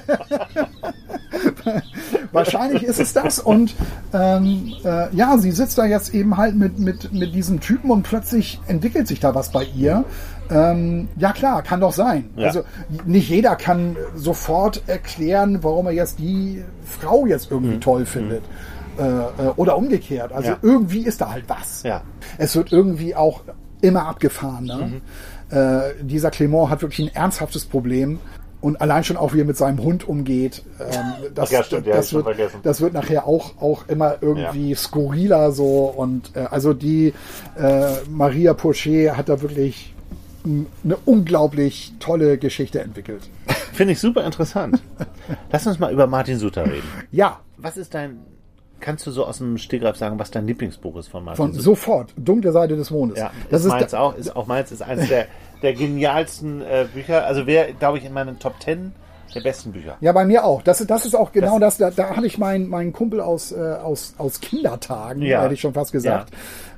wahrscheinlich 2.32 2.84
ist 2.84 3.00
es 3.00 3.14
das. 3.14 3.40
Und 3.40 3.76
ähm, 4.14 4.74
äh, 4.84 5.14
ja, 5.16 5.38
sie 5.38 5.52
sitzt 5.52 5.78
da 5.78 5.86
jetzt 5.86 6.14
eben 6.14 6.38
halt 6.38 6.56
mit, 6.56 6.80
mit, 6.80 7.12
mit 7.12 7.36
diesem 7.36 7.60
Typen 7.60 7.92
und 7.92 8.04
plötzlich 8.04 8.60
entwickelt 8.68 9.08
sich 9.08 9.20
da 9.20 9.36
was 9.36 9.52
bei 9.52 9.66
ihr. 9.76 10.06
Ähm, 10.50 11.08
ja 11.18 11.32
klar, 11.34 11.62
kann 11.62 11.82
doch 11.82 11.94
sein. 11.94 12.30
Ja. 12.36 12.48
Also 12.48 12.64
nicht 13.06 13.30
jeder 13.30 13.56
kann 13.56 13.96
sofort 14.16 14.82
erklären, 14.88 15.60
warum 15.64 15.88
er 15.88 15.94
jetzt 15.94 16.20
die 16.20 16.64
Frau 16.86 17.26
jetzt 17.26 17.52
irgendwie 17.52 17.80
toll 17.80 18.06
findet. 18.06 18.44
Äh, 18.98 19.04
äh, 19.04 19.24
oder 19.58 19.78
umgekehrt. 19.78 20.32
Also 20.32 20.50
Mhm. 20.50 20.56
Ja. 20.56 20.60
irgendwie 20.64 21.02
ist 21.06 21.22
da 21.22 21.32
halt 21.32 21.46
was. 21.48 21.84
Ja. 21.84 22.02
Es 22.40 22.56
wird 22.56 22.72
irgendwie 22.72 23.16
auch 23.16 23.42
immer 23.82 24.08
abgefahren. 24.08 24.66
Ne? 24.66 25.02
Mhm. 25.52 25.56
Äh, 25.56 26.04
dieser 26.04 26.32
Clement 26.32 26.70
hat 26.70 26.82
wirklich 26.82 27.08
ein 27.08 27.16
ernsthaftes 27.16 27.66
Problem. 27.66 28.20
Und 28.60 28.82
allein 28.82 29.04
schon 29.04 29.18
auch, 29.18 29.36
wie 29.36 29.42
er 29.42 29.46
mit 29.46 29.56
seinem 29.56 29.84
Hund 29.84 30.08
umgeht, 30.10 30.64
ähm, 30.80 31.30
das, 31.36 31.52
ja, 31.52 31.62
stimmt, 31.64 31.86
ja, 31.86 31.96
das, 31.96 32.12
wird, 32.12 32.24
vergessen. 32.24 32.60
das 32.64 32.82
wird 32.82 32.94
nachher 32.94 33.28
auch, 33.28 33.62
auch 33.62 33.88
immer 33.88 34.16
irgendwie 34.20 34.74
skurriler 34.74 35.52
so. 35.52 35.94
Und 35.96 36.32
äh, 36.36 36.40
also 36.50 36.74
die 36.74 37.14
äh, 37.56 37.84
Maria 38.10 38.56
Pochet 38.56 39.16
hat 39.16 39.30
da 39.30 39.42
wirklich 39.44 39.94
eine 40.84 40.98
unglaublich 41.06 41.94
tolle 42.00 42.38
Geschichte 42.38 42.80
entwickelt. 42.82 43.22
Finde 43.74 43.94
ich 43.94 44.00
super 44.00 44.24
interessant. 44.26 44.82
Lass 45.52 45.68
uns 45.68 45.80
mal 45.80 45.92
über 45.92 46.08
Martin 46.08 46.38
Suter 46.40 46.66
reden. 46.66 46.88
Ja, 47.12 47.40
Was 47.58 47.78
ist 47.78 47.94
dein, 47.94 48.20
kannst 48.80 49.06
du 49.08 49.12
so 49.12 49.26
aus 49.26 49.38
dem 49.40 49.58
Stegreif 49.58 49.98
sagen, 49.98 50.18
was 50.20 50.32
dein 50.32 50.48
Lieblingsbuch 50.48 50.96
ist 50.98 51.08
von 51.10 51.24
Martin 51.24 51.38
von 51.38 51.52
Suter? 51.54 51.64
sofort. 51.64 52.14
Dunkle 52.18 52.52
Seite 52.52 52.76
des 52.76 52.90
Mondes. 52.92 53.20
Ja, 53.20 53.32
das 53.52 53.64
ist 53.66 53.70
meins 53.72 53.94
auch. 53.94 54.16
Ist 54.16 54.36
auch 54.36 54.48
meins 54.48 54.72
ist 54.72 54.82
eines 54.82 55.08
der, 55.10 55.28
der 55.62 55.74
genialsten 55.74 56.62
äh, 56.62 56.88
Bücher. 56.94 57.26
Also 57.26 57.46
wäre, 57.48 57.74
glaube 57.74 57.98
ich, 57.98 58.06
in 58.06 58.14
meinen 58.14 58.40
Top 58.40 58.60
Ten 58.60 58.94
der 59.36 59.42
besten 59.42 59.74
Bücher. 59.74 59.98
Ja, 60.00 60.14
bei 60.14 60.26
mir 60.26 60.46
auch. 60.46 60.62
Das, 60.64 60.80
ist- 60.82 60.90
das 60.90 61.06
ist 61.06 61.14
auch 61.14 61.32
genau 61.32 61.60
das. 61.60 61.78
da, 61.78 61.92
da 61.92 62.16
hatte 62.16 62.26
ich 62.26 62.38
meinen 62.38 62.70
meinen 62.70 62.94
Kumpel 62.94 63.20
aus, 63.22 63.52
äh, 63.52 63.56
aus, 63.60 64.16
aus 64.18 64.40
Kindertagen, 64.40 65.22
Ja. 65.22 65.44
hätte 65.44 65.54
ich 65.54 65.62
schon 65.62 65.74
fast 65.74 65.92
gesagt. 65.92 66.32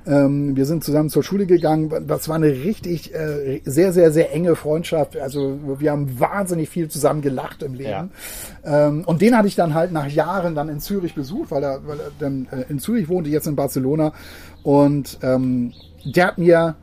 Ähm, 0.09 0.55
wir 0.55 0.65
sind 0.65 0.83
zusammen 0.83 1.09
zur 1.09 1.23
Schule 1.23 1.45
gegangen. 1.45 2.07
Das 2.07 2.27
war 2.27 2.35
eine 2.35 2.47
richtig 2.47 3.13
äh, 3.13 3.61
sehr, 3.63 3.93
sehr, 3.93 4.11
sehr 4.11 4.33
enge 4.33 4.55
Freundschaft. 4.55 5.15
Also 5.17 5.59
wir 5.79 5.91
haben 5.91 6.19
wahnsinnig 6.19 6.69
viel 6.69 6.89
zusammen 6.89 7.21
gelacht 7.21 7.61
im 7.61 7.75
Leben. 7.75 8.11
Ähm, 8.65 9.03
und 9.05 9.21
den 9.21 9.37
hatte 9.37 9.47
ich 9.47 9.55
dann 9.55 9.75
halt 9.75 9.91
nach 9.91 10.07
Jahren 10.07 10.55
dann 10.55 10.67
in 10.67 10.79
Zürich 10.79 11.13
besucht, 11.13 11.51
weil 11.51 11.63
er, 11.63 11.85
weil 11.85 11.99
er 11.99 12.11
dann 12.17 12.47
äh, 12.51 12.65
in 12.69 12.79
Zürich 12.79 13.07
wohnte, 13.07 13.29
jetzt 13.29 13.45
in 13.45 13.55
Barcelona. 13.55 14.13
Und 14.63 15.19
ähm, 15.21 15.73
der 16.03 16.27
hat 16.27 16.37
mir 16.39 16.75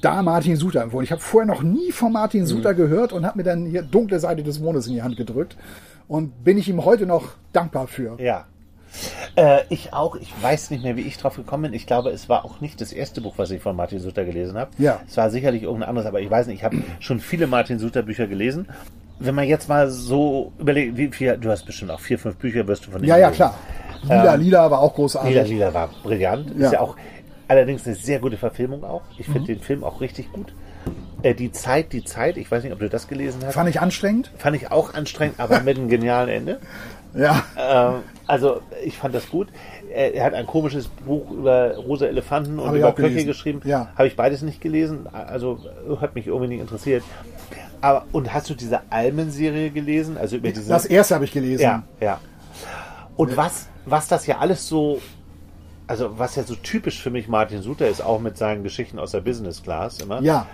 da 0.00 0.20
Martin 0.22 0.56
Suter 0.56 0.82
empfohlen. 0.82 1.04
Ich 1.04 1.12
habe 1.12 1.22
vorher 1.22 1.46
noch 1.46 1.62
nie 1.62 1.92
von 1.92 2.12
Martin 2.12 2.46
Suter 2.46 2.74
gehört 2.74 3.12
und 3.12 3.24
habe 3.24 3.38
mir 3.38 3.44
dann 3.44 3.66
hier 3.66 3.82
dunkle 3.82 4.18
Seite 4.18 4.42
des 4.42 4.58
Mondes 4.58 4.88
in 4.88 4.94
die 4.94 5.02
Hand 5.02 5.16
gedrückt. 5.16 5.56
Und 6.08 6.42
bin 6.42 6.58
ich 6.58 6.68
ihm 6.68 6.84
heute 6.84 7.06
noch 7.06 7.36
dankbar 7.52 7.86
für. 7.86 8.20
Ja. 8.20 8.46
Äh, 9.36 9.60
ich 9.70 9.92
auch. 9.92 10.16
Ich 10.16 10.32
weiß 10.42 10.70
nicht 10.70 10.82
mehr, 10.84 10.96
wie 10.96 11.02
ich 11.02 11.16
drauf 11.18 11.36
gekommen 11.36 11.64
bin. 11.64 11.72
Ich 11.74 11.86
glaube, 11.86 12.10
es 12.10 12.28
war 12.28 12.44
auch 12.44 12.60
nicht 12.60 12.80
das 12.80 12.92
erste 12.92 13.20
Buch, 13.20 13.34
was 13.36 13.50
ich 13.50 13.62
von 13.62 13.74
Martin 13.74 13.98
Suter 14.00 14.24
gelesen 14.24 14.58
habe. 14.58 14.70
Ja. 14.78 15.00
Es 15.08 15.16
war 15.16 15.30
sicherlich 15.30 15.62
irgendein 15.62 15.88
anderes, 15.88 16.06
aber 16.06 16.20
ich 16.20 16.30
weiß 16.30 16.46
nicht. 16.46 16.56
Ich 16.58 16.64
habe 16.64 16.76
schon 17.00 17.20
viele 17.20 17.46
Martin 17.46 17.78
Suter 17.78 18.02
Bücher 18.02 18.26
gelesen. 18.26 18.68
Wenn 19.18 19.34
man 19.34 19.46
jetzt 19.46 19.68
mal 19.68 19.88
so 19.88 20.52
überlegt, 20.58 20.96
wie 20.96 21.08
viel, 21.08 21.36
du 21.38 21.50
hast 21.50 21.64
bestimmt 21.64 21.90
auch 21.90 22.00
vier, 22.00 22.18
fünf 22.18 22.36
Bücher, 22.36 22.66
wirst 22.66 22.86
du 22.86 22.90
von 22.90 23.02
ihm 23.02 23.08
Ja, 23.08 23.16
ja, 23.16 23.30
gelesen. 23.30 23.36
klar. 23.36 23.58
Lila, 24.02 24.34
Lila 24.34 24.70
war 24.70 24.80
auch 24.80 24.94
großartig. 24.94 25.30
Lila 25.32 25.44
Lila 25.44 25.74
war 25.74 25.90
brillant. 26.02 26.52
Ja. 26.58 26.66
Ist 26.66 26.72
ja 26.72 26.80
auch 26.80 26.96
allerdings 27.48 27.86
eine 27.86 27.94
sehr 27.94 28.18
gute 28.18 28.36
Verfilmung 28.36 28.82
auch. 28.84 29.02
Ich 29.18 29.28
Mhm. 29.28 29.32
finde 29.34 29.54
den 29.54 29.60
Film 29.62 29.84
auch 29.84 30.00
richtig 30.00 30.32
gut. 30.32 30.52
Äh, 31.22 31.34
die 31.34 31.52
Zeit, 31.52 31.92
die 31.92 32.02
Zeit, 32.04 32.36
ich 32.36 32.50
weiß 32.50 32.64
nicht, 32.64 32.72
ob 32.72 32.80
du 32.80 32.88
das 32.88 33.06
gelesen 33.06 33.42
hast. 33.46 33.54
Fand 33.54 33.68
ich 33.70 33.80
anstrengend. 33.80 34.32
Fand 34.38 34.56
ich 34.56 34.72
auch 34.72 34.94
anstrengend, 34.94 35.38
aber 35.38 35.60
mit 35.62 35.78
einem 35.78 35.88
genialen 35.88 36.28
Ende. 36.28 36.58
Ja. 37.14 37.44
Ähm, 37.56 37.94
also 38.32 38.62
ich 38.82 38.96
fand 38.96 39.14
das 39.14 39.28
gut. 39.28 39.48
Er, 39.92 40.14
er 40.14 40.24
hat 40.24 40.32
ein 40.32 40.46
komisches 40.46 40.88
Buch 40.88 41.30
über 41.30 41.76
rosa 41.76 42.06
Elefanten 42.06 42.58
und 42.58 42.74
über 42.74 42.92
Köche 42.92 43.26
geschrieben. 43.26 43.60
Ja. 43.64 43.90
Habe 43.94 44.08
ich 44.08 44.16
beides 44.16 44.40
nicht 44.40 44.62
gelesen. 44.62 45.06
Also 45.12 45.58
hat 46.00 46.14
mich 46.14 46.28
irgendwie 46.28 46.48
nicht 46.48 46.60
interessiert. 46.60 47.04
Aber 47.82 48.06
und 48.12 48.32
hast 48.32 48.48
du 48.48 48.54
diese 48.54 48.80
Almen-Serie 48.88 49.68
gelesen? 49.70 50.16
Also 50.16 50.36
über 50.36 50.48
diese 50.48 50.66
Das 50.70 50.86
erste 50.86 51.14
habe 51.14 51.26
ich 51.26 51.32
gelesen. 51.32 51.60
ja, 51.62 51.82
ja. 52.00 52.20
Und 53.16 53.36
was, 53.36 53.68
was 53.84 54.08
das 54.08 54.26
ja 54.26 54.38
alles 54.38 54.66
so, 54.66 55.02
also 55.86 56.18
was 56.18 56.34
ja 56.36 56.44
so 56.44 56.54
typisch 56.54 57.02
für 57.02 57.10
mich 57.10 57.28
Martin 57.28 57.60
Suter 57.60 57.86
ist, 57.86 58.00
auch 58.00 58.18
mit 58.18 58.38
seinen 58.38 58.62
Geschichten 58.62 58.98
aus 58.98 59.10
der 59.10 59.20
Business 59.20 59.62
Class 59.62 60.00
immer, 60.00 60.22
Ja. 60.22 60.46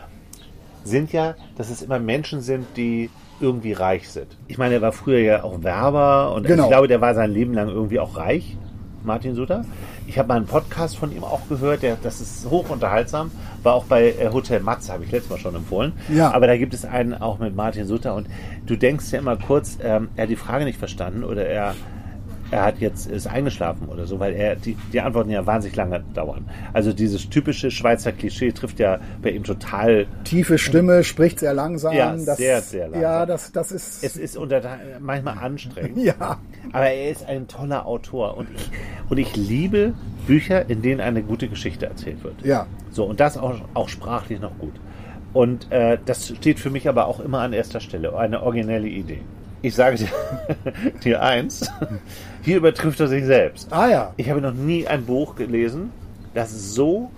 sind 0.83 1.13
ja, 1.13 1.37
dass 1.57 1.71
es 1.71 1.83
immer 1.83 2.01
Menschen 2.01 2.41
sind, 2.41 2.67
die 2.77 3.09
irgendwie 3.41 3.73
reich 3.73 4.09
sind. 4.09 4.37
Ich 4.49 4.59
meine, 4.59 4.75
er 4.75 4.83
war 4.83 4.93
früher 4.93 5.19
ja 5.21 5.45
auch 5.45 5.63
Werber 5.63 6.33
und 6.35 6.47
Genau. 6.47 6.65
ich 6.65 6.69
glaube, 6.69 6.89
der 6.89 7.01
war 7.01 7.15
sein 7.15 7.31
Leben 7.31 7.55
lang 7.55 7.69
irgendwie 7.69 8.01
auch 8.01 8.17
reich, 8.17 8.57
Martin 9.05 9.35
Suter. 9.35 9.65
Ich 10.07 10.19
habe 10.19 10.29
mal 10.29 10.37
einen 10.37 10.47
Podcast 10.47 10.97
von 10.97 11.15
ihm 11.15 11.23
auch 11.23 11.41
gehört, 11.49 11.83
der, 11.83 11.97
das 12.03 12.21
ist 12.21 12.49
hoch 12.49 12.71
unterhaltsam, 12.71 13.31
war 13.63 13.75
auch 13.75 13.85
bei 13.85 14.11
äh, 14.13 14.31
Hotel 14.33 14.61
Matze, 14.61 14.93
habe 14.93 15.05
ich 15.05 15.11
letztes 15.13 15.31
Mal 15.31 15.39
schon 15.39 15.55
empfohlen. 15.55 15.93
Ja. 16.09 16.33
Aber 16.33 16.47
da 16.47 16.57
gibt 16.57 16.73
es 16.75 16.85
einen 16.85 17.15
auch 17.15 17.39
mit 17.39 17.55
Martin 17.55 17.87
Sutter 17.87 18.15
und 18.15 18.27
du 18.67 18.77
denkst 18.77 19.13
ja 19.13 19.19
immer 19.19 19.37
kurz, 19.37 19.79
ähm, 19.83 20.09
er 20.17 20.23
hat 20.25 20.31
die 20.31 20.37
Frage 20.37 20.65
nicht 20.65 20.79
verstanden 20.79 21.25
oder 21.25 21.47
er 21.47 21.75
er 22.51 22.65
hat 22.65 22.79
jetzt 22.79 23.07
ist 23.07 23.27
eingeschlafen 23.27 23.89
oder 23.89 24.07
so, 24.07 24.19
weil 24.21 24.35
er 24.35 24.57
die, 24.57 24.77
die 24.93 25.01
Antworten 25.01 25.31
ja 25.31 25.45
wahnsinnig 25.47 25.77
lange 25.77 26.03
dauern. 26.15 26.49
Also 26.73 26.93
dieses 26.93 27.29
typische 27.29 27.71
Schweizer 27.71 28.13
Klischee 28.13 28.53
trifft 28.53 28.79
ja 28.79 28.99
bei 29.23 29.31
ihm 29.31 29.45
total 29.45 30.07
Tiefe 30.25 30.59
Stimme, 30.59 31.05
spricht 31.05 31.41
sehr 31.41 31.55
langsam. 31.55 31.95
Ja, 31.95 32.17
das, 32.17 32.39
sehr, 32.39 32.61
sehr 32.63 32.85
langsam. 32.85 33.03
Ja, 33.03 33.27
das, 33.27 33.53
das 33.53 33.73
ist. 33.73 34.03
es 34.03 34.17
ist 34.17 34.37
unter, 34.37 34.63
manchmal 35.01 35.39
anstrengend. 35.39 35.99
ja. 36.05 36.39
Aber 36.73 36.87
er 36.91 37.11
ist 37.11 37.27
ein 37.27 37.49
toller 37.49 37.87
Autor 37.87 38.37
und 38.37 38.49
ich, 38.55 38.71
und 39.09 39.19
ich 39.19 39.37
liebe 39.37 39.95
Bücher, 40.27 40.69
in 40.69 40.83
denen 40.83 41.01
eine 41.01 41.23
gute 41.23 41.49
Geschichte 41.49 41.87
erzählt 41.87 42.25
wird. 42.25 42.43
Ja. 42.45 42.67
So, 42.91 43.05
und 43.05 43.21
das 43.21 43.37
auch, 43.37 43.61
auch 43.75 43.89
sprachlich 43.89 44.41
noch 44.41 44.57
gut. 44.59 44.75
Und 45.33 45.71
äh, 45.71 45.99
das 46.05 46.29
steht 46.29 46.59
für 46.59 46.71
mich 46.71 46.89
aber 46.89 47.07
auch 47.07 47.21
immer 47.21 47.41
an 47.41 47.53
erster 47.53 47.81
Stelle, 47.81 48.17
eine 48.17 48.43
originelle 48.43 48.89
Idee. 48.89 49.21
ich 49.63 49.75
sage 49.75 49.97
dir, 49.97 50.09
dir 51.05 51.23
eins, 51.23 51.71
hier 52.49 52.57
übertrifft 52.57 52.99
er 52.99 53.09
sich 53.09 53.27
selbst. 53.27 53.71
Ah 53.71 53.89
ja. 53.91 54.13
Ich 54.17 54.31
habe 54.31 54.41
noch 54.41 54.55
nie 54.55 54.87
ein 54.87 55.05
Buch 55.05 55.37
gelesen, 55.37 55.91
das 56.33 56.73
so, 56.75 57.11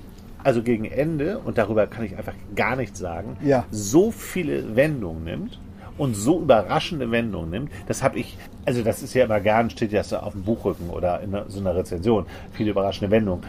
also 0.42 0.60
gegen 0.60 0.84
Ende, 0.86 1.38
und 1.38 1.56
darüber 1.56 1.86
kann 1.86 2.04
ich 2.04 2.16
einfach 2.18 2.32
gar 2.56 2.74
nichts 2.74 2.98
sagen, 2.98 3.36
Ja. 3.40 3.64
so 3.70 4.10
viele 4.10 4.74
Wendungen 4.74 5.22
nimmt 5.22 5.60
und 5.98 6.14
so 6.16 6.40
überraschende 6.40 7.08
Wendungen 7.12 7.48
nimmt. 7.50 7.70
Das 7.86 8.02
habe 8.02 8.18
ich, 8.18 8.36
also 8.64 8.82
das 8.82 9.04
ist 9.04 9.14
ja 9.14 9.24
immer 9.26 9.38
gern, 9.38 9.70
steht 9.70 9.92
ja 9.92 10.02
so 10.02 10.16
auf 10.16 10.32
dem 10.32 10.42
Buchrücken 10.42 10.90
oder 10.90 11.20
in 11.20 11.32
so 11.46 11.60
einer 11.60 11.76
Rezension, 11.76 12.26
viele 12.50 12.72
überraschende 12.72 13.12
Wendungen. 13.12 13.44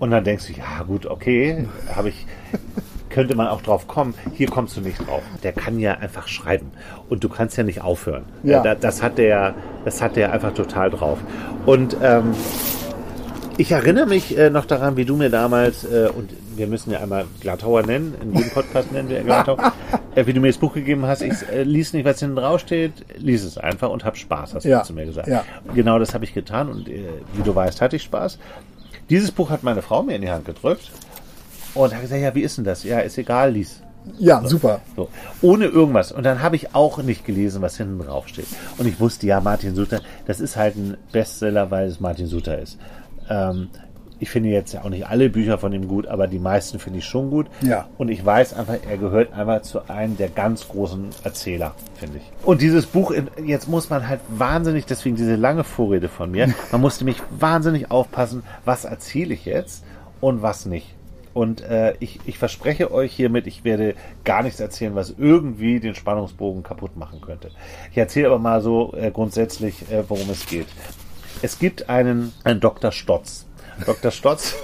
Und 0.00 0.10
dann 0.10 0.24
denkst 0.24 0.48
du, 0.48 0.52
ja 0.52 0.82
gut, 0.86 1.06
okay, 1.06 1.66
habe 1.96 2.10
ich, 2.10 2.26
könnte 3.14 3.34
man 3.36 3.46
auch 3.48 3.62
drauf 3.62 3.86
kommen. 3.88 4.14
Hier 4.34 4.48
kommst 4.48 4.76
du 4.76 4.80
nicht 4.80 4.98
drauf. 5.06 5.22
Der 5.42 5.52
kann 5.52 5.78
ja 5.78 5.92
einfach 5.94 6.26
schreiben 6.28 6.72
und 7.08 7.22
du 7.24 7.28
kannst 7.28 7.56
ja 7.56 7.62
nicht 7.62 7.80
aufhören. 7.80 8.24
Ja. 8.42 8.62
Da- 8.62 8.74
Das 8.74 9.02
hat 9.02 9.16
der, 9.18 9.54
das 9.84 10.02
hat 10.02 10.16
der 10.16 10.32
einfach 10.32 10.52
total 10.52 10.90
drauf. 10.90 11.18
Und 11.64 11.96
ähm, 12.02 12.34
ich 13.56 13.70
erinnere 13.70 14.06
mich 14.06 14.36
äh, 14.36 14.50
noch 14.50 14.64
daran, 14.66 14.96
wie 14.96 15.04
du 15.04 15.14
mir 15.16 15.30
damals, 15.30 15.84
äh, 15.84 16.08
und 16.14 16.30
wir 16.56 16.66
müssen 16.66 16.90
ja 16.90 16.98
einmal 17.00 17.24
Glattauer 17.40 17.82
nennen, 17.86 18.14
in 18.20 18.34
jedem 18.34 18.50
Podcast 18.50 18.90
nennen 18.92 19.08
wir 19.08 19.22
Glattau, 19.22 19.56
äh, 20.16 20.26
wie 20.26 20.32
du 20.32 20.40
mir 20.40 20.48
das 20.48 20.58
Buch 20.58 20.74
gegeben 20.74 21.06
hast. 21.06 21.22
Ich 21.22 21.34
äh, 21.52 21.62
lies 21.62 21.92
nicht, 21.92 22.04
was 22.04 22.18
hinten 22.18 22.36
drauf 22.36 22.60
steht, 22.60 22.92
lies 23.16 23.44
es 23.44 23.56
einfach 23.58 23.90
und 23.90 24.04
hab 24.04 24.16
Spaß, 24.16 24.54
hast 24.54 24.64
Ja, 24.64 24.80
du 24.80 24.86
zu 24.86 24.92
mir 24.92 25.06
gesagt. 25.06 25.28
ja. 25.28 25.44
Genau 25.72 25.98
das 26.00 26.14
habe 26.14 26.24
ich 26.24 26.34
getan 26.34 26.68
und 26.68 26.88
äh, 26.88 27.04
wie 27.34 27.42
du 27.42 27.54
weißt, 27.54 27.80
hatte 27.80 27.94
ich 27.96 28.02
Spaß. 28.02 28.38
Dieses 29.08 29.30
Buch 29.30 29.50
hat 29.50 29.62
meine 29.62 29.82
Frau 29.82 30.02
mir 30.02 30.16
in 30.16 30.22
die 30.22 30.30
Hand 30.30 30.46
gedrückt 30.46 30.90
und 31.74 31.94
hat 31.94 32.00
gesagt, 32.00 32.20
ja, 32.20 32.34
wie 32.34 32.42
ist 32.42 32.56
denn 32.56 32.64
das? 32.64 32.84
Ja, 32.84 33.00
ist 33.00 33.18
egal, 33.18 33.52
lies. 33.52 33.82
Ja, 34.18 34.46
super. 34.46 34.80
So, 34.96 35.08
ohne 35.40 35.66
irgendwas. 35.66 36.12
Und 36.12 36.24
dann 36.24 36.42
habe 36.42 36.56
ich 36.56 36.74
auch 36.74 37.02
nicht 37.02 37.24
gelesen, 37.24 37.62
was 37.62 37.76
hinten 37.76 37.98
drauf 37.98 38.28
steht. 38.28 38.46
Und 38.76 38.86
ich 38.86 39.00
wusste, 39.00 39.26
ja, 39.26 39.40
Martin 39.40 39.74
Suter, 39.74 40.00
das 40.26 40.40
ist 40.40 40.56
halt 40.56 40.76
ein 40.76 40.96
Bestseller, 41.10 41.70
weil 41.70 41.88
es 41.88 42.00
Martin 42.00 42.26
Suter 42.26 42.58
ist. 42.58 42.78
Ähm, 43.30 43.68
ich 44.20 44.30
finde 44.30 44.50
jetzt 44.50 44.72
ja 44.72 44.82
auch 44.82 44.90
nicht 44.90 45.06
alle 45.06 45.28
Bücher 45.28 45.58
von 45.58 45.72
ihm 45.72 45.88
gut, 45.88 46.06
aber 46.06 46.26
die 46.26 46.38
meisten 46.38 46.78
finde 46.78 47.00
ich 47.00 47.04
schon 47.04 47.30
gut. 47.30 47.46
Ja. 47.62 47.88
Und 47.98 48.08
ich 48.08 48.24
weiß 48.24 48.54
einfach, 48.54 48.76
er 48.88 48.96
gehört 48.96 49.32
einfach 49.32 49.62
zu 49.62 49.88
einem 49.88 50.16
der 50.16 50.28
ganz 50.28 50.68
großen 50.68 51.10
Erzähler, 51.24 51.74
finde 51.94 52.18
ich. 52.18 52.46
Und 52.46 52.62
dieses 52.62 52.86
Buch, 52.86 53.12
jetzt 53.44 53.68
muss 53.68 53.90
man 53.90 54.08
halt 54.08 54.20
wahnsinnig, 54.28 54.86
deswegen 54.86 55.16
diese 55.16 55.36
lange 55.36 55.64
Vorrede 55.64 56.08
von 56.08 56.30
mir, 56.30 56.54
man 56.72 56.80
musste 56.80 57.04
mich 57.04 57.22
wahnsinnig 57.30 57.90
aufpassen, 57.90 58.44
was 58.64 58.84
erzähle 58.84 59.34
ich 59.34 59.44
jetzt 59.44 59.84
und 60.20 60.42
was 60.42 60.66
nicht. 60.66 60.93
Und 61.34 61.62
äh, 61.62 61.94
ich, 61.98 62.20
ich 62.26 62.38
verspreche 62.38 62.92
euch 62.92 63.12
hiermit, 63.12 63.48
ich 63.48 63.64
werde 63.64 63.94
gar 64.22 64.44
nichts 64.44 64.60
erzählen, 64.60 64.94
was 64.94 65.14
irgendwie 65.18 65.80
den 65.80 65.96
Spannungsbogen 65.96 66.62
kaputt 66.62 66.96
machen 66.96 67.20
könnte. 67.20 67.50
Ich 67.90 67.98
erzähle 67.98 68.28
aber 68.28 68.38
mal 68.38 68.62
so 68.62 68.94
äh, 68.96 69.10
grundsätzlich, 69.10 69.90
äh, 69.90 70.04
worum 70.08 70.30
es 70.30 70.46
geht. 70.46 70.68
Es 71.42 71.58
gibt 71.58 71.90
einen, 71.90 72.32
einen 72.44 72.60
Dr. 72.60 72.92
Stotz. 72.92 73.46
Dr. 73.84 74.12
Stotz 74.12 74.54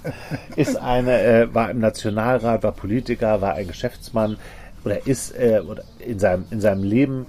ist 0.56 0.76
eine, 0.76 1.20
äh, 1.22 1.54
war 1.54 1.70
im 1.70 1.80
Nationalrat, 1.80 2.62
war 2.62 2.72
Politiker, 2.72 3.42
war 3.42 3.54
ein 3.54 3.68
Geschäftsmann 3.68 4.38
oder 4.84 5.06
ist 5.06 5.38
äh, 5.38 5.60
oder 5.60 5.84
in, 5.98 6.18
seinem, 6.18 6.46
in 6.50 6.62
seinem 6.62 6.82
Leben 6.82 7.26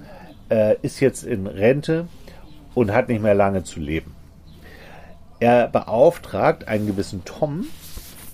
äh, 0.49 0.77
ist 0.81 1.01
jetzt 1.01 1.23
in 1.23 1.47
Rente 1.47 2.07
und 2.73 2.93
hat 2.93 3.09
nicht 3.09 3.21
mehr 3.21 3.35
lange 3.35 3.63
zu 3.63 3.81
leben. 3.81 4.15
Er 5.41 5.67
beauftragt 5.67 6.69
einen 6.69 6.87
gewissen 6.87 7.25
Tom, 7.25 7.65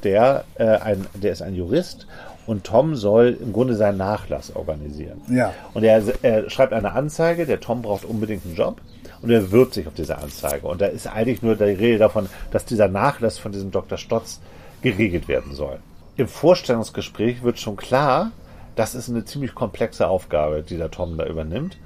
der, 0.03 0.45
äh, 0.55 0.65
ein, 0.65 1.05
der 1.13 1.31
ist 1.31 1.41
ein 1.41 1.55
Jurist 1.55 2.07
und 2.47 2.63
Tom 2.63 2.95
soll 2.95 3.37
im 3.41 3.53
Grunde 3.53 3.75
seinen 3.75 3.97
Nachlass 3.97 4.55
organisieren. 4.55 5.21
Ja. 5.29 5.53
Und 5.73 5.83
er, 5.83 6.03
er 6.21 6.49
schreibt 6.49 6.73
eine 6.73 6.93
Anzeige, 6.93 7.45
der 7.45 7.59
Tom 7.59 7.81
braucht 7.81 8.05
unbedingt 8.05 8.45
einen 8.45 8.55
Job 8.55 8.81
und 9.21 9.29
er 9.29 9.41
bewirbt 9.41 9.73
sich 9.73 9.87
auf 9.87 9.93
diese 9.93 10.17
Anzeige. 10.17 10.67
Und 10.67 10.81
da 10.81 10.87
ist 10.87 11.07
eigentlich 11.07 11.41
nur 11.41 11.55
die 11.55 11.63
Rede 11.63 11.99
davon, 11.99 12.27
dass 12.51 12.65
dieser 12.65 12.87
Nachlass 12.87 13.37
von 13.37 13.51
diesem 13.51 13.71
Dr. 13.71 13.97
Stotz 13.97 14.41
geregelt 14.81 15.27
werden 15.27 15.53
soll. 15.53 15.79
Im 16.17 16.27
Vorstellungsgespräch 16.27 17.43
wird 17.43 17.59
schon 17.59 17.75
klar, 17.75 18.31
das 18.75 18.95
ist 18.95 19.09
eine 19.09 19.25
ziemlich 19.25 19.53
komplexe 19.53 20.07
Aufgabe, 20.07 20.63
die 20.63 20.77
der 20.77 20.91
Tom 20.91 21.17
da 21.17 21.25
übernimmt. 21.25 21.77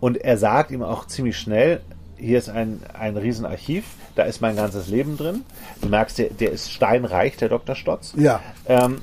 Und 0.00 0.16
er 0.18 0.36
sagt 0.36 0.70
ihm 0.70 0.82
auch 0.82 1.06
ziemlich 1.06 1.38
schnell, 1.38 1.80
hier 2.18 2.38
ist 2.38 2.48
ein, 2.48 2.80
ein 2.98 3.16
Riesenarchiv, 3.16 3.84
da 4.14 4.24
ist 4.24 4.40
mein 4.40 4.56
ganzes 4.56 4.88
Leben 4.88 5.16
drin. 5.16 5.44
Du 5.80 5.88
merkst, 5.88 6.18
der, 6.18 6.30
der 6.30 6.50
ist 6.52 6.72
steinreich, 6.72 7.36
der 7.36 7.48
Dr. 7.48 7.74
Stotz. 7.74 8.14
Ja. 8.16 8.40
Ähm, 8.66 8.98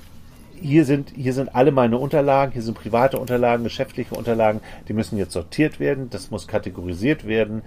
hier 0.61 0.85
sind, 0.85 1.11
hier 1.15 1.33
sind 1.33 1.53
alle 1.53 1.71
meine 1.71 1.97
Unterlagen, 1.97 2.51
hier 2.51 2.61
sind 2.61 2.77
private 2.77 3.19
Unterlagen, 3.19 3.63
geschäftliche 3.63 4.15
Unterlagen, 4.15 4.61
die 4.87 4.93
müssen 4.93 5.17
jetzt 5.17 5.33
sortiert 5.33 5.79
werden, 5.79 6.09
das 6.09 6.31
muss 6.31 6.47
kategorisiert 6.47 7.27
werden. 7.27 7.61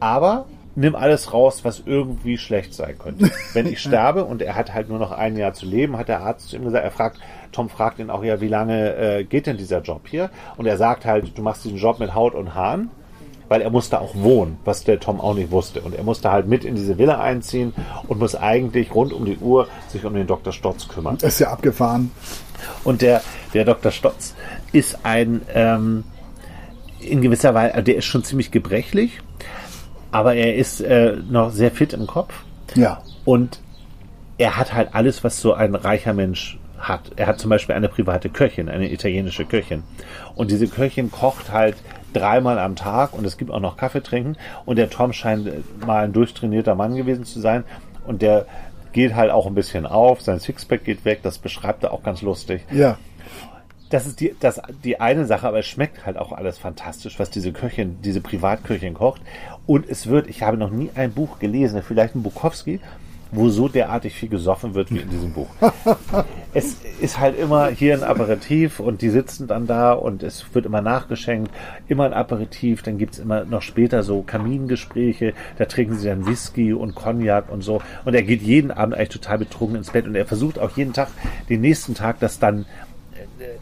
Aber 0.00 0.46
nimm 0.76 0.94
alles 0.94 1.32
raus, 1.32 1.64
was 1.64 1.82
irgendwie 1.84 2.38
schlecht 2.38 2.72
sein 2.72 2.98
könnte. 2.98 3.30
Wenn 3.52 3.66
ich 3.66 3.80
sterbe 3.80 4.24
und 4.24 4.42
er 4.42 4.54
hat 4.54 4.74
halt 4.74 4.88
nur 4.88 4.98
noch 4.98 5.10
ein 5.10 5.36
Jahr 5.36 5.52
zu 5.52 5.66
leben, 5.66 5.96
hat 5.96 6.08
der 6.08 6.20
Arzt 6.20 6.50
zu 6.50 6.56
ihm 6.56 6.64
gesagt, 6.64 6.84
er 6.84 6.90
fragt, 6.90 7.18
Tom 7.50 7.68
fragt 7.68 7.98
ihn 7.98 8.10
auch, 8.10 8.22
ja, 8.22 8.40
wie 8.40 8.48
lange 8.48 8.94
äh, 8.94 9.24
geht 9.24 9.46
denn 9.46 9.56
dieser 9.56 9.80
Job 9.80 10.02
hier? 10.06 10.30
Und 10.56 10.66
er 10.66 10.76
sagt 10.76 11.04
halt, 11.04 11.36
du 11.36 11.42
machst 11.42 11.64
diesen 11.64 11.78
Job 11.78 11.98
mit 11.98 12.14
Haut 12.14 12.34
und 12.34 12.54
Haaren, 12.54 12.90
weil 13.48 13.62
er 13.62 13.70
musste 13.70 14.00
auch 14.00 14.14
wohnen, 14.14 14.58
was 14.64 14.84
der 14.84 15.00
Tom 15.00 15.20
auch 15.20 15.34
nicht 15.34 15.50
wusste. 15.50 15.80
Und 15.80 15.94
er 15.94 16.04
musste 16.04 16.30
halt 16.30 16.46
mit 16.46 16.64
in 16.64 16.74
diese 16.74 16.98
Villa 16.98 17.20
einziehen 17.20 17.72
und 18.06 18.18
muss 18.18 18.34
eigentlich 18.34 18.94
rund 18.94 19.12
um 19.12 19.24
die 19.24 19.38
Uhr 19.38 19.68
sich 19.88 20.04
um 20.04 20.14
den 20.14 20.26
Dr. 20.26 20.52
Stotz 20.52 20.88
kümmern. 20.88 21.16
Das 21.20 21.34
ist 21.34 21.38
ja 21.40 21.50
abgefahren. 21.50 22.10
Und 22.84 23.02
der, 23.02 23.22
der 23.54 23.64
Dr. 23.64 23.90
Stotz 23.92 24.34
ist 24.72 24.98
ein, 25.04 25.42
ähm, 25.54 26.04
in 27.00 27.22
gewisser 27.22 27.54
Weise, 27.54 27.74
also 27.74 27.84
der 27.84 27.96
ist 27.96 28.04
schon 28.06 28.24
ziemlich 28.24 28.50
gebrechlich, 28.50 29.20
aber 30.10 30.34
er 30.34 30.56
ist 30.56 30.80
äh, 30.80 31.16
noch 31.30 31.50
sehr 31.50 31.70
fit 31.70 31.92
im 31.92 32.06
Kopf 32.06 32.34
Ja. 32.74 33.02
und 33.24 33.60
er 34.36 34.56
hat 34.56 34.72
halt 34.74 34.90
alles, 34.94 35.22
was 35.24 35.40
so 35.40 35.54
ein 35.54 35.74
reicher 35.74 36.12
Mensch 36.12 36.58
hat. 36.78 37.10
Er 37.16 37.26
hat 37.26 37.40
zum 37.40 37.50
Beispiel 37.50 37.74
eine 37.74 37.88
private 37.88 38.28
Köchin, 38.28 38.68
eine 38.68 38.90
italienische 38.92 39.44
Köchin. 39.44 39.82
Und 40.36 40.50
diese 40.52 40.68
Köchin 40.68 41.10
kocht 41.10 41.50
halt 41.52 41.76
dreimal 42.12 42.58
am 42.58 42.76
Tag 42.76 43.12
und 43.12 43.24
es 43.24 43.36
gibt 43.36 43.50
auch 43.50 43.60
noch 43.60 43.76
Kaffee 43.76 44.02
trinken. 44.02 44.36
Und 44.64 44.76
der 44.76 44.90
Tom 44.90 45.12
scheint 45.12 45.46
äh, 45.46 45.60
mal 45.86 46.04
ein 46.04 46.12
durchtrainierter 46.12 46.74
Mann 46.74 46.96
gewesen 46.96 47.24
zu 47.24 47.40
sein. 47.40 47.64
Und 48.06 48.22
der 48.22 48.46
geht 48.92 49.14
halt 49.14 49.30
auch 49.30 49.46
ein 49.46 49.54
bisschen 49.54 49.86
auf, 49.86 50.22
sein 50.22 50.40
Sixpack 50.40 50.84
geht 50.84 51.04
weg, 51.04 51.20
das 51.22 51.38
beschreibt 51.38 51.84
er 51.84 51.92
auch 51.92 52.02
ganz 52.02 52.22
lustig. 52.22 52.62
Ja. 52.72 52.98
Das 53.90 54.06
ist 54.06 54.20
die, 54.20 54.34
das, 54.38 54.60
die 54.84 55.00
eine 55.00 55.24
Sache, 55.24 55.46
aber 55.48 55.60
es 55.60 55.66
schmeckt 55.66 56.04
halt 56.04 56.18
auch 56.18 56.32
alles 56.32 56.58
fantastisch, 56.58 57.18
was 57.18 57.30
diese 57.30 57.52
Köchin, 57.52 58.02
diese 58.02 58.20
Privatköchin 58.20 58.94
kocht. 58.94 59.22
Und 59.66 59.88
es 59.88 60.06
wird, 60.08 60.26
ich 60.26 60.42
habe 60.42 60.58
noch 60.58 60.70
nie 60.70 60.90
ein 60.94 61.12
Buch 61.12 61.38
gelesen, 61.38 61.82
vielleicht 61.82 62.14
ein 62.14 62.22
Bukowski, 62.22 62.80
wo 63.30 63.48
so 63.48 63.68
derartig 63.68 64.14
viel 64.14 64.28
gesoffen 64.28 64.74
wird 64.74 64.92
wie 64.92 64.98
in 64.98 65.10
diesem 65.10 65.32
Buch. 65.32 65.48
es 66.54 66.76
ist 67.00 67.18
halt 67.18 67.38
immer 67.38 67.68
hier 67.68 67.94
ein 67.94 68.02
Aperitif 68.02 68.80
und 68.80 69.02
die 69.02 69.10
sitzen 69.10 69.46
dann 69.46 69.66
da 69.66 69.92
und 69.92 70.22
es 70.22 70.44
wird 70.54 70.66
immer 70.66 70.80
nachgeschenkt, 70.80 71.50
immer 71.88 72.04
ein 72.04 72.12
Aperitif, 72.12 72.82
dann 72.82 72.98
gibt's 72.98 73.18
immer 73.18 73.44
noch 73.44 73.62
später 73.62 74.02
so 74.02 74.22
Kamingespräche, 74.22 75.34
da 75.58 75.66
trinken 75.66 75.98
sie 75.98 76.08
dann 76.08 76.26
Whisky 76.26 76.72
und 76.72 76.94
Cognac 76.94 77.50
und 77.50 77.62
so 77.62 77.82
und 78.04 78.14
er 78.14 78.22
geht 78.22 78.42
jeden 78.42 78.70
Abend 78.70 78.94
eigentlich 78.94 79.08
total 79.10 79.38
betrunken 79.38 79.76
ins 79.76 79.90
Bett 79.90 80.06
und 80.06 80.14
er 80.14 80.26
versucht 80.26 80.58
auch 80.58 80.76
jeden 80.76 80.92
Tag, 80.92 81.08
den 81.48 81.60
nächsten 81.60 81.94
Tag, 81.94 82.20
das 82.20 82.38
dann 82.38 82.66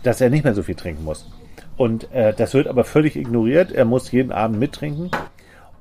dass 0.03 0.21
er 0.21 0.31
nicht 0.31 0.45
mehr 0.45 0.55
so 0.55 0.63
viel 0.63 0.75
trinken 0.75 1.05
muss. 1.05 1.27
Und 1.77 2.13
äh, 2.13 2.33
das 2.35 2.55
wird 2.55 2.69
aber 2.69 2.85
völlig 2.85 3.17
ignoriert. 3.17 3.73
Er 3.73 3.85
muss 3.85 4.11
jeden 4.11 4.33
Abend 4.33 4.59
mittrinken. 4.59 5.11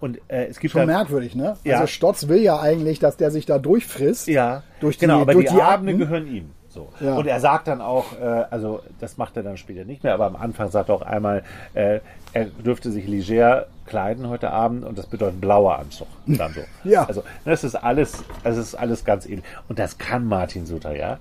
Und 0.02 0.20
äh, 0.28 0.46
es 0.48 0.60
gibt 0.60 0.74
Schon 0.74 0.82
dann- 0.82 0.88
merkwürdig, 0.98 1.36
ne? 1.36 1.56
Ja. 1.64 1.76
Also 1.76 1.88
Stotz 1.88 2.28
will 2.28 2.42
ja 2.42 2.60
eigentlich, 2.60 3.00
dass 3.00 3.18
der 3.18 3.32
sich 3.32 3.46
da 3.46 3.58
durchfrisst. 3.60 4.28
Ja, 4.28 4.64
Durch 4.80 4.98
die- 4.98 5.02
genau, 5.02 5.22
aber 5.22 5.34
durch 5.34 5.48
die, 5.48 5.54
die 5.56 5.62
Abende 5.62 5.96
gehören 5.98 6.28
ihm. 6.28 6.52
So. 6.70 6.90
Ja. 7.00 7.16
Und 7.16 7.26
er 7.26 7.40
sagt 7.40 7.70
dann 7.70 7.80
auch, 7.80 8.20
äh, 8.20 8.26
also 8.52 8.82
das 9.00 9.16
macht 9.16 9.38
er 9.38 9.44
dann 9.44 9.56
später 9.56 9.86
nicht 9.86 10.04
mehr, 10.04 10.14
aber 10.14 10.26
am 10.26 10.36
Anfang 10.36 10.70
sagt 10.72 10.90
er 10.90 10.96
auch 10.96 11.02
einmal, 11.04 11.44
äh, 11.74 12.02
er 12.34 12.46
dürfte 12.46 12.92
sich 12.92 13.08
leger 13.08 13.68
kleiden 13.86 14.28
heute 14.28 14.52
Abend 14.52 14.84
und 14.84 14.98
das 14.98 15.08
bedeutet 15.08 15.40
blauer 15.40 15.80
Anzug. 15.80 16.08
Dann 16.26 16.52
so. 16.54 16.60
Ja. 16.84 17.06
Also 17.06 17.24
das 17.46 17.64
ist 17.64 17.76
alles, 17.76 18.26
das 18.44 18.58
ist 18.58 18.76
alles 18.76 19.06
ganz 19.06 19.26
ähnlich. 19.26 19.46
Und 19.70 19.80
das 19.80 19.98
kann 19.98 20.26
Martin 20.26 20.66
Sutter, 20.66 20.94
ja. 20.94 21.18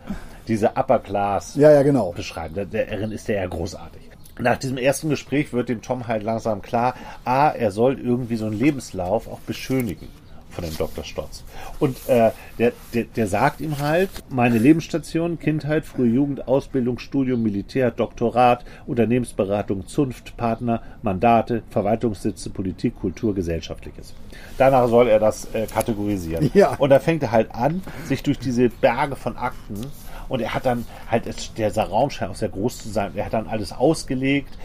Diese 0.49 0.71
Upper 0.71 0.99
Class 0.99 1.55
Ja, 1.55 1.71
ja, 1.71 1.83
genau. 1.85 2.11
beschreiben. 2.11 2.55
Der, 2.55 2.65
darin 2.67 3.13
ist 3.13 3.29
er 3.29 3.43
ja 3.43 3.47
großartig. 3.47 4.03
Nach 4.39 4.57
diesem 4.57 4.79
ersten 4.79 5.11
Gespräch 5.11 5.53
wird 5.53 5.69
dem 5.69 5.83
Tom 5.83 6.09
halt 6.09 6.23
langsam 6.23 6.61
klar, 6.61 6.95
A, 7.25 7.51
er 7.51 7.71
soll 7.71 8.01
irgendwie 8.01 8.37
so 8.37 8.47
einen 8.47 8.59
Lebenslauf 8.59 9.29
auch 9.29 9.41
beschönigen 9.41 10.09
von 10.55 10.65
dem 10.65 10.77
Dr. 10.77 11.05
Stotz. 11.05 11.45
Und 11.81 12.09
äh, 12.09 12.31
der, 12.59 12.73
der, 12.95 13.05
der 13.05 13.27
sagt 13.27 13.61
ihm 13.61 13.79
halt, 13.79 14.11
meine 14.31 14.59
Lebensstation, 14.59 15.39
Kindheit, 15.39 15.85
frühe 15.85 16.09
Jugend, 16.09 16.49
Ausbildung, 16.49 16.99
Studium, 16.99 17.43
Militär, 17.43 17.91
Doktorat, 17.91 18.65
Unternehmensberatung, 18.87 19.87
Zunft, 19.87 20.37
Partner, 20.37 20.81
Mandate, 21.03 21.63
Verwaltungssitze, 21.71 22.51
Politik, 22.51 22.99
Kultur, 23.01 23.35
Gesellschaftliches. 23.35 24.15
Danach 24.57 24.89
soll 24.89 25.09
er 25.09 25.19
das 25.19 25.53
äh, 25.53 25.67
kategorisieren. 25.67 26.51
Ja. 26.55 26.75
Und 26.77 26.91
da 26.91 27.01
fängt 27.01 27.23
er 27.25 27.33
halt 27.33 27.53
an, 27.55 27.83
sich 28.05 28.23
durch 28.23 28.39
diese 28.39 28.69
Berge 28.69 29.17
von 29.17 29.37
Akten 29.37 29.87
und 30.29 30.41
er 30.41 30.55
hat 30.55 30.67
dann 30.67 30.85
halt, 31.11 31.27
es- 31.27 31.53
der 31.55 31.73
Raum 31.77 32.11
scheint 32.11 32.31
auch 32.31 32.37
sehr 32.37 32.49
groß 32.49 32.83
zu 32.83 32.89
sein, 32.91 33.13
er 33.15 33.27
hat 33.27 33.33
dann 33.35 33.47
alles 33.49 33.73
ausgelegt 33.73 34.57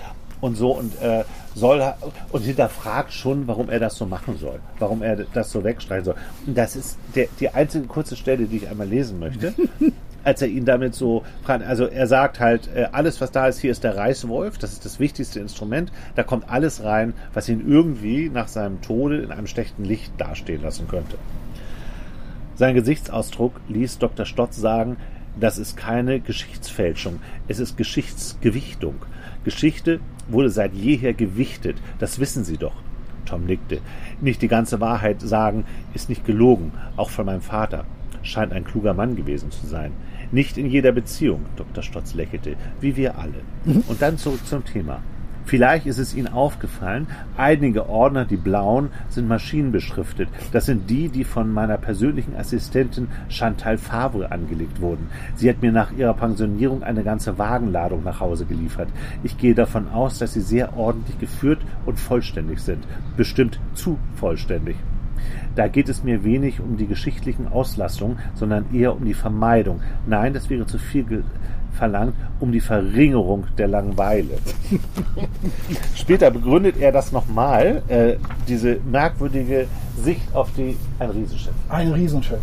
und 0.41 0.55
so 0.55 0.71
und 0.71 1.01
äh, 1.01 1.23
soll 1.55 1.83
und 2.31 2.41
hinterfragt 2.43 3.11
schon, 3.11 3.47
warum 3.47 3.69
er 3.69 3.79
das 3.79 3.95
so 3.95 4.05
machen 4.05 4.37
soll, 4.37 4.59
warum 4.79 5.01
er 5.01 5.17
das 5.33 5.51
so 5.51 5.63
wegstreichen 5.63 6.05
soll. 6.05 6.15
Und 6.47 6.57
das 6.57 6.75
ist 6.75 6.97
der, 7.15 7.27
die 7.39 7.49
einzige 7.49 7.87
kurze 7.87 8.15
Stelle, 8.15 8.45
die 8.45 8.57
ich 8.57 8.69
einmal 8.69 8.87
lesen 8.87 9.19
möchte. 9.19 9.53
als 10.25 10.41
er 10.41 10.49
ihn 10.49 10.65
damit 10.65 10.93
so 10.95 11.23
fragt. 11.43 11.65
Also 11.65 11.85
er 11.85 12.05
sagt 12.05 12.41
halt, 12.41 12.69
äh, 12.75 12.87
alles 12.91 13.21
was 13.21 13.31
da 13.31 13.47
ist, 13.47 13.59
hier 13.59 13.71
ist 13.71 13.85
der 13.85 13.95
Reißwolf, 13.95 14.57
das 14.57 14.73
ist 14.73 14.83
das 14.83 14.99
wichtigste 14.99 15.39
Instrument. 15.39 15.93
Da 16.15 16.23
kommt 16.23 16.49
alles 16.49 16.83
rein, 16.83 17.13
was 17.33 17.47
ihn 17.47 17.65
irgendwie 17.65 18.29
nach 18.29 18.49
seinem 18.49 18.81
Tode 18.81 19.19
in 19.21 19.31
einem 19.31 19.47
schlechten 19.47 19.85
Licht 19.85 20.11
dastehen 20.17 20.61
lassen 20.61 20.89
könnte. 20.89 21.17
Sein 22.55 22.75
Gesichtsausdruck 22.75 23.53
ließ 23.69 23.99
Dr. 23.99 24.25
Stotz 24.25 24.57
sagen, 24.57 24.97
das 25.39 25.57
ist 25.57 25.77
keine 25.77 26.19
Geschichtsfälschung, 26.19 27.19
es 27.47 27.59
ist 27.59 27.77
Geschichtsgewichtung. 27.77 28.95
Geschichte 29.43 29.99
wurde 30.27 30.49
seit 30.49 30.73
jeher 30.73 31.13
gewichtet, 31.13 31.77
das 31.99 32.19
wissen 32.19 32.43
Sie 32.43 32.57
doch. 32.57 32.75
Tom 33.25 33.45
nickte. 33.45 33.79
Nicht 34.21 34.41
die 34.41 34.47
ganze 34.47 34.79
Wahrheit 34.79 35.21
sagen, 35.21 35.65
ist 35.93 36.09
nicht 36.09 36.25
gelogen, 36.25 36.71
auch 36.97 37.09
von 37.09 37.25
meinem 37.25 37.41
Vater. 37.41 37.85
Scheint 38.23 38.51
ein 38.51 38.65
kluger 38.65 38.93
Mann 38.93 39.15
gewesen 39.15 39.51
zu 39.51 39.67
sein. 39.67 39.91
Nicht 40.31 40.57
in 40.57 40.69
jeder 40.69 40.91
Beziehung, 40.91 41.45
Dr. 41.55 41.83
Stotz 41.83 42.13
lächelte, 42.13 42.55
wie 42.81 42.95
wir 42.95 43.17
alle. 43.17 43.41
Und 43.87 44.01
dann 44.01 44.17
zurück 44.17 44.45
zum 44.45 44.65
Thema. 44.65 45.01
Vielleicht 45.49 45.87
ist 45.87 45.97
es 45.97 46.13
Ihnen 46.13 46.27
aufgefallen, 46.27 47.07
einige 47.35 47.89
Ordner, 47.89 48.23
die 48.23 48.37
blauen, 48.37 48.89
sind 49.09 49.27
maschinenbeschriftet. 49.27 50.29
Das 50.51 50.67
sind 50.67 50.91
die, 50.91 51.09
die 51.09 51.23
von 51.23 51.51
meiner 51.51 51.79
persönlichen 51.79 52.35
Assistentin 52.35 53.07
Chantal 53.29 53.79
Favre 53.79 54.31
angelegt 54.31 54.79
wurden. 54.79 55.07
Sie 55.33 55.49
hat 55.49 55.63
mir 55.63 55.71
nach 55.71 55.91
ihrer 55.91 56.13
Pensionierung 56.13 56.83
eine 56.83 57.03
ganze 57.03 57.39
Wagenladung 57.39 58.03
nach 58.03 58.19
Hause 58.19 58.45
geliefert. 58.45 58.89
Ich 59.23 59.39
gehe 59.39 59.55
davon 59.55 59.87
aus, 59.87 60.19
dass 60.19 60.33
sie 60.33 60.41
sehr 60.41 60.77
ordentlich 60.77 61.17
geführt 61.17 61.61
und 61.87 61.99
vollständig 61.99 62.59
sind. 62.59 62.85
Bestimmt 63.17 63.59
zu 63.73 63.97
vollständig. 64.17 64.75
Da 65.55 65.67
geht 65.67 65.89
es 65.89 66.03
mir 66.03 66.23
wenig 66.23 66.59
um 66.59 66.77
die 66.77 66.85
geschichtlichen 66.85 67.47
Auslassungen, 67.47 68.19
sondern 68.35 68.65
eher 68.71 68.95
um 68.95 69.03
die 69.03 69.15
Vermeidung. 69.15 69.81
Nein, 70.05 70.33
das 70.33 70.49
wäre 70.51 70.67
zu 70.67 70.77
viel 70.77 71.03
verlangt, 71.73 72.15
um 72.39 72.51
die 72.51 72.59
Verringerung 72.59 73.45
der 73.57 73.67
Langeweile. 73.67 74.37
Später 75.95 76.31
begründet 76.31 76.75
er 76.79 76.91
das 76.91 77.11
nochmal, 77.11 77.83
äh, 77.87 78.15
diese 78.47 78.79
merkwürdige 78.89 79.67
Sicht 80.01 80.33
auf 80.33 80.51
die, 80.53 80.75
ein 80.99 81.09
Riesenschiff. 81.09 81.53
Ein 81.69 81.91
Riesenschiff. 81.91 82.39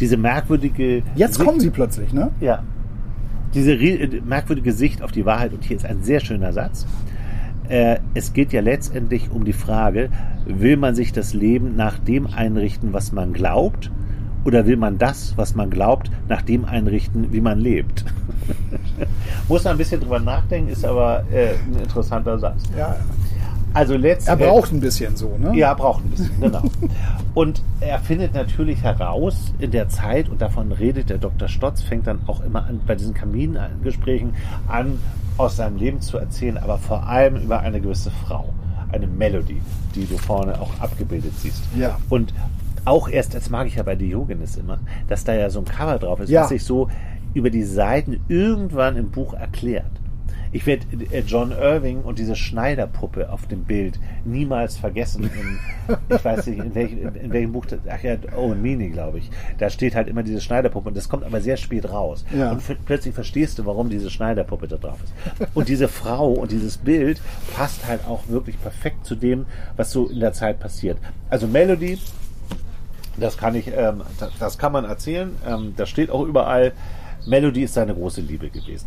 Diese 0.00 0.16
merkwürdige. 0.16 1.02
Jetzt 1.14 1.34
Sicht, 1.34 1.46
kommen 1.46 1.60
sie 1.60 1.70
plötzlich, 1.70 2.12
ne? 2.12 2.30
Ja. 2.40 2.62
Diese 3.54 3.76
merkwürdige 4.24 4.72
Sicht 4.72 5.02
auf 5.02 5.12
die 5.12 5.26
Wahrheit, 5.26 5.52
und 5.52 5.64
hier 5.64 5.76
ist 5.76 5.84
ein 5.84 6.02
sehr 6.02 6.20
schöner 6.20 6.52
Satz. 6.52 6.86
Äh, 7.68 7.98
es 8.14 8.32
geht 8.32 8.52
ja 8.52 8.60
letztendlich 8.60 9.30
um 9.30 9.44
die 9.44 9.52
Frage, 9.52 10.10
will 10.46 10.76
man 10.76 10.94
sich 10.94 11.12
das 11.12 11.34
Leben 11.34 11.76
nach 11.76 11.98
dem 11.98 12.26
einrichten, 12.26 12.92
was 12.92 13.12
man 13.12 13.32
glaubt, 13.32 13.90
oder 14.44 14.66
will 14.66 14.76
man 14.76 14.98
das, 14.98 15.34
was 15.36 15.54
man 15.54 15.70
glaubt, 15.70 16.10
nach 16.28 16.42
dem 16.42 16.64
einrichten, 16.64 17.32
wie 17.32 17.40
man 17.40 17.58
lebt? 17.58 18.04
Muss 19.48 19.64
man 19.64 19.74
ein 19.74 19.78
bisschen 19.78 20.00
drüber 20.00 20.20
nachdenken, 20.20 20.70
ist 20.70 20.84
aber 20.84 21.24
äh, 21.32 21.54
ein 21.54 21.82
interessanter 21.82 22.38
Satz. 22.38 22.62
Ja. 22.76 22.96
Also 23.74 23.94
er 23.94 24.36
braucht 24.36 24.70
ein 24.72 24.80
bisschen 24.80 25.16
so, 25.16 25.36
ne? 25.38 25.56
Ja, 25.56 25.72
braucht 25.72 26.04
ein 26.04 26.10
bisschen, 26.10 26.40
genau. 26.40 26.62
und 27.34 27.62
er 27.80 27.98
findet 28.00 28.34
natürlich 28.34 28.82
heraus 28.82 29.54
in 29.58 29.70
der 29.70 29.88
Zeit, 29.88 30.28
und 30.28 30.42
davon 30.42 30.72
redet 30.72 31.08
der 31.08 31.16
Dr. 31.16 31.48
Stotz, 31.48 31.80
fängt 31.80 32.06
dann 32.06 32.20
auch 32.26 32.44
immer 32.44 32.66
an, 32.66 32.80
bei 32.86 32.94
diesen 32.94 33.14
Kamingesprächen 33.14 34.34
an, 34.68 34.98
aus 35.38 35.56
seinem 35.56 35.78
Leben 35.78 36.02
zu 36.02 36.18
erzählen, 36.18 36.58
aber 36.58 36.76
vor 36.76 37.06
allem 37.06 37.36
über 37.36 37.60
eine 37.60 37.80
gewisse 37.80 38.10
Frau, 38.26 38.52
eine 38.92 39.06
Melody, 39.06 39.62
die 39.94 40.04
du 40.04 40.18
vorne 40.18 40.60
auch 40.60 40.78
abgebildet 40.78 41.32
siehst. 41.38 41.62
Ja. 41.74 41.98
Und 42.10 42.34
auch 42.84 43.08
erst, 43.08 43.34
das 43.34 43.50
mag 43.50 43.66
ich 43.66 43.76
ja 43.76 43.82
bei 43.82 43.96
Diogenes 43.96 44.56
immer, 44.56 44.78
dass 45.08 45.24
da 45.24 45.34
ja 45.34 45.50
so 45.50 45.60
ein 45.60 45.64
Cover 45.64 45.98
drauf 45.98 46.20
ist, 46.20 46.30
ja. 46.30 46.42
was 46.42 46.50
sich 46.50 46.64
so 46.64 46.88
über 47.34 47.50
die 47.50 47.64
Seiten 47.64 48.20
irgendwann 48.28 48.96
im 48.96 49.10
Buch 49.10 49.34
erklärt. 49.34 49.90
Ich 50.54 50.66
werde 50.66 50.84
äh, 51.10 51.20
John 51.26 51.50
Irving 51.50 52.02
und 52.02 52.18
diese 52.18 52.36
Schneiderpuppe 52.36 53.30
auf 53.30 53.46
dem 53.46 53.64
Bild 53.64 53.98
niemals 54.24 54.76
vergessen. 54.76 55.24
In, 55.24 55.96
ich 56.14 56.22
weiß 56.22 56.46
nicht, 56.46 56.58
in, 56.58 56.74
welch, 56.74 56.92
in, 56.92 57.32
welchem 57.32 57.52
Buch, 57.52 57.64
ach 57.88 58.02
ja, 58.02 58.16
Owen 58.36 58.60
Meany, 58.60 58.90
glaube 58.90 59.18
ich. 59.18 59.30
Da 59.56 59.70
steht 59.70 59.94
halt 59.94 60.08
immer 60.08 60.22
diese 60.22 60.42
Schneiderpuppe 60.42 60.88
und 60.88 60.96
das 60.96 61.08
kommt 61.08 61.24
aber 61.24 61.40
sehr 61.40 61.56
spät 61.56 61.90
raus. 61.90 62.26
Ja. 62.36 62.52
Und 62.52 62.62
plötzlich 62.84 63.14
verstehst 63.14 63.58
du, 63.58 63.64
warum 63.64 63.88
diese 63.88 64.10
Schneiderpuppe 64.10 64.68
da 64.68 64.76
drauf 64.76 64.98
ist. 65.02 65.14
Und 65.54 65.68
diese 65.68 65.88
Frau 65.88 66.32
und 66.32 66.52
dieses 66.52 66.76
Bild 66.76 67.22
passt 67.56 67.86
halt 67.88 68.06
auch 68.06 68.28
wirklich 68.28 68.60
perfekt 68.60 69.06
zu 69.06 69.14
dem, 69.14 69.46
was 69.76 69.90
so 69.90 70.08
in 70.08 70.20
der 70.20 70.34
Zeit 70.34 70.60
passiert. 70.60 70.98
Also 71.30 71.46
Melody, 71.46 71.98
das 73.16 73.36
kann 73.36 73.54
ich, 73.54 73.68
ähm, 73.68 74.02
das, 74.18 74.30
das, 74.38 74.58
kann 74.58 74.72
man 74.72 74.84
erzählen. 74.84 75.36
Ähm, 75.46 75.74
das 75.76 75.88
steht 75.88 76.10
auch 76.10 76.24
überall. 76.24 76.72
Melody 77.26 77.62
ist 77.62 77.74
seine 77.74 77.94
große 77.94 78.20
Liebe 78.20 78.48
gewesen. 78.48 78.86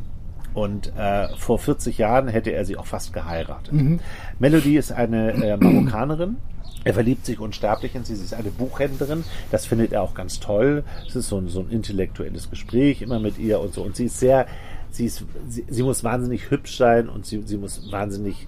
Und 0.54 0.96
äh, 0.98 1.28
vor 1.38 1.60
40 1.60 1.98
Jahren 1.98 2.28
hätte 2.28 2.52
er 2.52 2.64
sie 2.66 2.78
auch 2.78 2.86
fast 2.86 3.14
geheiratet. 3.14 3.74
Mhm. 3.74 4.00
Melody 4.40 4.78
ist 4.78 4.92
eine 4.92 5.32
äh, 5.32 5.58
Marokkanerin. 5.58 6.38
Er 6.86 6.94
verliebt 6.94 7.26
sich 7.26 7.40
unsterblich 7.40 7.96
in 7.96 8.06
sie. 8.06 8.16
Sie 8.16 8.24
ist 8.24 8.34
eine 8.34 8.52
Buchhändlerin. 8.52 9.24
Das 9.52 9.66
findet 9.66 9.92
er 9.92 10.02
auch 10.02 10.14
ganz 10.14 10.40
toll. 10.40 10.84
Es 11.08 11.16
ist 11.16 11.28
so 11.30 11.40
ein, 11.40 11.50
so 11.50 11.60
ein 11.60 11.70
intellektuelles 11.70 12.50
Gespräch 12.50 13.02
immer 13.02 13.20
mit 13.20 13.38
ihr 13.38 13.60
und 13.60 13.74
so. 13.74 13.82
Und 13.82 13.96
sie 13.96 14.06
ist 14.06 14.20
sehr, 14.20 14.48
sie 14.92 15.08
ist, 15.08 15.26
sie, 15.50 15.66
sie 15.68 15.84
muss 15.84 16.04
wahnsinnig 16.04 16.52
hübsch 16.52 16.78
sein 16.78 17.10
und 17.10 17.26
sie, 17.26 17.42
sie 17.46 17.58
muss 17.58 17.92
wahnsinnig 17.92 18.48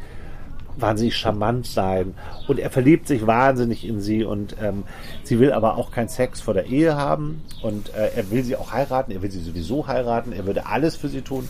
wahnsinnig 0.80 1.16
charmant 1.16 1.66
sein 1.66 2.14
und 2.48 2.60
er 2.60 2.70
verliebt 2.70 3.08
sich 3.08 3.26
wahnsinnig 3.26 3.86
in 3.88 4.00
sie 4.00 4.24
und 4.24 4.56
ähm, 4.62 4.84
sie 5.24 5.40
will 5.40 5.52
aber 5.52 5.78
auch 5.78 5.92
keinen 5.92 6.10
Sex 6.10 6.42
vor 6.42 6.54
der 6.54 6.68
Ehe 6.68 6.96
haben 6.96 7.44
und 7.62 7.94
äh, 7.96 8.12
er 8.16 8.30
will 8.32 8.44
sie 8.44 8.56
auch 8.56 8.72
heiraten, 8.72 9.12
er 9.12 9.22
will 9.22 9.32
sie 9.32 9.42
sowieso 9.42 9.88
heiraten, 9.88 10.32
er 10.32 10.46
würde 10.46 10.68
alles 10.68 10.96
für 10.96 11.10
sie 11.10 11.22
tun 11.22 11.48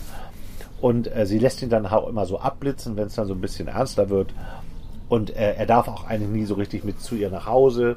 und 0.80 1.14
äh, 1.14 1.26
sie 1.26 1.38
lässt 1.38 1.62
ihn 1.62 1.70
dann 1.70 1.86
auch 1.86 2.08
immer 2.08 2.26
so 2.26 2.38
abblitzen, 2.38 2.96
wenn 2.96 3.06
es 3.06 3.14
dann 3.14 3.26
so 3.26 3.34
ein 3.34 3.40
bisschen 3.40 3.68
ernster 3.68 4.10
wird. 4.10 4.32
Und 5.08 5.34
äh, 5.34 5.54
er 5.54 5.66
darf 5.66 5.88
auch 5.88 6.06
eigentlich 6.06 6.30
nie 6.30 6.44
so 6.44 6.54
richtig 6.54 6.84
mit 6.84 7.00
zu 7.00 7.16
ihr 7.16 7.30
nach 7.30 7.46
Hause. 7.46 7.96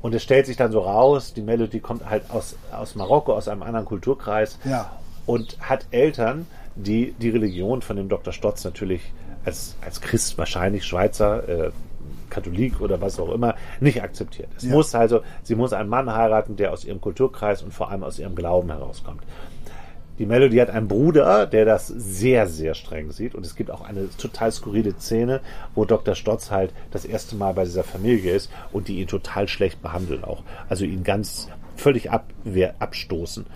Und 0.00 0.14
es 0.14 0.22
stellt 0.22 0.46
sich 0.46 0.56
dann 0.56 0.72
so 0.72 0.80
raus, 0.80 1.34
die 1.34 1.42
Melody 1.42 1.80
kommt 1.80 2.08
halt 2.08 2.24
aus, 2.30 2.56
aus 2.72 2.94
Marokko, 2.94 3.34
aus 3.34 3.48
einem 3.48 3.62
anderen 3.62 3.86
Kulturkreis. 3.86 4.58
Ja. 4.64 4.90
Und 5.26 5.58
hat 5.60 5.86
Eltern, 5.90 6.46
die 6.74 7.12
die 7.12 7.28
Religion 7.28 7.82
von 7.82 7.96
dem 7.96 8.08
Dr. 8.08 8.32
Stotz 8.32 8.64
natürlich 8.64 9.12
als, 9.44 9.76
als 9.84 10.00
Christ, 10.00 10.38
wahrscheinlich 10.38 10.84
Schweizer, 10.84 11.48
äh, 11.48 11.70
Katholik 12.30 12.80
oder 12.80 13.00
was 13.00 13.20
auch 13.20 13.30
immer, 13.32 13.54
nicht 13.80 14.02
akzeptiert. 14.02 14.48
Es 14.56 14.64
ja. 14.64 14.70
muss 14.70 14.94
also, 14.94 15.22
sie 15.42 15.54
muss 15.54 15.72
einen 15.72 15.88
Mann 15.88 16.12
heiraten, 16.12 16.56
der 16.56 16.72
aus 16.72 16.84
ihrem 16.84 17.00
Kulturkreis 17.00 17.62
und 17.62 17.72
vor 17.72 17.90
allem 17.90 18.02
aus 18.02 18.18
ihrem 18.18 18.34
Glauben 18.34 18.70
herauskommt. 18.70 19.22
Die 20.18 20.26
Melody 20.26 20.58
hat 20.58 20.70
einen 20.70 20.88
Bruder, 20.88 21.46
der 21.46 21.64
das 21.64 21.88
sehr, 21.88 22.46
sehr 22.46 22.74
streng 22.74 23.10
sieht. 23.12 23.34
Und 23.34 23.44
es 23.44 23.56
gibt 23.56 23.70
auch 23.70 23.80
eine 23.80 24.08
total 24.16 24.52
skurrile 24.52 24.94
Szene, 24.98 25.40
wo 25.74 25.84
Dr. 25.84 26.14
Stotz 26.14 26.50
halt 26.50 26.72
das 26.90 27.04
erste 27.04 27.34
Mal 27.34 27.54
bei 27.54 27.64
dieser 27.64 27.82
Familie 27.82 28.34
ist 28.34 28.50
und 28.72 28.88
die 28.88 29.00
ihn 29.00 29.08
total 29.08 29.48
schlecht 29.48 29.82
behandeln 29.82 30.22
auch. 30.22 30.42
Also 30.68 30.84
ihn 30.84 31.02
ganz 31.02 31.48
völlig 31.76 32.10
abwehr, 32.10 32.74
abstoßen. 32.78 33.46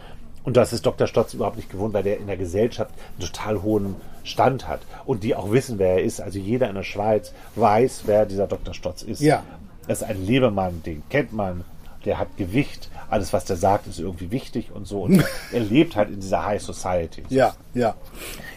Und 0.44 0.56
das 0.56 0.72
ist 0.72 0.86
Dr. 0.86 1.06
Stotz 1.06 1.34
überhaupt 1.34 1.56
nicht 1.56 1.70
gewohnt, 1.70 1.92
weil 1.92 2.02
der 2.02 2.18
in 2.18 2.26
der 2.26 2.36
Gesellschaft 2.36 2.92
einen 3.12 3.28
total 3.28 3.62
hohen 3.62 3.96
Stand 4.26 4.68
hat. 4.68 4.80
Und 5.04 5.22
die 5.22 5.34
auch 5.34 5.50
wissen, 5.52 5.78
wer 5.78 5.94
er 5.94 6.02
ist. 6.02 6.20
Also 6.20 6.38
jeder 6.38 6.68
in 6.68 6.74
der 6.74 6.82
Schweiz 6.82 7.32
weiß, 7.54 8.02
wer 8.06 8.26
dieser 8.26 8.46
Dr. 8.46 8.74
Stotz 8.74 9.02
ist. 9.02 9.20
Ja. 9.20 9.42
Das 9.88 10.02
ist 10.02 10.08
ein 10.08 10.24
Lebemann, 10.24 10.82
den 10.84 11.02
kennt 11.08 11.32
man, 11.32 11.64
der 12.04 12.18
hat 12.18 12.36
Gewicht, 12.36 12.90
alles, 13.08 13.32
was 13.32 13.44
der 13.44 13.56
sagt, 13.56 13.86
ist 13.86 14.00
irgendwie 14.00 14.30
wichtig 14.30 14.72
und 14.72 14.86
so. 14.86 15.02
Und 15.02 15.24
er 15.52 15.60
lebt 15.60 15.96
halt 15.96 16.08
in 16.08 16.20
dieser 16.20 16.44
High 16.44 16.62
Society. 16.62 17.22
Ja, 17.28 17.54
ja. 17.74 17.94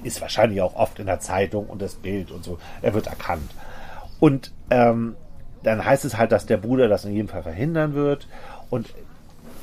Ist 0.04 0.22
wahrscheinlich 0.22 0.62
auch 0.62 0.76
oft 0.76 1.00
in 1.00 1.06
der 1.06 1.20
Zeitung 1.20 1.68
und 1.68 1.82
das 1.82 1.96
Bild 1.96 2.32
und 2.32 2.44
so. 2.44 2.58
Er 2.82 2.94
wird 2.94 3.08
erkannt. 3.08 3.52
Und 4.20 4.52
ähm, 4.70 5.16
dann 5.64 5.84
heißt 5.84 6.06
es 6.06 6.18
halt, 6.18 6.32
dass 6.32 6.46
der 6.46 6.58
Bruder 6.58 6.88
das 6.88 7.06
in 7.06 7.14
jedem 7.14 7.28
Fall 7.28 7.44
verhindern 7.44 7.94
wird. 7.94 8.28
Und 8.70 8.88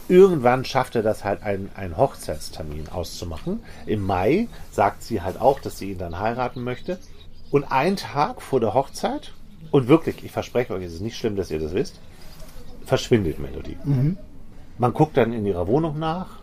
irgendwann 0.09 0.65
schafft 0.65 0.97
er 0.97 1.03
das 1.03 1.25
halt, 1.25 1.43
einen, 1.43 1.71
einen 1.75 1.97
Hochzeitstermin 1.97 2.89
auszumachen. 2.89 3.61
Im 3.87 4.03
Mai 4.03 4.49
sagt 4.71 5.03
sie 5.03 5.23
halt 5.23 5.41
auch, 5.41 5.61
dass 5.61 5.79
sie 5.79 5.93
ihn 5.93 5.99
dann 5.99 6.19
heiraten 6.19 6.63
möchte. 6.63 6.99
Und 7.51 7.65
einen 7.65 7.97
Tag 7.97 8.43
vor 8.43 8.61
der 8.61 8.75
Hochzeit, 8.75 9.33
und 9.71 9.89
wirklich, 9.89 10.25
ich 10.25 10.31
verspreche 10.31 10.75
euch, 10.75 10.85
es 10.85 10.95
ist 10.95 11.01
nicht 11.01 11.17
schlimm, 11.17 11.37
dass 11.37 11.51
ihr 11.51 11.59
das 11.59 11.75
wisst, 11.75 12.01
verschwindet 12.85 13.39
Melody. 13.39 13.77
Mhm. 13.85 14.17
Man 14.79 14.93
guckt 14.93 15.17
dann 15.17 15.33
in 15.33 15.47
ihrer 15.47 15.67
Wohnung 15.67 15.99
nach 15.99 16.41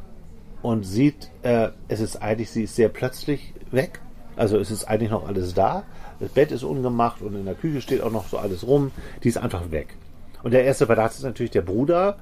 und 0.62 0.84
sieht, 0.84 1.30
äh, 1.44 1.70
es 1.88 2.00
ist 2.00 2.22
eigentlich, 2.22 2.52
sie 2.52 2.64
ist 2.64 2.76
sehr 2.76 2.90
plötzlich 2.90 3.54
weg. 3.72 4.02
Also 4.36 4.58
es 4.58 4.72
ist 4.72 4.86
eigentlich 4.86 5.12
noch 5.12 5.28
alles 5.28 5.54
da. 5.54 5.84
Das 6.20 6.30
Bett 6.30 6.52
ist 6.52 6.64
ungemacht 6.64 7.22
und 7.22 7.36
in 7.36 7.46
der 7.46 7.56
Küche 7.56 7.82
steht 7.82 8.02
auch 8.02 8.12
noch 8.12 8.28
so 8.28 8.38
alles 8.38 8.66
rum. 8.66 8.92
Die 9.24 9.30
ist 9.30 9.38
einfach 9.38 9.72
weg. 9.72 9.96
Und 10.42 10.52
der 10.52 10.64
erste 10.64 10.86
Verdacht 10.86 11.14
ist 11.14 11.24
natürlich, 11.24 11.52
der 11.52 11.62
Bruder 11.62 12.18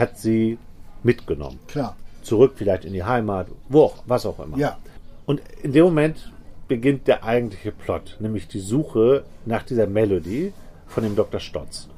hat 0.00 0.18
sie 0.18 0.58
mitgenommen. 1.02 1.58
Klar. 1.68 1.96
Zurück 2.22 2.54
vielleicht 2.56 2.84
in 2.84 2.92
die 2.92 3.04
Heimat, 3.04 3.46
wo 3.68 3.84
auch, 3.84 4.02
was 4.06 4.26
auch 4.26 4.38
immer. 4.40 4.58
Ja. 4.58 4.78
Und 5.26 5.40
in 5.62 5.72
dem 5.72 5.84
Moment 5.84 6.32
beginnt 6.68 7.06
der 7.06 7.24
eigentliche 7.24 7.72
Plot, 7.72 8.16
nämlich 8.20 8.48
die 8.48 8.60
Suche 8.60 9.24
nach 9.44 9.62
dieser 9.62 9.86
Melody 9.86 10.52
von 10.86 11.02
dem 11.02 11.16
Dr. 11.16 11.40
Stotz. 11.40 11.88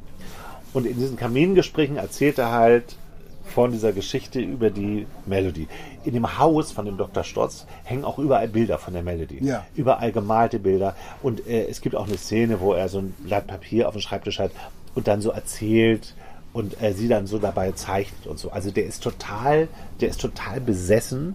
Und 0.73 0.87
in 0.87 0.99
diesen 0.99 1.17
Kamingesprächen 1.17 1.97
erzählt 1.97 2.39
er 2.39 2.53
halt 2.53 2.97
von 3.45 3.73
dieser 3.73 3.93
Geschichte 3.93 4.41
über 4.41 4.71
die 4.71 5.07
Melody. 5.27 5.69
In 6.05 6.15
dem 6.15 6.39
Haus 6.39 6.73
von 6.73 6.87
dem 6.87 6.97
Dr. 6.97 7.25
Stotz 7.25 7.67
hängen 7.85 8.05
auch 8.05 8.19
überall 8.19 8.49
Bilder 8.49 8.79
von 8.79 8.95
der 8.95 9.03
Melody. 9.03 9.45
Ja. 9.45 9.67
Überall 9.75 10.13
gemalte 10.13 10.59
Bilder. 10.59 10.97
Und 11.23 11.47
äh, 11.47 11.67
es 11.67 11.81
gibt 11.81 11.95
auch 11.95 12.07
eine 12.07 12.17
Szene, 12.17 12.61
wo 12.61 12.73
er 12.73 12.89
so 12.89 12.99
ein 12.99 13.15
Blatt 13.19 13.47
Papier 13.47 13.89
auf 13.89 13.95
dem 13.95 14.01
Schreibtisch 14.01 14.39
hat 14.39 14.53
und 14.95 15.07
dann 15.07 15.21
so 15.21 15.31
erzählt 15.31 16.15
und 16.53 16.81
äh, 16.83 16.93
sie 16.93 17.09
dann 17.09 17.27
so 17.27 17.39
dabei 17.39 17.73
zeichnet 17.73 18.27
und 18.27 18.39
so. 18.39 18.51
Also 18.51 18.71
der 18.71 18.85
ist 18.85 19.03
total, 19.03 19.69
der 20.01 20.09
ist 20.09 20.21
total 20.21 20.61
besessen 20.61 21.35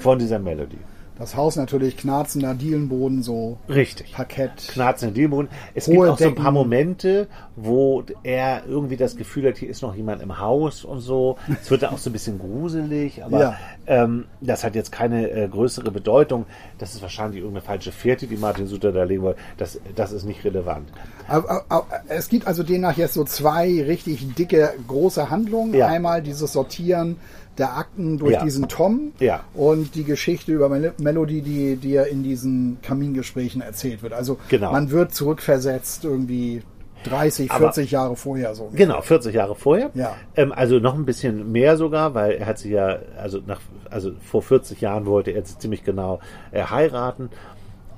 von 0.00 0.18
dieser 0.18 0.38
Melody. 0.38 0.78
Das 1.18 1.34
Haus 1.34 1.56
natürlich 1.56 1.96
knarzender 1.96 2.52
Dielenboden, 2.54 3.22
so 3.22 3.56
Richtig. 3.70 4.12
Parkett. 4.12 4.68
Knarzende 4.68 5.14
Dielboden. 5.14 5.48
Es 5.74 5.86
gibt 5.86 5.98
auch 5.98 6.18
so 6.18 6.24
ein 6.24 6.30
Decken. 6.30 6.42
paar 6.42 6.52
Momente, 6.52 7.26
wo 7.56 8.02
er 8.22 8.64
irgendwie 8.68 8.98
das 8.98 9.16
Gefühl 9.16 9.48
hat, 9.48 9.56
hier 9.56 9.70
ist 9.70 9.80
noch 9.80 9.94
jemand 9.94 10.20
im 10.20 10.38
Haus 10.38 10.84
und 10.84 11.00
so. 11.00 11.38
Es 11.62 11.70
wird 11.70 11.82
dann 11.84 11.94
auch 11.94 11.98
so 11.98 12.10
ein 12.10 12.12
bisschen 12.12 12.38
gruselig, 12.38 13.24
aber 13.24 13.40
Ja. 13.40 13.56
ähm, 13.86 14.26
das 14.42 14.62
hat 14.62 14.74
jetzt 14.74 14.92
keine 14.92 15.30
äh, 15.30 15.48
größere 15.48 15.90
Bedeutung. 15.90 16.44
Das 16.78 16.94
ist 16.94 17.00
wahrscheinlich 17.00 17.38
irgendeine 17.38 17.64
falsche 17.64 17.92
Fährte, 17.92 18.26
die 18.26 18.36
Martin 18.36 18.66
Suter 18.66 18.92
da 18.92 19.04
legen 19.04 19.22
wollte. 19.22 19.40
Das, 19.56 19.80
das 19.94 20.12
ist 20.12 20.24
nicht 20.24 20.44
relevant. 20.44 20.90
Aber, 21.28 21.64
aber, 21.70 21.86
es 22.08 22.28
gibt 22.28 22.46
also 22.46 22.62
demnach 22.62 22.98
jetzt 22.98 23.14
so 23.14 23.24
zwei 23.24 23.82
richtig 23.82 24.34
dicke, 24.34 24.74
große 24.86 25.30
Handlungen. 25.30 25.72
Ja. 25.72 25.86
Einmal 25.86 26.20
dieses 26.22 26.52
Sortieren 26.52 27.16
der 27.58 27.76
Akten 27.76 28.18
durch 28.18 28.32
Ja. 28.34 28.44
diesen 28.44 28.68
Tom 28.68 29.12
Ja. 29.18 29.44
und 29.54 29.94
die 29.94 30.04
Geschichte 30.04 30.52
über 30.52 30.68
Mel 30.68 30.92
Melody, 30.98 31.42
die 31.42 31.76
dir 31.76 32.06
in 32.06 32.22
diesen 32.22 32.78
Kamingesprächen 32.82 33.60
erzählt 33.62 34.02
wird. 34.02 34.12
Also 34.12 34.38
Genau. 34.48 34.72
man 34.72 34.90
wird 34.90 35.14
zurückversetzt 35.14 36.04
irgendwie 36.04 36.62
30, 37.04 37.50
Aber- 37.50 37.60
40 37.72 37.90
Jahre 37.92 38.16
vorher 38.16 38.54
so. 38.54 38.70
Genau, 38.74 39.00
40 39.00 39.34
Jahre 39.34 39.54
vorher. 39.54 39.90
Ja. 39.94 40.14
Ähm, 40.34 40.52
also 40.52 40.78
noch 40.78 40.94
ein 40.94 41.04
bisschen 41.04 41.52
mehr 41.52 41.76
sogar, 41.76 42.14
weil 42.14 42.32
er 42.32 42.46
hat 42.46 42.58
sich 42.58 42.72
ja, 42.72 42.98
also 43.16 43.40
nach, 43.46 43.60
also 43.90 44.12
vor 44.22 44.42
40 44.42 44.80
Jahren 44.80 45.06
wollte 45.06 45.30
er 45.30 45.44
ziemlich 45.44 45.84
genau 45.84 46.20
äh, 46.52 46.62
heiraten. 46.64 47.30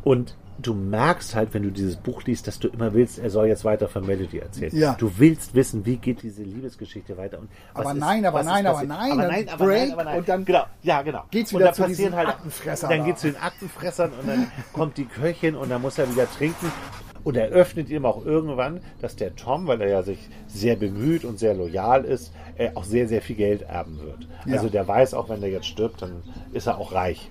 Und 0.05 0.37
du 0.61 0.75
merkst 0.75 1.35
halt, 1.37 1.55
wenn 1.55 1.63
du 1.63 1.71
dieses 1.71 1.97
Buch 1.97 2.25
liest, 2.25 2.47
dass 2.49 2.59
du 2.59 2.69
immer 2.69 2.93
willst, 2.93 3.19
er 3.19 3.31
soll 3.31 3.47
jetzt 3.47 3.65
weiter 3.65 3.89
von 3.89 4.05
Melody 4.05 4.39
erzählen. 4.39 4.75
Ja. 4.77 4.95
Du 4.99 5.11
willst 5.19 5.55
wissen, 5.55 5.87
wie 5.87 5.97
geht 5.97 6.23
diese 6.23 6.43
Liebesgeschichte 6.43 7.17
weiter. 7.17 7.39
Und 7.39 7.49
Aber 7.75 7.93
ist- 7.93 7.99
nein, 7.99 8.25
aber 8.27 8.43
nein, 8.43 8.67
aber 8.67 8.83
nein, 8.83 9.13
aber 9.13 9.27
nein, 9.29 9.49
aber 9.49 9.67
nein, 9.67 9.93
aber 9.93 10.05
nein. 10.05 10.19
und 10.19 10.29
dann 10.29 10.45
genau, 10.45 10.65
ja, 10.83 11.03
genau. 11.03 11.23
geht's 11.31 11.53
und 11.53 11.61
wieder 11.61 11.67
dann 11.67 11.75
zu 11.75 11.83
passieren 11.85 12.15
halt, 12.17 12.29
Aktenfressern 12.29 12.91
Dann 12.91 12.99
da. 13.01 13.05
geht's 13.07 13.21
zu 13.21 13.31
den 13.31 13.41
Aktenfressern 13.41 14.11
und 14.21 14.29
dann 14.29 14.51
kommt 14.73 14.97
die 14.97 15.05
Köchin 15.05 15.55
und 15.55 15.69
dann 15.71 15.81
muss 15.83 15.97
er 15.99 16.11
wieder 16.11 16.29
trinken. 16.31 16.73
Und 17.25 17.37
er 17.37 17.49
öffnet 17.49 17.91
ihm 17.91 18.07
auch 18.07 18.25
irgendwann, 18.25 18.81
dass 19.01 19.15
der 19.17 19.37
Tom, 19.37 19.67
weil 19.67 19.81
er 19.83 19.89
ja 19.89 20.03
sich 20.03 20.29
sehr 20.47 20.77
bemüht 20.77 21.25
und 21.25 21.39
sehr 21.39 21.53
loyal 21.53 22.05
ist, 22.05 22.33
äh, 22.57 22.71
auch 22.75 22.85
sehr, 22.85 23.07
sehr 23.07 23.21
viel 23.23 23.37
Geld 23.37 23.63
erben 23.63 24.01
wird. 24.01 24.27
Ja. 24.47 24.55
Also 24.55 24.69
der 24.69 24.87
weiß 24.89 25.15
auch, 25.15 25.29
wenn 25.29 25.41
der 25.41 25.51
jetzt 25.51 25.67
stirbt, 25.67 26.01
dann 26.01 26.23
ist 26.53 26.67
er 26.69 26.79
auch 26.79 26.93
reich. 26.93 27.29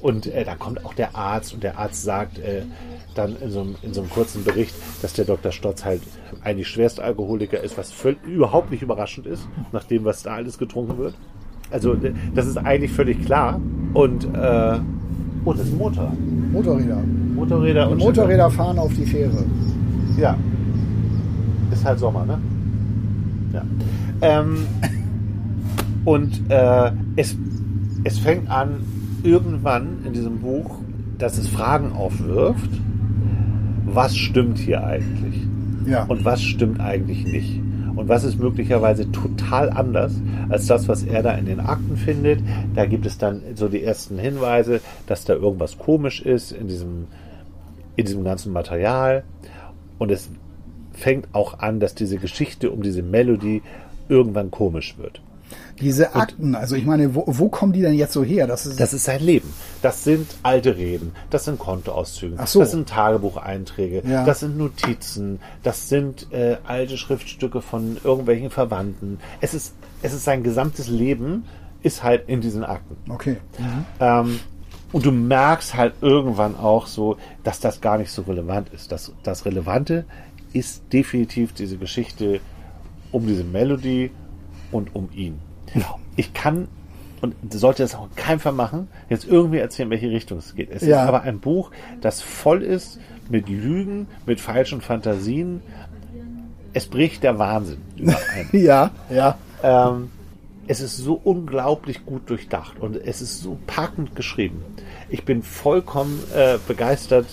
Und 0.00 0.26
äh, 0.26 0.44
dann 0.44 0.58
kommt 0.58 0.84
auch 0.84 0.94
der 0.94 1.16
Arzt 1.16 1.54
und 1.54 1.62
der 1.62 1.76
Arzt 1.78 2.02
sagt 2.04 2.38
äh, 2.38 2.62
dann 3.16 3.34
in 3.42 3.50
so, 3.50 3.60
einem, 3.60 3.74
in 3.82 3.92
so 3.92 4.02
einem 4.02 4.10
kurzen 4.10 4.44
Bericht, 4.44 4.74
dass 5.02 5.12
der 5.12 5.24
Dr. 5.24 5.50
Stotz 5.50 5.84
halt 5.84 6.02
eigentlich 6.42 6.68
Schwerstalkoholiker 6.68 7.60
ist, 7.62 7.76
was 7.76 7.92
völ- 7.92 8.16
überhaupt 8.24 8.70
nicht 8.70 8.82
überraschend 8.82 9.26
ist, 9.26 9.48
nach 9.72 9.84
dem, 9.84 10.04
was 10.04 10.22
da 10.22 10.34
alles 10.34 10.56
getrunken 10.56 10.98
wird. 10.98 11.14
Also 11.70 11.96
das 12.34 12.46
ist 12.46 12.56
eigentlich 12.58 12.92
völlig 12.92 13.24
klar. 13.24 13.60
Und, 13.92 14.24
äh, 14.34 14.78
oh, 15.44 15.52
das 15.52 15.66
ist 15.66 15.72
ein 15.72 15.78
Motorrad. 15.78 16.16
Motorräder. 16.52 17.02
Motorräder 17.34 17.90
und 17.90 17.98
Motorräder 17.98 18.50
fahren 18.50 18.78
auf 18.78 18.92
die 18.94 19.04
Fähre. 19.04 19.44
ja. 20.16 20.36
Ist 21.72 21.84
halt 21.84 21.98
Sommer, 21.98 22.24
ne? 22.24 22.38
Ja. 23.52 23.62
Ähm, 24.22 24.66
und 26.04 26.40
äh, 26.50 26.92
es, 27.16 27.36
es 28.04 28.18
fängt 28.18 28.50
an, 28.50 28.80
irgendwann 29.24 30.04
in 30.04 30.12
diesem 30.12 30.40
Buch, 30.40 30.78
dass 31.18 31.38
es 31.38 31.48
Fragen 31.48 31.92
aufwirft, 31.92 32.70
was 33.86 34.16
stimmt 34.16 34.58
hier 34.58 34.84
eigentlich? 34.84 35.46
Ja. 35.86 36.04
Und 36.04 36.24
was 36.24 36.42
stimmt 36.42 36.80
eigentlich 36.80 37.24
nicht? 37.24 37.60
Und 37.96 38.08
was 38.08 38.22
ist 38.22 38.38
möglicherweise 38.38 39.10
total 39.10 39.70
anders 39.70 40.20
als 40.48 40.66
das, 40.66 40.86
was 40.86 41.02
er 41.02 41.22
da 41.22 41.32
in 41.32 41.46
den 41.46 41.58
Akten 41.58 41.96
findet? 41.96 42.40
Da 42.74 42.86
gibt 42.86 43.06
es 43.06 43.18
dann 43.18 43.42
so 43.54 43.68
die 43.68 43.82
ersten 43.82 44.18
Hinweise, 44.18 44.80
dass 45.06 45.24
da 45.24 45.34
irgendwas 45.34 45.78
komisch 45.78 46.22
ist 46.22 46.52
in 46.52 46.68
diesem, 46.68 47.08
in 47.96 48.04
diesem 48.04 48.22
ganzen 48.22 48.52
Material. 48.52 49.24
Und 49.98 50.12
es 50.12 50.30
fängt 50.92 51.28
auch 51.32 51.58
an, 51.58 51.80
dass 51.80 51.96
diese 51.96 52.18
Geschichte 52.18 52.70
um 52.70 52.82
diese 52.82 53.02
Melodie 53.02 53.62
irgendwann 54.08 54.52
komisch 54.52 54.96
wird. 54.96 55.20
Diese 55.80 56.14
Akten, 56.14 56.54
also 56.54 56.74
ich 56.74 56.84
meine, 56.84 57.14
wo, 57.14 57.24
wo 57.26 57.48
kommen 57.48 57.72
die 57.72 57.80
denn 57.82 57.94
jetzt 57.94 58.12
so 58.12 58.24
her? 58.24 58.46
Das 58.46 58.66
ist, 58.66 58.80
Das 58.80 58.92
ist 58.92 59.04
sein 59.04 59.20
Leben. 59.22 59.52
Das 59.82 60.04
sind 60.04 60.26
alte 60.42 60.76
Reden, 60.76 61.12
das 61.30 61.44
sind 61.44 61.58
Kontoauszüge, 61.58 62.36
Ach 62.38 62.46
so. 62.46 62.60
das 62.60 62.70
sind 62.72 62.88
Tagebucheinträge, 62.88 64.02
Ja. 64.08 64.24
das 64.24 64.40
sind 64.40 64.56
Notizen, 64.58 65.40
das 65.62 65.88
sind 65.88 66.32
äh, 66.32 66.56
alte 66.64 66.96
Schriftstücke 66.98 67.60
von 67.62 67.98
irgendwelchen 68.02 68.50
Verwandten. 68.50 69.18
Es 69.40 69.54
ist, 69.54 69.74
es 70.02 70.12
ist 70.12 70.24
sein 70.24 70.42
gesamtes 70.42 70.88
Leben, 70.88 71.44
ist 71.82 72.02
halt 72.02 72.28
in 72.28 72.40
diesen 72.40 72.64
Akten. 72.64 72.96
okay. 73.10 73.36
Ähm, 74.00 74.40
und 74.90 75.04
du 75.04 75.12
merkst 75.12 75.74
halt 75.76 75.92
irgendwann 76.00 76.56
auch 76.56 76.86
so, 76.86 77.18
dass 77.44 77.60
das 77.60 77.80
gar 77.82 77.98
nicht 77.98 78.10
so 78.10 78.22
relevant 78.22 78.70
ist. 78.70 78.90
Das, 78.90 79.12
das 79.22 79.44
Relevante 79.44 80.06
ist 80.54 80.82
definitiv 80.92 81.52
diese 81.52 81.76
Geschichte 81.76 82.40
um 83.12 83.26
diese 83.26 83.44
Melodie 83.44 84.10
und 84.72 84.94
um 84.96 85.10
ihn. 85.14 85.38
Ich 86.16 86.34
kann 86.34 86.68
und 87.20 87.34
sollte 87.52 87.82
das 87.82 87.94
auch 87.96 88.04
in 88.10 88.14
keinem 88.14 88.38
Fall 88.40 88.52
machen, 88.52 88.88
jetzt 89.10 89.26
irgendwie 89.26 89.58
erzählen, 89.58 89.88
in 89.88 89.90
welche 89.90 90.10
Richtung 90.10 90.38
es 90.38 90.54
geht. 90.54 90.70
Es 90.70 90.82
Ja. 90.82 91.02
ist 91.02 91.08
aber 91.08 91.22
ein 91.22 91.40
Buch, 91.40 91.70
das 92.00 92.22
voll 92.22 92.62
ist 92.62 93.00
mit 93.28 93.48
Lügen, 93.48 94.06
mit 94.24 94.40
falschen 94.40 94.80
Fantasien. 94.80 95.60
Es 96.72 96.86
bricht 96.86 97.24
der 97.24 97.38
Wahnsinn 97.38 97.78
über 97.96 98.16
einen. 98.34 98.48
Ja, 98.64 98.90
ja. 99.10 99.36
Ähm, 99.64 100.10
es 100.68 100.80
ist 100.80 100.96
so 100.96 101.14
unglaublich 101.24 102.04
gut 102.06 102.28
durchdacht 102.30 102.78
und 102.78 102.94
es 102.96 103.20
ist 103.22 103.40
so 103.42 103.58
packend 103.66 104.14
geschrieben. 104.14 104.62
Ich 105.08 105.24
bin 105.24 105.42
vollkommen 105.42 106.22
äh, 106.36 106.58
begeistert 106.68 107.26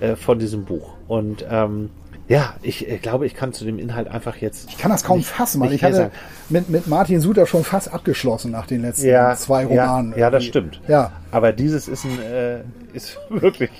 äh, 0.00 0.14
von 0.14 0.38
diesem 0.38 0.64
Buch. 0.66 0.94
Und 1.08 1.44
ähm, 1.50 1.90
ja, 2.32 2.54
ich 2.62 2.88
äh, 2.88 2.96
glaube, 2.96 3.26
ich 3.26 3.34
kann 3.34 3.52
zu 3.52 3.66
dem 3.66 3.78
Inhalt 3.78 4.08
einfach 4.08 4.36
jetzt. 4.36 4.70
Ich 4.70 4.78
kann 4.78 4.90
das 4.90 5.04
kaum 5.04 5.22
fassen, 5.22 5.60
weil 5.60 5.68
nicht 5.68 5.76
ich 5.76 5.84
hatte 5.84 5.96
sagen. 5.96 6.12
mit, 6.48 6.70
mit 6.70 6.86
Martin 6.86 7.20
Suter 7.20 7.46
schon 7.46 7.62
fast 7.62 7.92
abgeschlossen 7.92 8.50
nach 8.50 8.66
den 8.66 8.80
letzten 8.80 9.06
ja, 9.06 9.36
zwei 9.36 9.66
Romanen. 9.66 10.12
Ja, 10.12 10.18
ja, 10.18 10.30
das 10.30 10.44
stimmt. 10.44 10.80
Ja. 10.88 11.12
Aber 11.32 11.52
dieses 11.52 11.88
ist 11.88 12.04
ein 12.04 12.20
äh, 12.22 12.60
ist 12.92 13.18
wirklich 13.30 13.70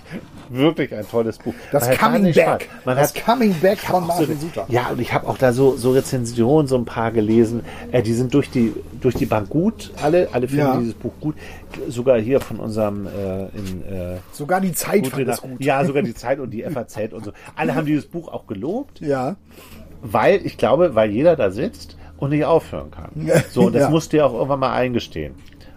wirklich 0.49 0.93
ein 0.95 1.07
tolles 1.09 1.39
Buch. 1.39 1.55
Das 1.71 1.87
Man 1.87 1.99
Coming 1.99 2.35
Back. 2.35 2.69
Man 2.85 2.97
das 2.97 3.15
hat 3.15 3.25
Coming 3.25 3.55
Back 3.61 3.79
von 3.79 4.07
Martin 4.07 4.39
so, 4.41 4.47
Suter. 4.49 4.65
Ja, 4.69 4.89
und 4.89 5.01
ich 5.01 5.13
habe 5.13 5.29
auch 5.29 5.39
da 5.39 5.53
so, 5.53 5.77
so 5.77 5.93
Rezensionen, 5.93 6.67
so 6.67 6.77
ein 6.77 6.85
paar 6.85 7.13
gelesen. 7.13 7.63
Äh, 7.93 8.03
die 8.03 8.15
sind 8.15 8.35
durch 8.35 8.51
die, 8.51 8.73
durch 9.01 9.15
die 9.15 9.27
Bank 9.27 9.49
gut, 9.51 9.93
alle, 10.03 10.29
alle 10.33 10.49
finden 10.49 10.65
Ja. 10.65 10.77
dieses 10.79 10.95
Buch 10.95 11.13
gut. 11.21 11.37
Sogar 11.89 12.19
hier 12.19 12.41
von 12.41 12.59
unserem 12.59 13.07
äh, 13.07 13.45
in, 13.57 13.85
äh, 13.87 14.17
Sogar 14.33 14.61
die 14.61 14.73
Zeit 14.73 15.07
fand 15.07 15.29
es 15.29 15.41
gut. 15.41 15.63
Ja, 15.63 15.85
sogar 15.85 16.03
die 16.03 16.15
Zeit 16.25 16.39
und 16.41 16.51
die 16.51 16.63
FAZ 16.65 17.13
und 17.13 17.25
so. 17.25 17.33
Alle 17.55 17.75
haben 17.75 17.87
dieses 17.87 18.07
Buch 18.07 18.29
auch 18.29 18.47
gelobt, 18.47 19.01
Ja. 19.01 19.37
weil, 20.01 20.45
ich 20.45 20.57
glaube, 20.57 20.95
weil 20.95 21.11
jeder 21.11 21.37
da 21.37 21.51
sitzt 21.51 21.97
und 22.17 22.31
nicht 22.31 22.45
aufhören 22.45 22.91
kann. 22.91 23.11
So, 23.51 23.63
und 23.67 23.75
das 23.75 23.83
Ja. 23.83 23.91
musst 23.91 24.13
du 24.13 24.17
ja 24.19 24.27
auch 24.27 24.33
irgendwann 24.35 24.61
mal 24.61 24.73
eingestehen. 24.73 25.35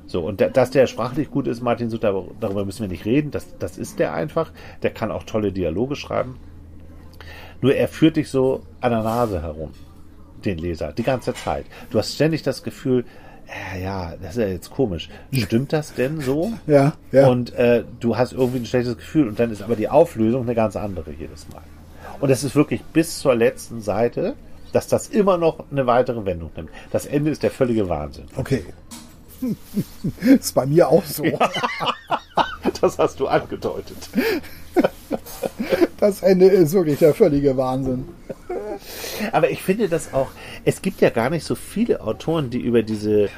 So, 0.07 0.21
und 0.21 0.39
da, 0.41 0.49
dass 0.49 0.71
der 0.71 0.87
sprachlich 0.87 1.31
gut 1.31 1.47
ist, 1.47 1.61
Martin 1.61 1.89
Sutter, 1.89 2.23
darüber 2.39 2.65
müssen 2.65 2.81
wir 2.81 2.87
nicht 2.87 3.05
reden. 3.05 3.31
Das, 3.31 3.57
das 3.57 3.77
ist 3.77 3.99
der 3.99 4.13
einfach. 4.13 4.51
Der 4.83 4.91
kann 4.91 5.11
auch 5.11 5.23
tolle 5.23 5.51
Dialoge 5.51 5.95
schreiben. 5.95 6.37
Nur 7.61 7.73
er 7.73 7.87
führt 7.87 8.17
dich 8.17 8.29
so 8.29 8.63
an 8.81 8.91
der 8.91 9.03
Nase 9.03 9.41
herum, 9.41 9.71
den 10.43 10.57
Leser, 10.57 10.93
die 10.93 11.03
ganze 11.03 11.33
Zeit. 11.33 11.65
Du 11.89 11.97
hast 11.97 12.13
ständig 12.13 12.43
das 12.43 12.63
Gefühl, 12.63 13.05
ja, 13.47 13.79
ja, 13.79 14.13
das 14.21 14.31
ist 14.31 14.41
ja 14.41 14.47
jetzt 14.47 14.71
komisch. 14.71 15.09
Stimmt 15.31 15.71
das 15.73 15.93
denn 15.93 16.21
so? 16.21 16.53
Ja, 16.67 16.93
ja. 17.11 17.27
Und 17.27 17.53
äh, 17.53 17.83
du 17.99 18.17
hast 18.17 18.33
irgendwie 18.33 18.59
ein 18.59 18.65
schlechtes 18.65 18.97
Gefühl 18.97 19.27
und 19.27 19.39
dann 19.39 19.51
ist 19.51 19.61
aber 19.61 19.75
die 19.75 19.89
Auflösung 19.89 20.43
eine 20.43 20.55
ganz 20.55 20.75
andere 20.75 21.11
jedes 21.11 21.47
Mal. 21.49 21.61
Und 22.19 22.29
es 22.29 22.43
ist 22.43 22.55
wirklich 22.55 22.83
bis 22.83 23.19
zur 23.19 23.35
letzten 23.35 23.81
Seite, 23.81 24.35
dass 24.71 24.87
das 24.87 25.07
immer 25.07 25.37
noch 25.37 25.63
eine 25.71 25.87
weitere 25.87 26.25
Wendung 26.25 26.51
nimmt. 26.55 26.69
Das 26.91 27.05
Ende 27.05 27.31
ist 27.31 27.43
der 27.43 27.51
völlige 27.51 27.87
Wahnsinn. 27.87 28.25
Okay. 28.35 28.63
Ist 30.21 30.55
bei 30.55 30.65
mir 30.65 30.89
auch 30.89 31.05
so. 31.05 31.25
Das 32.81 32.97
hast 32.97 33.19
du 33.19 33.27
angedeutet. 33.27 33.97
Das 35.97 36.21
Ende 36.21 36.47
ist 36.47 36.73
wirklich 36.73 36.99
der 36.99 37.13
völlige 37.13 37.55
Wahnsinn. 37.57 38.05
Aber 39.31 39.49
ich 39.49 39.61
finde 39.61 39.87
das 39.87 40.13
auch, 40.13 40.29
es 40.65 40.81
gibt 40.81 41.01
ja 41.01 41.09
gar 41.09 41.29
nicht 41.29 41.45
so 41.45 41.55
viele 41.55 42.01
Autoren, 42.01 42.49
die 42.49 42.59
über 42.59 42.83
diese 42.83 43.29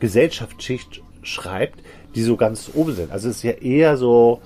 Gesellschaftsschicht 0.00 1.02
schreibt, 1.22 1.80
die 2.14 2.22
so 2.22 2.36
ganz 2.36 2.70
oben 2.74 2.94
sind. 2.94 3.10
Also 3.10 3.28
es 3.28 3.38
ist 3.38 3.42
ja 3.42 3.52
eher 3.52 3.96
so 3.96 4.40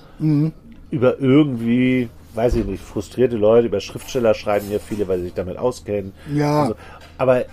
über 0.89 1.19
irgendwie, 1.19 2.09
weiß 2.33 2.55
ich 2.55 2.65
nicht, 2.65 2.83
frustrierte 2.83 3.37
Leute, 3.37 3.67
über 3.67 3.79
Schriftsteller 3.79 4.33
schreiben 4.33 4.71
ja 4.71 4.79
viele, 4.79 5.07
weil 5.07 5.19
sie 5.19 5.25
sich 5.25 5.33
damit 5.33 5.57
auskennen. 5.57 6.13
Ja. 6.33 6.63
Also, 6.63 6.75
aber 7.17 7.45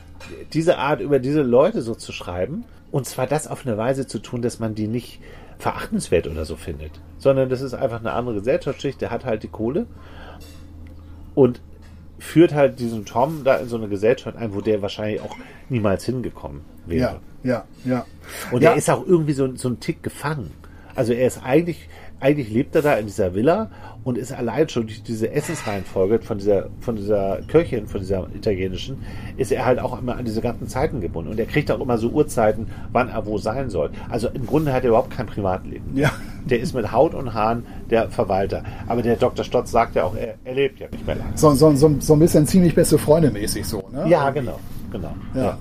diese 0.53 0.79
Art, 0.79 1.01
über 1.01 1.19
diese 1.19 1.43
Leute 1.43 1.83
so 1.83 1.95
zu 1.95 2.13
schreiben, 2.13 2.65
und 2.91 3.07
zwar 3.07 3.27
das 3.27 3.47
auf 3.47 3.67
eine 3.67 3.77
Weise 3.77 4.07
zu 4.07 4.19
tun, 4.19 4.43
dass 4.43 4.59
man 4.59 4.75
die 4.75 4.89
nicht 4.89 5.21
verachtenswert 5.59 6.27
oder 6.27 6.45
so 6.45 6.57
findet, 6.57 6.93
sondern 7.19 7.49
das 7.49 7.61
ist 7.61 7.75
einfach 7.75 8.01
eine 8.01 8.13
andere 8.13 8.37
Gesellschaftsschicht, 8.37 9.01
der 9.01 9.11
hat 9.11 9.25
halt 9.25 9.43
die 9.43 9.49
Kohle 9.49 9.87
und 11.35 11.61
führt 12.19 12.55
halt 12.55 12.79
diesen 12.79 13.05
Tom 13.05 13.45
da 13.45 13.57
in 13.57 13.69
so 13.69 13.77
eine 13.77 13.89
Gesellschaft 13.89 14.37
ein, 14.37 14.55
wo 14.55 14.61
der 14.61 14.83
wahrscheinlich 14.83 15.21
auch 15.21 15.37
niemals 15.69 16.05
hingekommen 16.05 16.63
wäre. 16.87 17.21
Ja, 17.43 17.51
ja, 17.51 17.65
ja. 17.85 18.07
Und 18.51 18.63
ja. 18.63 18.71
er 18.71 18.77
ist 18.77 18.91
auch 18.91 19.07
irgendwie 19.07 19.33
so, 19.33 19.55
so 19.57 19.69
ein 19.69 19.81
Tick 19.81 20.03
gefangen. 20.03 20.51
Also 20.95 21.13
er 21.13 21.27
ist 21.27 21.43
eigentlich, 21.43 21.89
eigentlich 22.21 22.51
lebt 22.51 22.75
er 22.75 22.83
da 22.83 22.95
in 22.95 23.07
dieser 23.07 23.35
Villa 23.35 23.71
und 24.05 24.17
ist 24.17 24.33
allein 24.33 24.69
schon 24.69 24.87
durch 24.87 25.03
diese 25.03 25.31
Essensreihenfolge 25.31 26.21
von 26.21 26.39
dieser, 26.39 26.69
von 26.81 26.97
dieser 26.97 27.41
Köchin, 27.49 27.87
von 27.87 28.01
dieser 28.01 28.29
italienischen, 28.35 29.03
ist 29.37 29.53
er 29.53 29.65
halt 29.65 29.79
auch 29.79 29.99
immer 29.99 30.17
an 30.17 30.25
diese 30.25 30.41
ganzen 30.41 30.69
Zeiten 30.69 31.01
gebunden. 31.01 31.31
Und 31.31 31.41
er 31.41 31.47
kriegt 31.47 31.71
auch 31.71 31.81
immer 31.81 31.99
so 31.99 32.09
Uhrzeiten, 32.09 32.69
wann 32.93 33.09
er 33.09 33.27
wo 33.27 33.39
sein 33.39 33.71
soll. 33.71 33.91
Also 34.09 34.29
im 34.29 34.47
Grunde 34.47 34.73
hat 34.73 34.85
er 34.85 34.91
überhaupt 34.91 35.11
kein 35.11 35.27
Privatleben. 35.27 35.97
Ja. 35.97 36.13
Der 36.45 36.61
ist 36.61 36.75
mit 36.75 36.93
Haut 36.93 37.15
und 37.15 37.35
Haaren 37.35 37.67
der 37.91 38.11
Verwalter. 38.11 38.65
Aber 38.87 39.03
der 39.03 39.17
Dr. 39.17 39.45
Stotz 39.45 39.71
sagt 39.71 39.97
ja 39.97 40.05
auch, 40.05 40.17
er, 40.17 40.35
er 40.45 40.55
lebt 40.55 40.81
ja 40.81 40.89
nicht 40.91 41.07
mehr 41.07 41.17
lange. 41.17 41.33
So, 41.37 41.53
so, 41.53 41.75
so, 41.75 41.95
so 41.99 42.13
ein 42.15 42.19
bisschen 42.19 42.47
ziemlich 42.47 42.75
beste 42.75 42.99
Freunde 42.99 43.31
mäßig 43.31 43.67
so, 43.67 43.89
ne? 43.93 44.09
Ja, 44.09 44.31
genau, 44.31 44.59
genau. 44.91 45.13
Ja. 45.35 45.43
ja. 45.43 45.59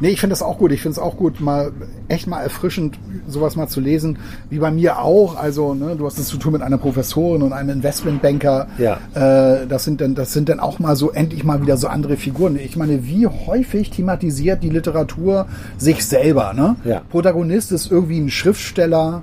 Nee, 0.00 0.10
ich 0.10 0.20
finde 0.20 0.32
das 0.32 0.42
auch 0.42 0.58
gut. 0.58 0.72
Ich 0.72 0.82
finde 0.82 0.92
es 0.92 0.98
auch 0.98 1.16
gut, 1.16 1.40
mal 1.40 1.72
echt 2.08 2.26
mal 2.26 2.40
erfrischend, 2.40 2.98
sowas 3.26 3.56
mal 3.56 3.68
zu 3.68 3.80
lesen. 3.80 4.18
Wie 4.50 4.58
bei 4.58 4.70
mir 4.70 5.00
auch. 5.00 5.36
Also, 5.36 5.74
ne, 5.74 5.96
du 5.96 6.06
hast 6.06 6.18
es 6.18 6.28
zu 6.28 6.36
tun 6.36 6.52
mit 6.52 6.62
einer 6.62 6.78
Professorin 6.78 7.42
und 7.42 7.52
einem 7.52 7.70
Investmentbanker. 7.70 8.68
Ja. 8.78 8.98
Äh, 9.14 9.66
das 9.66 9.84
sind 9.84 10.00
dann, 10.00 10.14
das 10.14 10.32
sind 10.32 10.48
dann 10.48 10.60
auch 10.60 10.78
mal 10.78 10.96
so 10.96 11.10
endlich 11.10 11.44
mal 11.44 11.60
wieder 11.62 11.76
so 11.76 11.88
andere 11.88 12.16
Figuren. 12.16 12.56
Ich 12.56 12.76
meine, 12.76 13.04
wie 13.06 13.26
häufig 13.26 13.90
thematisiert 13.90 14.62
die 14.62 14.70
Literatur 14.70 15.46
sich 15.78 16.04
selber, 16.06 16.52
ne? 16.52 16.76
Ja. 16.84 17.02
Protagonist 17.10 17.72
ist 17.72 17.90
irgendwie 17.90 18.18
ein 18.18 18.30
Schriftsteller 18.30 19.22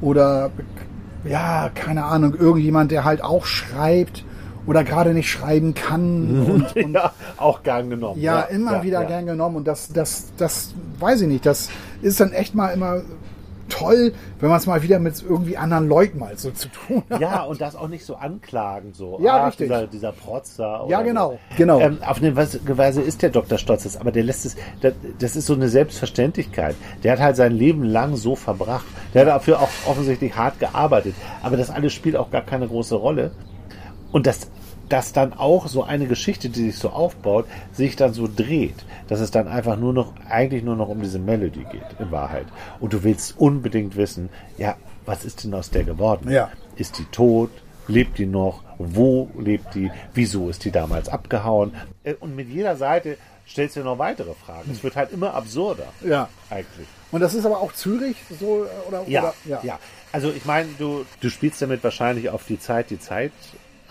oder 0.00 0.50
ja, 1.24 1.70
keine 1.74 2.04
Ahnung, 2.04 2.34
irgendjemand, 2.34 2.90
der 2.90 3.04
halt 3.04 3.22
auch 3.22 3.44
schreibt 3.44 4.24
oder 4.66 4.84
gerade 4.84 5.14
nicht 5.14 5.30
schreiben 5.30 5.74
kann 5.74 6.46
und, 6.74 6.76
und 6.76 6.94
ja, 6.94 7.12
auch 7.36 7.62
gern 7.62 7.90
genommen. 7.90 8.20
ja, 8.20 8.42
immer 8.42 8.76
ja, 8.76 8.82
wieder 8.82 9.02
ja. 9.02 9.08
gern 9.08 9.26
genommen. 9.26 9.56
Und 9.56 9.64
das, 9.66 9.92
das, 9.92 10.32
das 10.36 10.74
weiß 10.98 11.22
ich 11.22 11.28
nicht. 11.28 11.46
Das 11.46 11.68
ist 12.00 12.20
dann 12.20 12.32
echt 12.32 12.54
mal 12.54 12.68
immer 12.68 13.02
toll, 13.72 14.12
wenn 14.40 14.48
man 14.48 14.58
es 14.58 14.66
mal 14.66 14.82
wieder 14.82 14.98
mit 14.98 15.22
irgendwie 15.22 15.56
anderen 15.56 15.88
Leuten 15.88 16.18
mal 16.18 16.36
so 16.36 16.50
zu 16.50 16.68
tun 16.68 17.02
hat. 17.08 17.20
Ja, 17.20 17.42
und 17.42 17.60
das 17.60 17.74
auch 17.74 17.88
nicht 17.88 18.04
so 18.04 18.16
anklagen, 18.16 18.92
so. 18.92 19.18
Ja, 19.22 19.38
ah, 19.38 19.46
richtig. 19.46 19.68
Dieser, 19.68 19.86
dieser 19.86 20.12
Protzer. 20.12 20.84
Ja, 20.88 21.02
genau, 21.02 21.38
genau. 21.56 21.80
Ähm, 21.80 21.98
auf 22.06 22.18
eine 22.18 22.36
Weise 22.36 22.60
Weise 22.64 23.00
ist 23.00 23.22
der 23.22 23.30
Dr. 23.30 23.58
Stotz 23.58 23.84
es, 23.84 23.96
aber 23.96 24.12
der 24.12 24.24
lässt 24.24 24.44
es, 24.44 24.56
das, 24.80 24.94
das 25.18 25.36
ist 25.36 25.46
so 25.46 25.54
eine 25.54 25.68
Selbstverständlichkeit. 25.68 26.76
Der 27.02 27.12
hat 27.12 27.20
halt 27.20 27.36
sein 27.36 27.52
Leben 27.52 27.82
lang 27.82 28.16
so 28.16 28.36
verbracht. 28.36 28.86
Der 29.14 29.22
hat 29.22 29.28
dafür 29.28 29.60
auch 29.60 29.70
offensichtlich 29.86 30.36
hart 30.36 30.58
gearbeitet. 30.60 31.14
Aber 31.42 31.56
das 31.56 31.70
alles 31.70 31.92
spielt 31.92 32.16
auch 32.16 32.30
gar 32.30 32.42
keine 32.42 32.68
große 32.68 32.94
Rolle. 32.94 33.32
Und 34.12 34.26
das, 34.26 34.48
dass 34.88 35.12
dann 35.12 35.32
auch 35.32 35.68
so 35.68 35.82
eine 35.82 36.06
Geschichte, 36.06 36.50
die 36.50 36.66
sich 36.70 36.76
so 36.76 36.90
aufbaut, 36.90 37.46
sich 37.72 37.96
dann 37.96 38.12
so 38.12 38.28
dreht, 38.28 38.84
dass 39.08 39.20
es 39.20 39.30
dann 39.30 39.48
einfach 39.48 39.76
nur 39.76 39.92
noch, 39.92 40.12
eigentlich 40.28 40.62
nur 40.62 40.76
noch 40.76 40.88
um 40.88 41.00
diese 41.00 41.18
Melody 41.18 41.64
geht, 41.72 41.86
in 41.98 42.10
Wahrheit. 42.10 42.46
Und 42.78 42.92
du 42.92 43.02
willst 43.02 43.38
unbedingt 43.38 43.96
wissen, 43.96 44.28
ja, 44.58 44.76
was 45.06 45.24
ist 45.24 45.44
denn 45.44 45.54
aus 45.54 45.70
der 45.70 45.84
geworden? 45.84 46.30
Ja. 46.30 46.50
Ist 46.76 46.98
die 46.98 47.04
tot? 47.06 47.50
Lebt 47.88 48.18
die 48.18 48.26
noch? 48.26 48.62
Wo 48.78 49.30
lebt 49.36 49.74
die? 49.74 49.90
Wieso 50.14 50.48
ist 50.48 50.64
die 50.64 50.70
damals 50.70 51.08
abgehauen? 51.08 51.72
Äh, 52.04 52.14
Und 52.14 52.36
mit 52.36 52.48
jeder 52.48 52.76
Seite 52.76 53.16
stellst 53.48 53.76
du 53.76 53.80
noch 53.80 53.98
weitere 53.98 54.34
Fragen. 54.34 54.70
Es 54.70 54.82
wird 54.84 54.94
halt 54.94 55.12
immer 55.12 55.34
absurder. 55.34 55.86
Ja. 56.06 56.28
Eigentlich. 56.48 56.86
Und 57.10 57.20
das 57.20 57.34
ist 57.34 57.44
aber 57.44 57.60
auch 57.60 57.72
Zürich 57.72 58.16
so 58.38 58.64
äh, 58.64 58.88
oder 58.88 59.02
Ja, 59.08 59.34
oder, 59.44 59.64
ja. 59.64 59.78
Also 60.12 60.30
ich 60.30 60.44
meine, 60.44 60.68
du, 60.78 61.04
du 61.20 61.30
spielst 61.30 61.60
damit 61.60 61.82
wahrscheinlich 61.82 62.30
auf 62.30 62.44
die 62.46 62.60
Zeit, 62.60 62.90
die 62.90 63.00
Zeit 63.00 63.32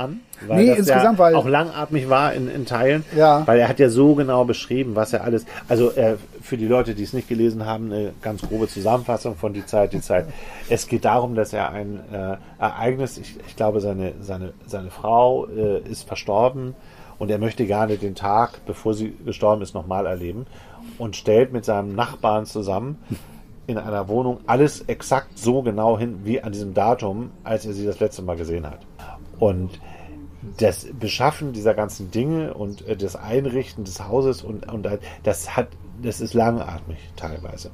an. 0.01 0.19
Nee, 0.47 0.67
das 0.67 0.79
insgesamt, 0.79 1.19
ja 1.19 1.23
weil- 1.25 1.35
auch 1.35 1.47
langatmig 1.47 2.09
war 2.09 2.33
in, 2.33 2.49
in 2.49 2.65
Teilen. 2.65 3.03
Ja. 3.15 3.45
Weil 3.45 3.59
er 3.59 3.67
hat 3.67 3.79
ja 3.79 3.89
so 3.89 4.15
genau 4.15 4.43
beschrieben, 4.45 4.95
was 4.95 5.13
er 5.13 5.23
alles. 5.23 5.45
Also 5.69 5.91
äh, 5.91 6.15
für 6.41 6.57
die 6.57 6.67
Leute, 6.67 6.95
die 6.95 7.03
es 7.03 7.13
nicht 7.13 7.27
gelesen 7.27 7.65
haben, 7.65 7.91
eine 7.91 8.13
ganz 8.21 8.41
grobe 8.41 8.67
Zusammenfassung 8.67 9.35
von 9.35 9.53
die 9.53 9.65
Zeit, 9.65 9.93
die 9.93 10.01
Zeit. 10.01 10.25
Es 10.69 10.87
geht 10.87 11.05
darum, 11.05 11.35
dass 11.35 11.53
er 11.53 11.69
ein 11.69 11.99
äh, 12.11 12.37
Ereignis, 12.59 13.17
ich, 13.17 13.37
ich 13.47 13.55
glaube, 13.55 13.81
seine, 13.81 14.13
seine, 14.21 14.53
seine 14.67 14.89
Frau 14.89 15.45
äh, 15.47 15.79
ist 15.89 16.07
verstorben 16.07 16.75
und 17.19 17.29
er 17.29 17.37
möchte 17.37 17.65
gerne 17.65 17.97
den 17.97 18.15
Tag, 18.15 18.65
bevor 18.65 18.93
sie 18.93 19.13
gestorben 19.25 19.61
ist, 19.61 19.75
nochmal 19.75 20.05
erleben 20.07 20.47
und 20.97 21.15
stellt 21.15 21.53
mit 21.53 21.65
seinem 21.65 21.93
Nachbarn 21.95 22.45
zusammen 22.45 22.97
in 23.67 23.77
einer 23.77 24.07
Wohnung 24.07 24.39
alles 24.47 24.81
exakt 24.87 25.37
so 25.37 25.61
genau 25.61 25.97
hin 25.97 26.21
wie 26.23 26.41
an 26.41 26.51
diesem 26.51 26.73
Datum, 26.73 27.29
als 27.43 27.65
er 27.65 27.73
sie 27.73 27.85
das 27.85 27.99
letzte 27.99 28.23
Mal 28.23 28.35
gesehen 28.35 28.65
hat. 28.65 28.79
Und 29.39 29.79
das 30.57 30.87
Beschaffen 30.99 31.53
dieser 31.53 31.73
ganzen 31.73 32.11
Dinge 32.11 32.53
und 32.53 32.87
äh, 32.87 32.95
das 32.97 33.15
Einrichten 33.15 33.83
des 33.83 34.07
Hauses 34.07 34.41
und, 34.43 34.71
und 34.71 34.87
das 35.23 35.55
hat, 35.55 35.67
das 36.01 36.19
ist 36.21 36.33
langatmig 36.33 36.97
teilweise. 37.15 37.71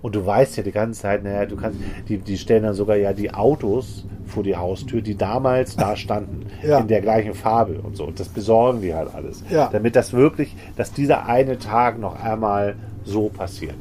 Und 0.00 0.14
du 0.14 0.24
weißt 0.24 0.56
ja 0.56 0.62
die 0.62 0.70
ganze 0.70 1.00
Zeit, 1.02 1.24
naja, 1.24 1.44
du 1.44 1.56
kannst, 1.56 1.80
die, 2.08 2.18
die 2.18 2.38
stellen 2.38 2.62
dann 2.62 2.74
sogar 2.74 2.96
ja 2.96 3.12
die 3.12 3.34
Autos 3.34 4.06
vor 4.26 4.44
die 4.44 4.56
Haustür, 4.56 5.02
die 5.02 5.16
damals 5.16 5.74
da 5.74 5.96
standen, 5.96 6.46
Ja. 6.62 6.78
in 6.78 6.86
der 6.86 7.00
gleichen 7.00 7.34
Farbe 7.34 7.80
und 7.82 7.96
so. 7.96 8.04
Und 8.04 8.20
das 8.20 8.28
besorgen 8.28 8.80
die 8.80 8.94
halt 8.94 9.12
alles. 9.12 9.42
Ja. 9.50 9.68
Damit 9.72 9.96
das 9.96 10.12
wirklich, 10.12 10.54
dass 10.76 10.92
dieser 10.92 11.26
eine 11.26 11.58
Tag 11.58 11.98
noch 11.98 12.22
einmal 12.22 12.76
so 13.04 13.28
passiert. 13.28 13.74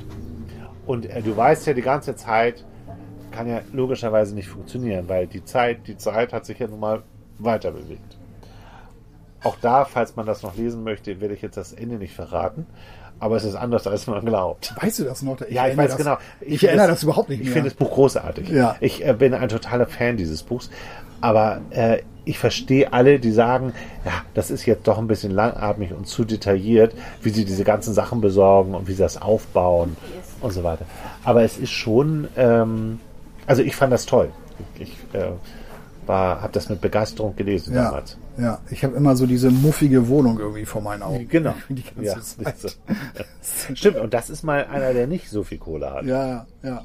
Und 0.88 1.06
äh, 1.06 1.22
du 1.22 1.38
weißt 1.38 1.68
ja 1.68 1.74
die 1.74 1.82
ganze 1.84 2.16
Zeit, 2.16 2.66
kann 3.32 3.48
ja 3.48 3.62
logischerweise 3.72 4.34
nicht 4.34 4.48
funktionieren, 4.48 5.08
weil 5.08 5.28
die 5.28 5.46
Zeit, 5.46 5.86
die 5.88 5.98
Zeit 5.98 6.34
hat 6.34 6.46
sich 6.48 6.58
ja 6.58 6.68
nun 6.68 6.80
mal 6.80 7.04
weiter 7.38 7.70
bewegt. 7.70 8.17
Auch 9.44 9.56
da, 9.62 9.86
falls 9.86 10.16
man 10.16 10.26
das 10.26 10.44
noch 10.44 10.56
lesen 10.56 10.84
möchte, 10.84 11.22
werde 11.22 11.34
ich 11.34 11.42
jetzt 11.42 11.58
das 11.58 11.74
Ende 11.74 11.96
nicht 11.98 12.14
verraten. 12.16 12.66
Aber 13.20 13.36
es 13.36 13.44
ist 13.44 13.56
anders, 13.56 13.88
als 13.88 14.06
man 14.08 14.24
glaubt. 14.26 14.74
Weißt 14.80 15.00
du 15.00 15.04
das 15.04 15.24
noch? 15.24 15.40
ja, 15.42 15.46
ich 15.48 15.56
erinnere 15.58 15.78
weiß 15.78 15.88
das, 15.92 15.98
genau. 15.98 16.18
Ich, 16.42 16.60
finde 16.60 16.68
erinnere 16.68 16.88
das- 16.88 16.96
das 16.98 17.04
überhaupt 17.04 17.30
nicht 17.30 17.40
Ich 17.40 17.46
mehr. 17.46 17.54
finde 17.54 17.70
das 17.70 17.78
Buch 17.78 17.92
großartig. 17.92 18.50
Ja. 18.50 18.76
Ich 18.80 19.04
äh, 19.06 19.14
bin 19.14 19.34
ein 19.34 19.50
totaler 19.50 19.88
Fan 19.88 20.18
dieses 20.18 20.44
Buchs. 20.44 20.70
Aber 21.20 21.62
äh, 21.72 22.00
ich 22.26 22.38
verstehe 22.38 22.94
alle, 22.94 23.20
die 23.20 23.32
sagen, 23.32 23.74
ja, 24.06 24.12
das 24.36 24.52
ist 24.52 24.66
jetzt 24.68 24.88
doch 24.88 25.00
ein 25.00 25.08
bisschen 25.08 25.32
langatmig 25.32 25.94
und 25.94 26.06
zu 26.08 26.26
detailliert, 26.26 26.94
wie 27.24 27.32
sie 27.32 27.44
diese 27.46 27.64
ganzen 27.64 27.94
Sachen 27.96 28.22
besorgen 28.22 28.76
und 28.76 28.88
wie 28.88 28.92
sie 28.94 29.02
das 29.02 29.20
aufbauen 29.20 29.98
und 30.42 30.52
so 30.52 30.64
weiter. 30.64 30.86
Aber 31.24 31.42
es 31.44 31.58
ist 31.58 31.72
schon, 31.72 32.28
ähm, 32.38 33.00
also 33.48 33.64
ich 33.64 33.76
fand 33.76 33.92
das 33.94 34.06
toll. 34.06 34.30
Ich, 34.76 34.82
ich 34.84 35.20
äh, 35.20 35.30
war, 36.08 36.42
habe 36.42 36.54
das 36.54 36.70
mit 36.70 36.82
Begeisterung 36.82 37.36
gelesen 37.36 37.76
ja, 37.76 37.86
damals. 37.86 38.18
ja, 38.38 38.60
ich 38.70 38.84
habe 38.84 38.96
immer 38.96 39.16
so 39.16 39.26
diese 39.26 39.52
muffige 39.52 40.08
Wohnung 40.08 40.40
irgendwie 40.40 40.66
vor 40.66 40.82
meinen 40.82 41.04
Augen. 41.04 41.28
Genau. 41.30 41.54
Die 41.70 41.84
ganze 41.84 42.02
Ja, 42.04 42.22
Zeit. 42.22 42.78
Stimmt, 43.78 43.98
und 43.98 44.14
das 44.14 44.30
ist 44.30 44.44
mal 44.44 44.66
einer, 44.66 44.94
der 44.94 45.08
nicht 45.08 45.30
so 45.30 45.44
viel 45.44 45.58
Kohle 45.58 45.92
hat. 45.92 46.06
Ja, 46.06 46.46
ja. 46.64 46.84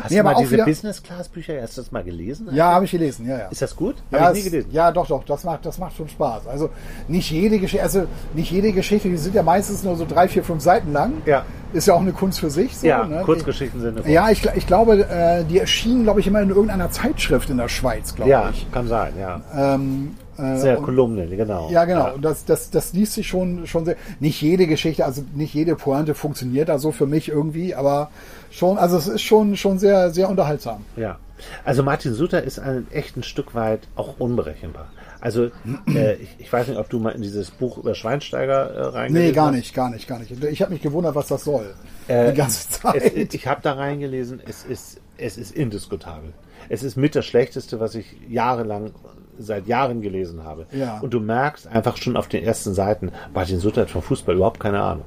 Hast 0.00 0.10
Nee, 0.10 0.16
du 0.16 0.20
aber 0.20 0.30
mal 0.30 0.36
auch 0.36 0.40
diese 0.40 0.56
Business-Class-Bücher, 0.64 1.54
das 1.76 1.92
mal 1.92 2.02
gelesen? 2.04 2.48
Ja, 2.52 2.72
habe 2.72 2.84
ich 2.84 2.90
gelesen, 2.90 3.26
ja, 3.26 3.38
ja. 3.38 3.46
Ist 3.48 3.62
das 3.62 3.74
gut? 3.76 3.96
Ja, 4.10 4.20
Habe 4.20 4.28
ich 4.38 4.44
nie 4.44 4.46
es- 4.46 4.52
gelesen. 4.52 4.70
ja, 4.72 4.90
doch, 4.92 5.06
doch, 5.06 5.24
das 5.24 5.44
macht, 5.44 5.64
das 5.66 5.78
macht 5.78 5.96
schon 5.96 6.08
Spaß. 6.08 6.46
Also 6.46 6.70
nicht 7.08 7.30
jede 7.30 7.58
Geschichte, 7.58 7.82
also 7.82 8.06
nicht 8.34 8.50
jede 8.50 8.72
Geschichte, 8.72 9.08
die 9.08 9.16
sind 9.16 9.34
ja 9.34 9.42
meistens 9.42 9.82
nur 9.82 9.96
so 9.96 10.04
drei, 10.06 10.28
vier, 10.28 10.44
fünf 10.44 10.62
Seiten 10.62 10.92
lang. 10.92 11.14
Ja. 11.26 11.44
Ist 11.72 11.86
ja 11.88 11.94
auch 11.94 12.00
eine 12.00 12.12
Kunst 12.12 12.40
für 12.40 12.48
sich. 12.50 12.76
So, 12.76 12.86
Ja, 12.86 13.04
ne? 13.04 13.22
Kurzgeschichten 13.24 13.80
sind 13.80 13.98
eine 14.00 14.10
Ja, 14.10 14.30
ich, 14.30 14.46
ich 14.54 14.66
glaube, 14.66 15.06
äh, 15.08 15.44
die 15.44 15.58
erschienen, 15.58 16.04
glaube 16.04 16.20
ich, 16.20 16.26
immer 16.26 16.40
in 16.40 16.48
irgendeiner 16.50 16.90
Zeitschrift 16.90 17.50
in 17.50 17.58
der 17.58 17.68
Schweiz, 17.68 18.14
glaube 18.14 18.30
Ja, 18.30 18.50
ich. 18.50 18.70
kann 18.72 18.86
sein, 18.88 19.12
ja. 19.20 19.40
Ähm, 19.74 20.14
äh, 20.18 20.25
Sehr 20.36 20.78
und- 20.78 20.84
Kolumne, 20.84 21.26
genau. 21.28 21.70
Ja, 21.70 21.84
genau. 21.84 22.14
Und 22.14 22.24
das, 22.24 22.44
das, 22.44 22.70
das 22.70 22.92
liest 22.92 23.14
sich 23.14 23.26
schon, 23.26 23.66
schon 23.66 23.84
sehr. 23.84 23.96
Nicht 24.20 24.40
jede 24.42 24.66
Geschichte, 24.66 25.04
also 25.04 25.24
nicht 25.34 25.54
jede 25.54 25.76
Pointe 25.76 26.14
funktioniert 26.14 26.68
da 26.68 26.78
so 26.78 26.92
für 26.92 27.06
mich 27.06 27.28
irgendwie, 27.28 27.74
aber 27.74 28.10
schon, 28.50 28.78
also 28.78 28.96
es 28.96 29.08
ist 29.08 29.22
schon, 29.22 29.56
schon 29.56 29.78
sehr, 29.78 30.10
sehr 30.10 30.28
unterhaltsam. 30.28 30.84
Ja. 30.96 31.18
Also 31.64 31.82
Martin 31.82 32.14
Suter 32.14 32.42
ist 32.42 32.58
ein 32.58 32.86
echt 32.90 33.16
ein 33.16 33.22
Stück 33.22 33.54
weit 33.54 33.80
auch 33.94 34.14
unberechenbar. 34.18 34.88
Also 35.20 35.50
äh, 35.88 36.14
ich, 36.14 36.28
ich 36.38 36.52
weiß 36.52 36.68
nicht, 36.68 36.78
ob 36.78 36.88
du 36.88 36.98
mal 36.98 37.10
in 37.10 37.22
dieses 37.22 37.50
Buch 37.50 37.78
über 37.78 37.94
Schweinsteiger 37.94 38.70
äh, 38.70 38.82
reingelesen 38.82 39.28
Nee, 39.28 39.32
gar 39.32 39.50
nicht, 39.50 39.74
gar 39.74 39.90
nicht, 39.90 40.06
gar 40.08 40.18
nicht. 40.18 40.30
Ich 40.30 40.62
habe 40.62 40.72
mich 40.72 40.82
gewundert, 40.82 41.14
was 41.14 41.26
das 41.28 41.44
soll. 41.44 41.74
Äh, 42.08 42.30
die 42.32 42.36
ganze 42.36 42.68
Zeit. 42.70 42.94
Es, 42.96 43.34
ich 43.34 43.46
habe 43.46 43.60
da 43.62 43.72
reingelesen, 43.72 44.40
es 44.46 44.64
ist, 44.64 45.00
es 45.18 45.36
ist 45.36 45.52
indiskutabel. 45.52 46.32
Es 46.68 46.82
ist 46.82 46.96
mit 46.96 47.14
das 47.16 47.24
Schlechteste, 47.26 47.80
was 47.80 47.94
ich 47.94 48.16
jahrelang, 48.28 48.92
seit 49.38 49.66
Jahren 49.66 50.00
gelesen 50.02 50.44
habe. 50.44 50.66
Ja. 50.72 50.98
Und 51.00 51.12
du 51.14 51.20
merkst 51.20 51.66
einfach 51.66 51.96
schon 51.96 52.16
auf 52.16 52.28
den 52.28 52.44
ersten 52.44 52.74
Seiten, 52.74 53.12
Martin 53.34 53.58
Sutter 53.58 53.82
hat 53.82 53.90
vom 53.90 54.02
Fußball 54.02 54.36
überhaupt 54.36 54.60
keine 54.60 54.80
Ahnung. 54.82 55.04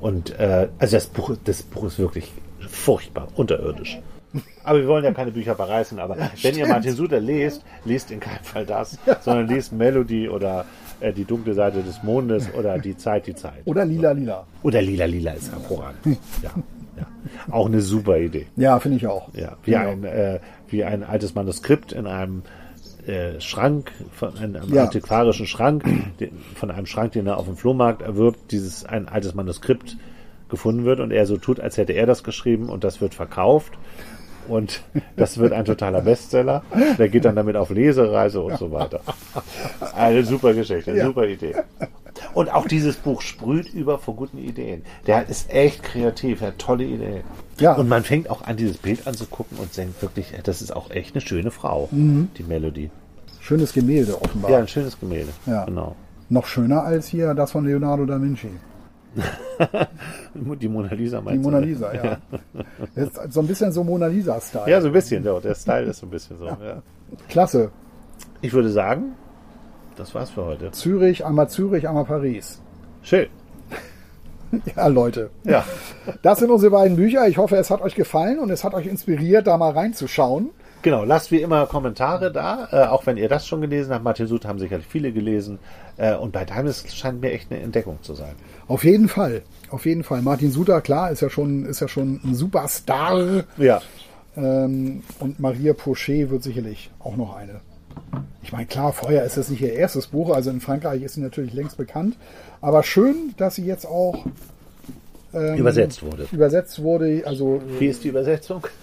Und 0.00 0.38
äh, 0.38 0.68
also 0.78 0.96
das 0.96 1.06
Buch, 1.06 1.36
das 1.44 1.62
Buch 1.62 1.84
ist 1.84 1.98
wirklich 1.98 2.32
furchtbar, 2.68 3.28
unterirdisch. 3.34 3.98
Aber 4.64 4.80
wir 4.80 4.88
wollen 4.88 5.04
ja 5.04 5.12
keine 5.12 5.30
Bücher 5.30 5.54
bereißen. 5.54 5.98
Aber 5.98 6.16
wenn 6.42 6.56
ihr 6.56 6.66
Martin 6.66 6.92
Suter 6.92 7.20
lest, 7.20 7.62
lest 7.84 8.10
in 8.10 8.20
keinem 8.20 8.44
Fall 8.44 8.66
das, 8.66 8.98
sondern 9.20 9.48
lest 9.48 9.72
Melody 9.72 10.28
oder 10.28 10.64
äh, 11.00 11.12
Die 11.12 11.24
dunkle 11.24 11.54
Seite 11.54 11.82
des 11.82 12.02
Mondes 12.02 12.52
oder 12.54 12.78
Die 12.78 12.96
Zeit, 12.96 13.26
die 13.26 13.34
Zeit. 13.34 13.62
Oder 13.64 13.84
Lila 13.84 14.12
Lila. 14.12 14.46
Oder 14.62 14.82
Lila 14.82 15.06
Lila 15.06 15.32
ist 15.32 15.50
hervorragend. 15.50 15.98
Ja, 16.42 16.50
ja. 16.96 17.06
Auch 17.52 17.66
eine 17.66 17.80
super 17.82 18.16
Idee. 18.18 18.46
Ja, 18.56 18.78
finde 18.80 18.96
ich 18.96 19.06
auch. 19.06 19.28
Ja, 19.34 19.56
wie 19.64 19.76
ein, 19.76 20.04
äh, 20.04 20.40
wie 20.68 20.82
ein 20.82 21.04
altes 21.04 21.34
Manuskript 21.34 21.92
in 21.92 22.06
einem 22.06 22.42
äh, 23.06 23.40
Schrank, 23.40 23.92
von 24.12 24.36
einem 24.36 24.72
Ja. 24.72 24.84
antiquarischen 24.84 25.46
Schrank, 25.46 25.84
den, 26.20 26.30
von 26.54 26.70
einem 26.70 26.86
Schrank, 26.86 27.12
den 27.12 27.26
er 27.26 27.38
auf 27.38 27.46
dem 27.46 27.56
Flohmarkt 27.56 28.02
erwirbt, 28.02 28.50
dieses 28.52 28.84
ein 28.84 29.08
altes 29.08 29.34
Manuskript 29.34 29.96
gefunden 30.48 30.84
wird 30.84 31.00
und 31.00 31.10
er 31.10 31.26
so 31.26 31.36
tut, 31.36 31.60
als 31.60 31.76
hätte 31.76 31.92
er 31.92 32.06
das 32.06 32.22
geschrieben 32.24 32.68
und 32.68 32.84
das 32.84 33.00
wird 33.00 33.14
verkauft. 33.14 33.72
Und 34.48 34.82
das 35.16 35.38
wird 35.38 35.52
ein 35.52 35.64
totaler 35.64 36.02
Bestseller. 36.02 36.62
Der 36.98 37.08
geht 37.08 37.24
dann 37.24 37.34
damit 37.34 37.56
auf 37.56 37.70
Lesereise 37.70 38.40
und 38.40 38.56
so 38.58 38.70
weiter. 38.70 39.00
Eine 39.96 40.22
super 40.22 40.54
Geschichte, 40.54 40.92
Ja. 40.96 41.04
super 41.06 41.26
Idee. 41.26 41.56
Und 42.36 42.52
auch 42.52 42.68
dieses 42.68 42.96
Buch 42.96 43.22
sprüht 43.22 43.72
über 43.72 43.98
vor 43.98 44.14
guten 44.14 44.36
Ideen. 44.36 44.82
Der 45.06 45.26
ist 45.26 45.48
echt 45.50 45.82
kreativ, 45.82 46.42
er 46.42 46.48
hat 46.48 46.58
tolle 46.58 46.84
Ideen. 46.84 47.22
Ja. 47.58 47.72
Und 47.72 47.88
man 47.88 48.02
fängt 48.02 48.28
auch 48.28 48.42
an, 48.42 48.58
dieses 48.58 48.76
Bild 48.76 49.06
anzugucken 49.06 49.56
und 49.58 49.74
denkt 49.74 50.02
wirklich, 50.02 50.34
das 50.44 50.60
ist 50.60 50.76
auch 50.76 50.90
echt 50.90 51.14
eine 51.14 51.22
schöne 51.22 51.50
Frau, 51.50 51.88
Mhm. 51.92 52.28
die 52.36 52.42
Melodie. 52.42 52.90
Schönes 53.40 53.72
Gemälde 53.72 54.20
offenbar. 54.20 54.50
Ja, 54.50 54.58
ein 54.58 54.68
schönes 54.68 55.00
Gemälde. 55.00 55.30
Ja. 55.46 55.64
Genau. 55.64 55.96
Noch 56.28 56.44
schöner 56.46 56.82
als 56.84 57.06
hier 57.06 57.32
das 57.32 57.52
von 57.52 57.64
Leonardo 57.64 58.04
da 58.04 58.20
Vinci. 58.20 58.50
Die 60.60 60.68
Mona 60.68 60.92
Lisa 60.92 61.20
Die 61.20 61.24
meinst 61.24 61.42
Mona 61.42 61.60
du, 61.60 61.64
ne? 61.64 61.72
Lisa, 61.72 61.94
ja. 61.94 62.18
Das 62.94 63.08
ist 63.08 63.32
so 63.32 63.40
ein 63.40 63.46
bisschen 63.46 63.72
so 63.72 63.82
Mona 63.82 64.08
Lisa-Style. 64.08 64.70
Ja, 64.70 64.80
so 64.82 64.88
ein 64.88 64.92
bisschen, 64.92 65.24
ja, 65.24 65.40
der 65.40 65.54
Style 65.54 65.86
ist 65.86 66.00
so 66.00 66.06
ein 66.06 66.10
bisschen 66.10 66.36
so. 66.36 66.44
Ja. 66.46 66.82
Klasse. 67.30 67.70
Ich 68.42 68.52
würde 68.52 68.68
sagen, 68.68 69.14
das 69.96 70.14
war's 70.14 70.30
für 70.30 70.44
heute. 70.44 70.70
Zürich, 70.70 71.24
einmal 71.24 71.48
Zürich, 71.48 71.88
einmal 71.88 72.04
Paris. 72.04 72.60
Schön. 73.02 73.28
Ja, 74.76 74.86
Leute. 74.86 75.30
Ja. 75.42 75.64
Das 76.22 76.38
sind 76.38 76.50
unsere 76.50 76.70
beiden 76.70 76.96
Bücher. 76.96 77.26
Ich 77.26 77.36
hoffe, 77.36 77.56
es 77.56 77.68
hat 77.68 77.82
euch 77.82 77.96
gefallen 77.96 78.38
und 78.38 78.48
es 78.48 78.62
hat 78.62 78.74
euch 78.74 78.86
inspiriert, 78.86 79.48
da 79.48 79.56
mal 79.56 79.72
reinzuschauen. 79.72 80.50
Genau, 80.82 81.02
lasst 81.02 81.32
wie 81.32 81.40
immer 81.42 81.66
Kommentare 81.66 82.30
da, 82.30 82.68
äh, 82.70 82.86
auch 82.86 83.06
wenn 83.06 83.16
ihr 83.16 83.28
das 83.28 83.44
schon 83.44 83.60
gelesen 83.60 83.92
habt. 83.92 84.04
Martin 84.04 84.28
Sud 84.28 84.44
haben 84.44 84.60
sicherlich 84.60 84.86
viele 84.86 85.10
gelesen. 85.10 85.58
Äh, 85.96 86.14
und 86.14 86.30
bei 86.30 86.44
Timeless 86.44 86.84
scheint 86.94 87.20
mir 87.20 87.32
echt 87.32 87.50
eine 87.50 87.60
Entdeckung 87.60 87.98
zu 88.02 88.14
sein. 88.14 88.36
Auf 88.68 88.84
jeden 88.84 89.08
Fall. 89.08 89.42
Auf 89.70 89.84
jeden 89.84 90.04
Fall. 90.04 90.22
Martin 90.22 90.52
Suter, 90.52 90.80
klar, 90.80 91.10
ist 91.10 91.22
ja 91.22 91.28
schon, 91.28 91.66
ist 91.66 91.80
ja 91.80 91.88
schon 91.88 92.20
ein 92.22 92.36
Superstar. 92.36 93.44
Ja. 93.56 93.82
Ähm, 94.36 95.02
und 95.18 95.40
Maria 95.40 95.72
Pochet 95.72 96.30
wird 96.30 96.44
sicherlich 96.44 96.90
auch 97.00 97.16
noch 97.16 97.34
eine. 97.34 97.62
Ich 98.42 98.52
meine, 98.52 98.66
klar, 98.66 98.92
vorher 98.92 99.24
ist 99.24 99.36
das 99.36 99.48
nicht 99.48 99.60
ihr 99.60 99.72
erstes 99.72 100.06
Buch, 100.08 100.30
also 100.30 100.50
in 100.50 100.60
Frankreich 100.60 101.02
ist 101.02 101.14
sie 101.14 101.20
natürlich 101.20 101.52
längst 101.52 101.76
bekannt. 101.76 102.16
Aber 102.60 102.82
schön, 102.82 103.34
dass 103.36 103.56
sie 103.56 103.64
jetzt 103.64 103.86
auch 103.86 104.24
ähm, 105.34 105.56
Übersetzt 105.56 106.02
wurde. 106.02 106.28
übersetzt 106.30 106.82
wurde. 106.82 107.22
Also 107.26 107.60
Wie 107.78 107.86
ist 107.86 108.04
die 108.04 108.08
Übersetzung? 108.08 108.66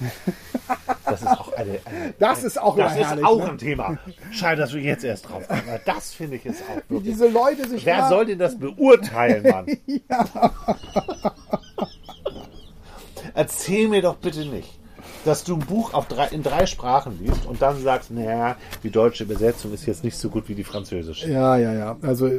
Das 1.05 1.21
ist 1.21 1.27
auch 1.27 1.51
eine. 1.53 1.71
eine 1.85 2.13
das 2.17 2.43
ist 2.43 2.59
auch 2.59 2.77
das 2.77 2.93
ist 2.93 3.05
herrlich. 3.05 3.25
auch 3.25 3.37
ne? 3.37 3.49
ein 3.51 3.57
Thema. 3.57 3.97
Schade, 4.31 4.61
dass 4.61 4.73
wir 4.73 4.81
jetzt 4.81 5.03
erst 5.03 5.29
drauf. 5.29 5.43
Aber 5.49 5.79
das 5.85 6.13
finde 6.13 6.37
ich 6.37 6.45
jetzt 6.45 6.63
auch 6.63 6.77
Wie 6.87 6.95
wirklich. 6.95 7.13
diese 7.13 7.27
Leute 7.27 7.67
sich 7.67 7.85
Wer 7.85 8.07
soll 8.07 8.25
denn 8.25 8.39
das 8.39 8.57
beurteilen, 8.57 9.43
Mann? 9.43 9.67
Erzähl 13.35 13.89
mir 13.89 14.01
doch 14.01 14.15
bitte 14.15 14.45
nicht, 14.45 14.79
dass 15.25 15.43
du 15.43 15.55
ein 15.55 15.59
Buch 15.59 15.93
auf 15.93 16.07
drei, 16.07 16.27
in 16.27 16.43
drei 16.43 16.65
Sprachen 16.65 17.19
liest 17.23 17.45
und 17.45 17.61
dann 17.61 17.81
sagst, 17.81 18.11
naja, 18.11 18.55
die 18.83 18.89
deutsche 18.89 19.23
Übersetzung 19.23 19.73
ist 19.73 19.85
jetzt 19.85 20.03
nicht 20.03 20.17
so 20.17 20.29
gut 20.29 20.49
wie 20.49 20.55
die 20.55 20.63
französische. 20.63 21.29
Ja, 21.29 21.57
ja, 21.57 21.73
ja. 21.73 21.97
Also 22.01 22.29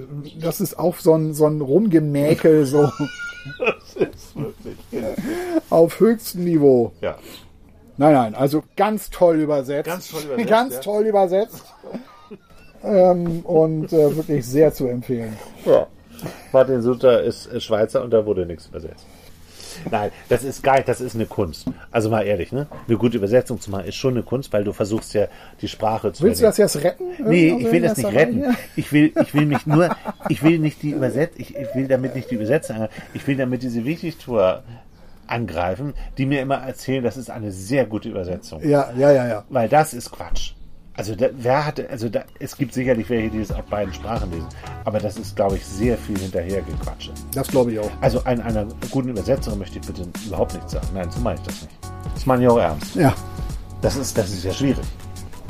das 0.41 0.61
ist 0.61 0.79
auch 0.79 0.97
so 0.97 1.15
ein, 1.15 1.35
so 1.35 1.47
ein 1.47 1.61
Rumgemäkel 1.61 2.67
so 2.67 2.91
Das 3.59 3.97
ist 3.97 4.37
wirklich. 4.37 4.77
auf 5.71 6.01
höchstem 6.01 6.45
Niveau. 6.45 6.93
Ja. 7.01 7.17
Nein, 7.97 8.15
nein, 8.15 8.35
also 8.35 8.63
ganz 8.77 9.11
toll 9.11 9.37
übersetzt. 9.41 9.87
Ganz 9.87 10.09
toll 10.11 10.23
übersetzt, 10.25 10.49
Ganz 10.51 10.75
ja. 10.75 10.81
toll 10.81 11.05
übersetzt. 11.07 11.65
ähm, 12.83 13.41
und 13.41 13.93
äh, 13.93 14.17
wirklich 14.17 14.45
sehr 14.47 14.73
zu 14.73 14.87
empfehlen. 14.89 15.37
ja. 15.65 15.87
Martin 16.53 16.81
Sutter 16.81 17.23
ist 17.23 17.51
Schweizer 17.63 18.03
und 18.03 18.11
da 18.13 18.25
wurde 18.25 18.47
nichts 18.47 18.69
übersetzt. 18.69 19.05
Nein, 19.91 20.11
das 20.29 20.45
ist 20.45 20.63
geil, 20.63 20.83
das 20.87 21.01
ist 21.01 21.15
eine 21.15 21.27
Kunst. 21.27 21.67
Also 21.91 22.11
mal 22.11 22.23
ehrlich, 22.23 22.53
ne? 22.53 22.67
Eine 22.87 22.97
gute 22.97 23.17
Übersetzung 23.17 23.61
zu 23.61 23.71
machen 23.71 23.87
ist 23.87 23.97
schon 23.97 24.15
eine 24.15 24.23
Kunst, 24.23 24.53
weil 24.53 24.65
du 24.65 24.73
versuchst 24.73 25.15
ja 25.15 25.27
die 25.61 25.69
Sprache 25.69 26.13
zu 26.13 26.25
Willst 26.25 26.41
du 26.41 26.47
das 26.47 26.57
jetzt 26.57 26.83
retten? 26.83 27.05
Nee, 27.25 27.57
ich 27.59 27.71
will 27.71 27.83
das 27.83 27.97
nicht 27.97 28.13
retten. 28.13 28.43
Reihe? 28.45 28.55
Ich 28.77 28.93
will, 28.93 29.13
ich 29.21 29.35
will 29.35 29.47
mich 29.47 29.67
nur, 29.67 29.95
ich 30.29 30.43
will 30.43 30.59
nicht 30.59 30.83
die 30.83 30.91
Übersetz, 30.91 31.35
ich, 31.37 31.57
ich 31.57 31.75
will 31.75 31.89
damit 31.89 32.15
nicht 32.15 32.31
die 32.31 32.37
Übersetzer, 32.37 32.89
ich 33.13 33.27
will 33.27 33.37
damit 33.37 33.63
diese 33.63 33.85
Wichtigtour 33.85 34.63
angreifen, 35.27 35.95
die 36.19 36.27
mir 36.27 36.41
immer 36.43 36.57
erzählen, 36.57 37.03
das 37.03 37.17
ist 37.17 37.31
eine 37.31 37.51
sehr 37.51 37.87
gute 37.87 38.09
Übersetzung. 38.09 38.67
Ja, 38.67 38.93
ja, 38.97 39.11
ja, 39.11 39.27
ja. 39.27 39.45
Weil 39.49 39.69
das 39.69 39.95
ist 39.95 40.11
Quatsch. 40.11 40.53
Also 40.97 41.17
da, 41.17 41.27
wer 41.37 41.67
hatte, 41.67 41.91
also 41.91 42.09
da, 42.09 42.23
es 42.39 42.57
gibt 42.57 42.73
sicherlich 42.73 43.11
welche, 43.11 43.29
die 43.31 43.41
es 43.41 43.51
auf 43.51 43.65
beiden 43.65 43.93
Sprachen 43.93 44.31
lesen, 44.31 44.47
aber 44.85 45.01
das 45.01 45.17
ist, 45.17 45.35
glaube 45.35 45.57
ich, 45.57 45.67
sehr 45.67 45.99
viel 45.99 46.17
hinterhergequatsche. 46.19 47.11
Das 47.33 47.49
glaube 47.49 47.73
ich 47.73 47.81
auch. 47.81 47.91
Also 48.01 48.21
an 48.25 48.41
einer 48.41 48.65
guten 48.93 49.09
Übersetzerin 49.09 49.59
möchte 49.59 49.81
ich 49.81 49.87
bitte 49.87 50.07
überhaupt 50.27 50.55
nichts 50.55 50.71
sagen. 50.73 50.87
Nein, 50.95 51.11
so 51.11 51.19
meine 51.19 51.41
ich 51.41 51.47
das 51.47 51.63
nicht. 51.63 51.75
Das 52.15 52.27
meine 52.27 52.43
ich 52.45 52.49
auch 52.49 52.59
ernst. 52.59 52.95
Ja. 52.95 53.13
Das 53.83 53.97
ist, 53.97 54.17
das 54.17 54.31
ist 54.31 54.45
ja 54.45 54.53
schwierig, 54.53 54.85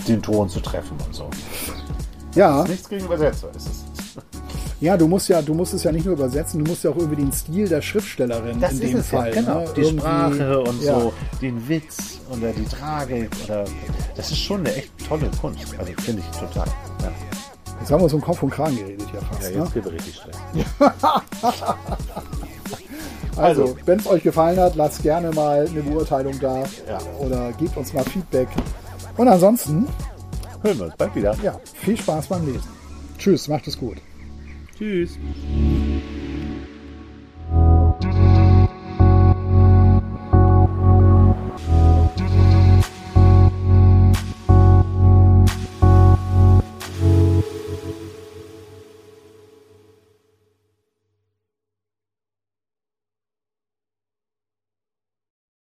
den 0.08 0.22
Ton 0.22 0.48
zu 0.48 0.60
treffen 0.60 0.96
und 1.06 1.14
so. 1.14 1.28
Ja, 2.34 2.64
Nichts 2.64 2.88
gegen 2.88 3.04
Übersetzer 3.04 3.48
ist 3.54 3.66
es. 3.68 3.84
ja, 4.80 4.96
du 4.96 5.06
musst 5.06 5.28
ja, 5.28 5.40
du 5.42 5.54
musst 5.54 5.74
es 5.74 5.84
ja 5.84 5.92
nicht 5.92 6.04
nur 6.06 6.14
übersetzen, 6.14 6.64
du 6.64 6.70
musst 6.70 6.82
ja 6.84 6.90
auch 6.90 6.96
irgendwie 6.96 7.16
den 7.22 7.32
Stil 7.32 7.68
der 7.68 7.80
Schriftstellerin 7.82 8.60
Das 8.60 8.72
in 8.72 8.80
ist 8.82 8.92
dem 8.94 9.02
Fall. 9.04 9.28
ja, 9.28 9.40
genau. 9.40 9.60
ne? 9.60 9.68
Die 9.76 9.80
Irgendwie- 9.82 10.00
Sprache 10.00 10.60
und 10.60 10.82
ja. 10.82 11.00
so, 11.00 11.12
den 11.40 11.68
Witz 11.68 12.13
oder 12.38 12.52
die 12.52 12.64
Tragik 12.64 13.30
oder 13.44 13.64
das 14.16 14.30
ist 14.30 14.38
schon 14.38 14.60
eine 14.60 14.74
echt 14.74 14.90
tolle 15.08 15.30
Kunst. 15.40 15.78
Also 15.78 15.92
finde 16.02 16.22
ich 16.28 16.38
total. 16.38 16.66
Ja, 17.02 17.10
Jetzt 17.80 17.90
haben 17.90 18.00
wir 18.00 18.04
uns 18.04 18.12
um 18.14 18.20
Kopf 18.20 18.42
und 18.42 18.50
Kragen 18.50 18.76
geredet 18.76 19.06
ja 19.12 19.20
fast. 19.20 19.42
ja 19.50 19.58
ne? 19.64 19.70
jetzt 19.74 19.86
es 19.86 19.92
richtig 19.92 20.14
Stress. 20.16 20.36
Also, 23.36 23.62
Also. 23.64 23.76
wenn 23.84 23.98
es 23.98 24.06
euch 24.06 24.22
gefallen 24.22 24.60
hat, 24.60 24.76
lasst 24.76 25.02
gerne 25.02 25.32
mal 25.32 25.66
eine 25.66 25.82
Beurteilung 25.82 26.38
da 26.38 26.58
Ja. 26.88 27.00
oder 27.18 27.50
gebt 27.52 27.76
uns 27.76 27.92
mal 27.92 28.04
Feedback. 28.04 28.46
Und 29.16 29.26
ansonsten, 29.26 29.88
Hören 30.62 30.78
wir 30.78 30.84
uns 30.86 30.94
bald 30.96 31.14
wieder. 31.16 31.34
ja, 31.42 31.58
viel 31.74 31.96
Spaß 31.98 32.28
beim 32.28 32.46
Lesen. 32.46 32.62
Tschüss, 33.18 33.48
macht 33.48 33.66
es 33.66 33.76
gut. 33.76 33.96
Tschüss. 34.78 35.18